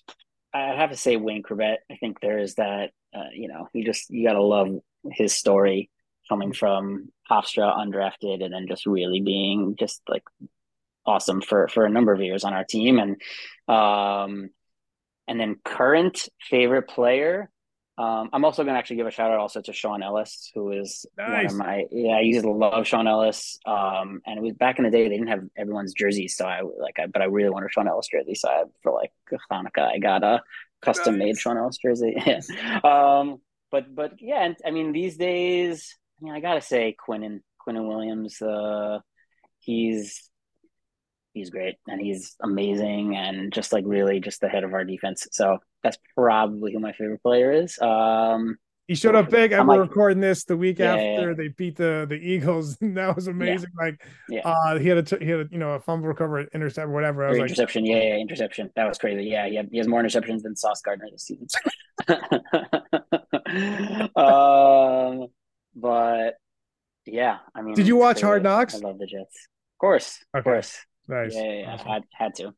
I 0.54 0.76
have 0.76 0.92
to 0.92 0.96
say 0.98 1.18
Wayne 1.18 1.44
Chrebet. 1.44 1.78
I 1.92 1.98
think 1.98 2.20
there 2.22 2.38
is 2.38 2.56
that 2.56 2.92
uh, 3.14 3.30
you 3.34 3.48
know 3.48 3.68
you 3.74 3.84
just 3.84 4.10
you 4.10 4.26
gotta 4.28 4.42
love 4.42 4.70
his 5.12 5.36
story 5.36 5.90
coming 6.30 6.54
from 6.54 7.10
Hofstra 7.30 7.76
undrafted 7.78 8.44
and 8.44 8.54
then 8.54 8.68
just 8.68 8.86
really 8.86 9.22
being 9.22 9.76
just 9.78 10.02
like 10.08 10.24
awesome 11.06 11.42
for 11.42 11.68
for 11.68 11.86
a 11.86 11.90
number 11.90 12.14
of 12.14 12.22
years 12.22 12.44
on 12.44 12.54
our 12.54 12.66
team 12.66 13.00
and 13.00 13.22
um 13.74 14.50
and 15.28 15.40
then 15.40 15.56
current 15.64 16.28
favorite 16.50 16.88
player. 16.88 17.50
Um, 17.98 18.30
I'm 18.32 18.46
also 18.46 18.64
going 18.64 18.76
to 18.76 18.80
actually 18.80 18.98
give 18.98 19.08
a 19.08 19.12
shout 19.12 19.32
out 19.32 19.40
also 19.40 19.60
to 19.60 19.74
Shaun 19.74 20.04
Ellis, 20.04 20.52
who 20.54 20.72
is 20.72 21.08
one 21.16 21.48
of 21.48 21.56
my 21.56 21.86
yeah. 21.92 22.12
I 22.12 22.20
used 22.20 22.44
to 22.44 22.52
love 22.52 22.86
Shaun 22.86 23.08
Ellis, 23.08 23.58
um, 23.66 24.22
and 24.24 24.38
it 24.38 24.42
was 24.44 24.54
back 24.54 24.78
in 24.78 24.86
the 24.86 24.92
day 24.92 25.04
they 25.04 25.16
didn't 25.16 25.30
have 25.30 25.44
everyone's 25.58 25.94
jerseys, 25.94 26.36
so 26.36 26.46
I 26.46 26.62
like 26.62 27.00
I 27.00 27.08
but 27.08 27.24
I 27.24 27.26
really 27.26 27.50
wanted 27.50 27.72
Shaun 27.72 27.88
Ellis 27.88 28.08
jersey, 28.12 28.36
so 28.36 28.50
I 28.50 28.64
for 28.84 28.92
like 28.92 29.12
Hanukkah 29.52 29.92
I 29.92 29.98
got 29.98 30.24
a 30.24 30.44
custom 30.80 31.18
made 31.18 31.30
Nice. 31.30 31.40
Shaun 31.40 31.58
Ellis 31.58 31.78
jersey. 31.78 32.16
Um, 32.84 33.42
but 33.72 33.94
but 33.94 34.22
yeah, 34.22 34.44
and 34.44 34.56
I 34.64 34.70
mean 34.70 34.92
these 34.92 35.18
days, 35.18 35.96
I 36.22 36.26
mean 36.26 36.34
I 36.36 36.40
gotta 36.40 36.62
say 36.62 36.96
Quinnen 36.96 37.42
Quinnen 37.68 37.88
Williams, 37.88 38.40
uh, 38.44 39.00
he's 39.60 40.30
he's 41.38 41.50
great 41.50 41.76
and 41.88 42.02
he's 42.02 42.36
amazing 42.42 43.16
and 43.16 43.54
just 43.54 43.72
like 43.72 43.84
really 43.88 44.20
just 44.20 44.42
the 44.42 44.50
head 44.50 44.64
of 44.64 44.74
our 44.74 44.84
defense. 44.84 45.28
So 45.32 45.60
that's 45.84 45.98
probably 46.16 46.74
who 46.74 46.80
my 46.80 46.92
favorite 46.94 47.22
player 47.24 47.52
is. 47.52 47.78
Um, 47.80 48.58
He 48.88 48.96
showed 48.96 49.16
up 49.16 49.30
big. 49.30 49.54
I'm 49.54 49.68
like- 49.68 49.80
recording 49.80 50.20
this 50.22 50.44
the 50.46 50.58
week 50.58 50.80
Yeah, 50.80 50.96
after 50.96 51.30
yeah, 51.30 51.34
they 51.36 51.50
beat 51.50 51.76
the 51.76 52.06
the 52.10 52.16
Eagles. 52.16 52.78
and 52.82 52.98
that 53.02 53.16
was 53.16 53.28
amazing. 53.28 53.70
Like, 53.78 54.02
Yeah. 54.30 54.42
uh, 54.48 54.80
he 54.80 54.88
had 54.88 54.98
a 54.98 55.04
t- 55.04 55.24
he 55.24 55.30
had 55.30 55.42
a, 55.42 55.48
you 55.52 55.58
know 55.60 55.74
a 55.74 55.80
fumble 55.80 56.08
recover, 56.08 56.42
intercept, 56.54 56.90
whatever. 56.90 57.26
I 57.26 57.30
was 57.30 57.38
like, 57.40 57.50
interception, 57.50 57.86
yeah, 57.86 57.98
yeah, 58.02 58.16
interception. 58.16 58.72
That 58.76 58.88
was 58.88 58.98
crazy. 58.98 59.26
Yeah, 59.30 59.48
he, 59.48 59.56
had, 59.56 59.70
he 59.72 59.78
has 59.78 59.88
more 59.88 60.02
interceptions 60.02 60.42
than 60.44 60.56
Sauce 60.56 60.82
Gardner 60.82 61.08
this 61.12 61.24
season. 61.28 61.48
um, 64.16 65.28
but 65.76 66.36
yeah, 67.06 67.38
I 67.56 67.62
mean, 67.62 67.76
Did 67.76 67.88
you 67.88 67.96
watch 67.98 68.22
Hard. 68.22 68.44
Knocks? 68.44 68.76
I 68.76 68.80
love 68.80 69.00
the 69.00 69.06
Jets. 69.06 69.48
Of 69.76 69.80
course, 69.80 70.24
of 70.34 70.44
course. 70.44 70.86
Nice. 71.08 71.34
Yeah, 71.36 71.44
yeah, 71.44 71.54
yeah. 71.62 71.74
Awesome. 71.74 71.88
Had 71.88 72.04
had 72.14 72.36
to. 72.36 72.54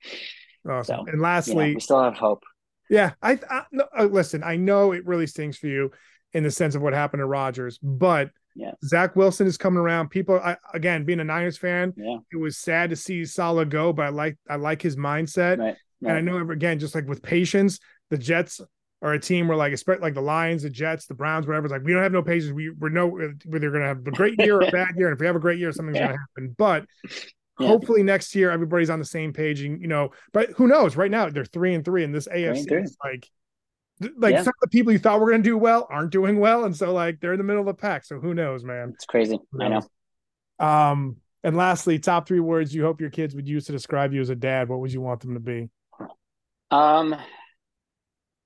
Awesome. 0.70 0.84
So, 0.96 1.00
and 1.00 1.08
You 1.08 1.14
know, 1.18 1.24
lastly, 1.24 1.74
we 1.76 1.80
still 1.80 2.04
have 2.04 2.16
hope. 2.16 2.44
Yeah, 2.90 3.12
I, 3.22 3.40
I 3.50 3.64
no, 3.72 3.86
uh, 3.98 4.06
listen. 4.06 4.44
I 4.44 4.56
know 4.56 4.92
it 4.94 5.06
really 5.06 5.28
stings 5.28 5.58
for 5.58 5.68
you 5.68 5.92
in 6.34 6.44
the 6.44 6.52
sense 6.52 6.76
of 6.76 6.82
what 6.82 6.94
happened 6.94 7.22
to 7.22 7.26
Rodgers, 7.26 7.78
but 7.82 8.32
Yeah. 8.56 8.72
Zach 8.84 9.16
Wilson 9.16 9.48
is 9.48 9.58
coming 9.58 9.80
around. 9.80 10.10
People, 10.10 10.40
I, 10.40 10.58
again, 10.74 11.06
being 11.06 11.20
a 11.20 11.24
Niners 11.24 11.58
fan, 11.58 11.94
Yeah. 11.98 12.18
it 12.32 12.38
was 12.38 12.58
sad 12.58 12.90
to 12.90 12.96
see 12.96 13.26
Salah 13.26 13.66
go, 13.66 13.94
but 13.94 14.06
I 14.08 14.10
like 14.10 14.38
I 14.50 14.56
like 14.56 14.82
his 14.82 14.96
mindset, 14.96 15.60
Right. 15.60 15.76
and 16.02 16.12
I 16.12 16.14
right. 16.16 16.24
know 16.24 16.38
again, 16.52 16.80
just 16.80 16.96
like 16.96 17.08
with 17.08 17.22
patience, 17.22 17.80
the 18.10 18.18
Jets 18.18 18.60
are 19.02 19.14
a 19.14 19.20
team 19.20 19.48
where 19.48 19.56
like 19.58 19.72
especially 19.72 20.02
like 20.02 20.14
the 20.16 20.22
Lions, 20.22 20.64
the 20.64 20.70
Jets, 20.70 21.06
the 21.06 21.14
Browns, 21.14 21.48
whatever. 21.48 21.68
It's 21.68 21.72
like 21.72 21.84
we 21.84 21.94
don't 21.94 22.04
have 22.04 22.12
no 22.12 22.22
patience. 22.24 22.52
We 22.54 22.70
we 22.72 22.90
know 22.90 23.08
whether 23.08 23.64
you're 23.66 23.72
gonna 23.72 23.86
have 23.86 24.06
a 24.06 24.12
great 24.12 24.38
year 24.40 24.58
or 24.58 24.62
a 24.68 24.72
bad 24.72 24.96
year, 24.98 25.08
and 25.08 25.16
if 25.16 25.20
we 25.22 25.28
have 25.28 25.36
a 25.36 25.40
great 25.40 25.60
year, 25.60 25.72
something's 25.72 25.98
Yeah. 25.98 26.08
gonna 26.08 26.18
happen. 26.36 26.56
But 26.58 26.86
Yeah. 27.60 27.68
hopefully 27.68 28.04
next 28.04 28.34
year 28.36 28.52
everybody's 28.52 28.90
on 28.90 29.00
the 29.00 29.06
same 29.06 29.34
page, 29.34 29.62
and 29.62 29.82
you 29.82 29.88
know, 29.88 30.12
but 30.34 30.52
who 30.52 30.68
knows? 30.68 30.96
Right 30.96 31.12
now 31.12 31.30
they're 31.30 31.46
three 31.46 31.74
and 31.76 31.84
three 31.84 32.04
in 32.04 32.12
this 32.12 32.28
AFC. 32.28 32.68
three. 32.68 32.82
It's 32.82 32.98
like 33.04 33.30
like 34.18 34.34
Yeah. 34.34 34.44
some 34.44 34.54
of 34.62 34.70
the 34.70 34.70
people 34.70 34.94
you 34.94 35.00
thought 35.00 35.20
were 35.20 35.30
going 35.30 35.44
to 35.44 35.50
do 35.50 35.58
well 35.58 35.86
aren't 35.90 36.12
doing 36.12 36.40
well, 36.40 36.64
and 36.66 36.76
so 36.76 36.94
like 36.94 37.20
they're 37.20 37.34
in 37.34 37.38
the 37.38 37.44
middle 37.44 37.62
of 37.62 37.68
the 37.68 37.74
pack. 37.74 38.06
So 38.06 38.20
who 38.20 38.34
knows, 38.34 38.64
man? 38.64 38.92
It's 38.96 39.06
crazy. 39.06 39.38
I 39.60 39.68
know. 39.68 39.82
Um, 40.66 41.18
and 41.44 41.56
lastly, 41.58 42.00
top 42.00 42.28
three 42.28 42.40
words 42.40 42.74
you 42.74 42.84
hope 42.84 43.02
your 43.02 43.10
kids 43.10 43.36
would 43.36 43.48
use 43.48 43.66
to 43.66 43.72
describe 43.72 44.14
you 44.14 44.22
as 44.22 44.30
a 44.30 44.36
dad. 44.36 44.70
What 44.70 44.80
would 44.80 44.92
you 44.94 45.02
want 45.02 45.20
them 45.22 45.34
to 45.34 45.40
be? 45.40 45.70
Um, 46.72 47.16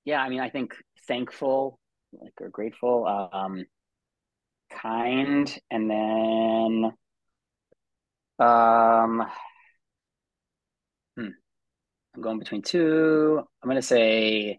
yeah, 0.04 0.20
I 0.20 0.28
mean, 0.28 0.40
I 0.40 0.48
think 0.50 0.74
thankful, 1.06 1.78
like 2.12 2.32
or 2.40 2.48
grateful, 2.48 3.06
um, 3.32 3.64
kind, 4.70 5.56
and 5.70 5.90
then, 5.90 6.92
um, 8.38 9.26
hmm, 11.16 11.28
I'm 12.14 12.22
going 12.22 12.38
between 12.38 12.62
two. 12.62 13.42
I'm 13.62 13.68
gonna 13.68 13.82
say 13.82 14.58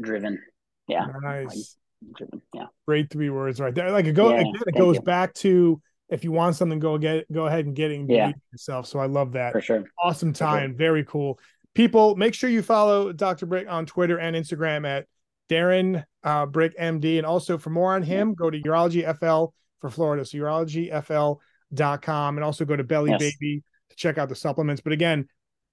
driven. 0.00 0.42
Yeah, 0.88 1.06
Nice, 1.22 1.76
driven. 2.16 2.42
Yeah, 2.54 2.66
great 2.86 3.10
three 3.10 3.30
words 3.30 3.60
right 3.60 3.74
there. 3.74 3.90
Like 3.90 4.06
it 4.06 4.12
go 4.12 4.30
Yeah, 4.30 4.40
again, 4.40 4.52
it 4.66 4.76
goes 4.76 4.96
you. 4.96 5.02
back 5.02 5.34
to 5.34 5.80
if 6.08 6.22
you 6.24 6.32
want 6.32 6.56
something, 6.56 6.78
go 6.78 6.98
get 6.98 7.30
go 7.32 7.46
ahead 7.46 7.66
and 7.66 7.74
get 7.74 7.90
it 7.90 8.00
and 8.00 8.10
Yeah. 8.10 8.32
yourself. 8.52 8.86
So 8.86 8.98
I 8.98 9.06
love 9.06 9.32
that. 9.32 9.52
for 9.52 9.60
sure. 9.60 9.84
awesome 10.02 10.32
sure. 10.32 10.46
time. 10.46 10.76
Very 10.76 11.04
cool. 11.04 11.38
People, 11.74 12.16
make 12.16 12.32
sure 12.32 12.48
you 12.48 12.62
follow 12.62 13.12
Dr. 13.12 13.46
Bryk 13.46 13.68
on 13.68 13.84
Twitter 13.84 14.18
and 14.18 14.34
Instagram 14.34 14.86
at 14.86 15.06
Darren 15.50 16.04
uh, 16.24 16.46
Bryk 16.46 16.74
MD. 16.78 17.18
And 17.18 17.26
also 17.26 17.58
for 17.58 17.68
more 17.70 17.94
on 17.94 18.02
him, 18.02 18.34
go 18.34 18.48
to 18.48 18.58
Urology 18.62 19.04
FL 19.18 19.52
for 19.80 19.90
Florida. 19.90 20.24
So 20.24 20.38
urologyfl.com 20.38 21.38
and 21.74 22.44
also 22.44 22.64
go 22.64 22.76
to 22.76 22.84
Beli 22.84 23.10
Yes. 23.10 23.20
Baby 23.20 23.62
to 23.90 23.96
check 23.96 24.18
out 24.18 24.28
the 24.28 24.34
supplements. 24.34 24.80
But 24.82 24.92
again, 24.92 25.28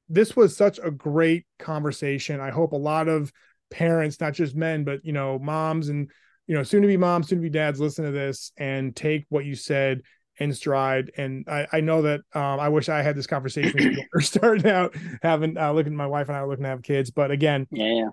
this 0.10 0.36
was 0.36 0.56
such 0.56 0.80
a 0.84 0.91
great 0.91 1.46
conversation. 1.60 2.39
I 2.39 2.52
hope 2.52 2.74
a 2.74 2.78
lot 2.78 3.08
of 3.08 3.32
parents, 3.72 4.20
not 4.20 4.34
just 4.34 4.56
men, 4.56 4.84
but 4.84 5.04
you 5.04 5.14
know, 5.14 5.39
moms 5.39 5.89
and 5.89 6.10
you 6.48 6.56
know, 6.56 6.64
soon 6.64 6.82
to 6.82 6.88
be 6.88 6.98
moms, 6.98 7.30
soon 7.30 7.39
to 7.39 7.41
be 7.44 7.50
dads, 7.50 7.80
listen 7.80 8.06
to 8.06 8.12
this 8.12 8.52
and 8.58 8.96
take 8.96 9.26
what 9.30 9.46
you 9.46 9.56
said 9.56 10.02
in 10.38 10.52
stride. 10.54 11.12
And 11.16 11.48
I, 11.48 11.68
I 11.72 11.80
know 11.80 12.02
that 12.02 12.22
um, 12.34 12.60
I 12.60 12.68
wish 12.70 12.89
I 12.89 13.02
had 13.02 13.16
this 13.16 13.28
conversation 13.28 13.72
when 13.80 13.89
we 13.96 14.08
were 14.14 14.22
starting 14.22 14.70
out, 14.70 14.96
having 15.22 15.58
uh, 15.58 15.72
looking 15.72 15.96
my 15.96 16.08
wife 16.08 16.28
and 16.28 16.38
I 16.38 16.44
looking 16.44 16.64
to 16.64 16.70
have 16.70 16.82
kids. 16.82 17.12
But 17.12 17.32
again, 17.32 17.68
Yeah, 17.72 17.94
yeah. 17.94 18.10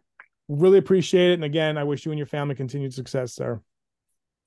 really 0.48 0.78
appreciate 0.78 1.30
it. 1.32 1.34
And 1.34 1.44
again, 1.44 1.76
I 1.76 1.84
wish 1.84 2.04
you 2.04 2.12
and 2.12 2.18
your 2.18 2.26
family 2.26 2.54
continued 2.54 2.94
success, 2.94 3.34
sir. 3.34 3.60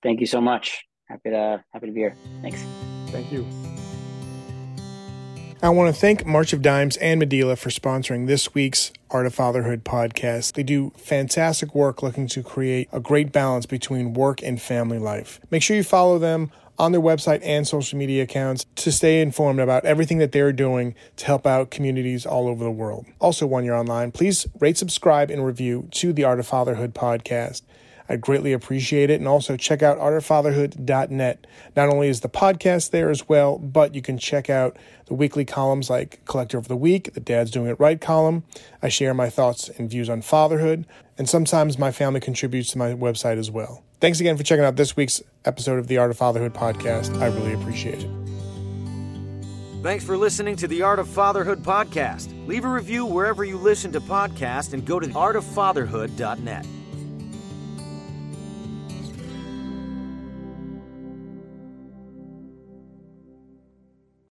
Thank 0.01 0.21
you 0.21 0.27
so 0.27 0.39
much. 0.39 0.85
Happy 1.09 1.31
to 1.31 1.63
happy 1.71 1.87
to 1.87 1.91
be 1.91 1.99
here. 1.99 2.15
Thanks. 2.41 2.92
Thank 3.13 3.31
you. 3.31 3.47
I 5.61 5.69
want 5.69 5.93
to 5.95 5.97
thank 5.97 6.25
March 6.25 6.51
of 6.51 6.61
Dimes 6.61 6.97
and 6.97 7.21
Medela 7.21 7.57
for 7.57 7.69
sponsoring 7.69 8.27
this 8.27 8.53
week's 8.53 8.91
Art 9.11 9.25
of 9.25 9.33
Fatherhood 9.33 9.85
podcast. 9.85 10.53
They 10.53 10.63
do 10.63 10.91
fantastic 10.97 11.73
work 11.73 12.03
looking 12.03 12.27
to 12.27 12.43
create 12.43 12.89
a 12.91 12.99
great 12.99 13.31
balance 13.31 13.65
between 13.65 14.13
work 14.13 14.43
and 14.43 14.61
family 14.61 14.99
life. 14.99 15.39
Make 15.51 15.61
sure 15.61 15.77
you 15.77 15.83
follow 15.83 16.19
them 16.19 16.51
on 16.77 16.91
their 16.91 16.99
website 16.99 17.39
and 17.43 17.67
social 17.67 17.97
media 17.97 18.23
accounts 18.23 18.65
to 18.75 18.91
stay 18.91 19.21
informed 19.21 19.59
about 19.59 19.85
everything 19.85 20.17
that 20.17 20.31
they're 20.31 20.51
doing 20.51 20.95
to 21.15 21.25
help 21.25 21.47
out 21.47 21.71
communities 21.71 22.25
all 22.25 22.47
over 22.47 22.63
the 22.63 22.71
world. 22.71 23.05
Also, 23.19 23.45
when 23.45 23.63
you're 23.63 23.77
online, 23.77 24.11
please 24.11 24.47
rate, 24.59 24.77
subscribe, 24.77 25.29
and 25.29 25.45
review 25.45 25.87
to 25.91 26.11
the 26.11 26.23
Art 26.23 26.39
of 26.39 26.47
Fatherhood 26.47 26.93
podcast. 26.93 27.61
I'd 28.09 28.21
greatly 28.21 28.53
appreciate 28.53 29.09
it. 29.09 29.19
And 29.19 29.27
also 29.27 29.57
check 29.57 29.81
out 29.81 29.97
artoffatherhood.net. 29.97 31.47
Not 31.75 31.89
only 31.89 32.09
is 32.09 32.21
the 32.21 32.29
podcast 32.29 32.91
there 32.91 33.09
as 33.09 33.27
well, 33.27 33.57
but 33.57 33.95
you 33.95 34.01
can 34.01 34.17
check 34.17 34.49
out 34.49 34.77
the 35.05 35.13
weekly 35.13 35.45
columns 35.45 35.89
like 35.89 36.23
Collector 36.25 36.57
of 36.57 36.67
the 36.67 36.75
Week, 36.75 37.13
the 37.13 37.19
Dad's 37.19 37.51
Doing 37.51 37.67
It 37.67 37.79
Right 37.79 37.99
column. 37.99 38.43
I 38.81 38.89
share 38.89 39.13
my 39.13 39.29
thoughts 39.29 39.69
and 39.69 39.89
views 39.89 40.09
on 40.09 40.21
fatherhood, 40.21 40.85
and 41.17 41.29
sometimes 41.29 41.77
my 41.77 41.91
family 41.91 42.19
contributes 42.19 42.71
to 42.71 42.77
my 42.77 42.93
website 42.93 43.37
as 43.37 43.51
well. 43.51 43.83
Thanks 43.99 44.19
again 44.19 44.37
for 44.37 44.43
checking 44.43 44.65
out 44.65 44.75
this 44.75 44.95
week's 44.95 45.21
episode 45.45 45.79
of 45.79 45.87
the 45.87 45.97
Art 45.97 46.11
of 46.11 46.17
Fatherhood 46.17 46.53
podcast. 46.53 47.19
I 47.21 47.27
really 47.27 47.53
appreciate 47.53 48.03
it. 48.03 48.09
Thanks 49.81 50.05
for 50.05 50.15
listening 50.15 50.55
to 50.57 50.67
the 50.67 50.81
Art 50.81 50.99
of 50.99 51.09
Fatherhood 51.09 51.61
podcast. 51.61 52.29
Leave 52.47 52.63
a 52.63 52.69
review 52.69 53.05
wherever 53.05 53.43
you 53.43 53.57
listen 53.57 53.91
to 53.91 53.99
podcasts 54.01 54.73
and 54.73 54.85
go 54.85 54.99
to 54.99 55.07
artoffatherhood.net. 55.07 56.65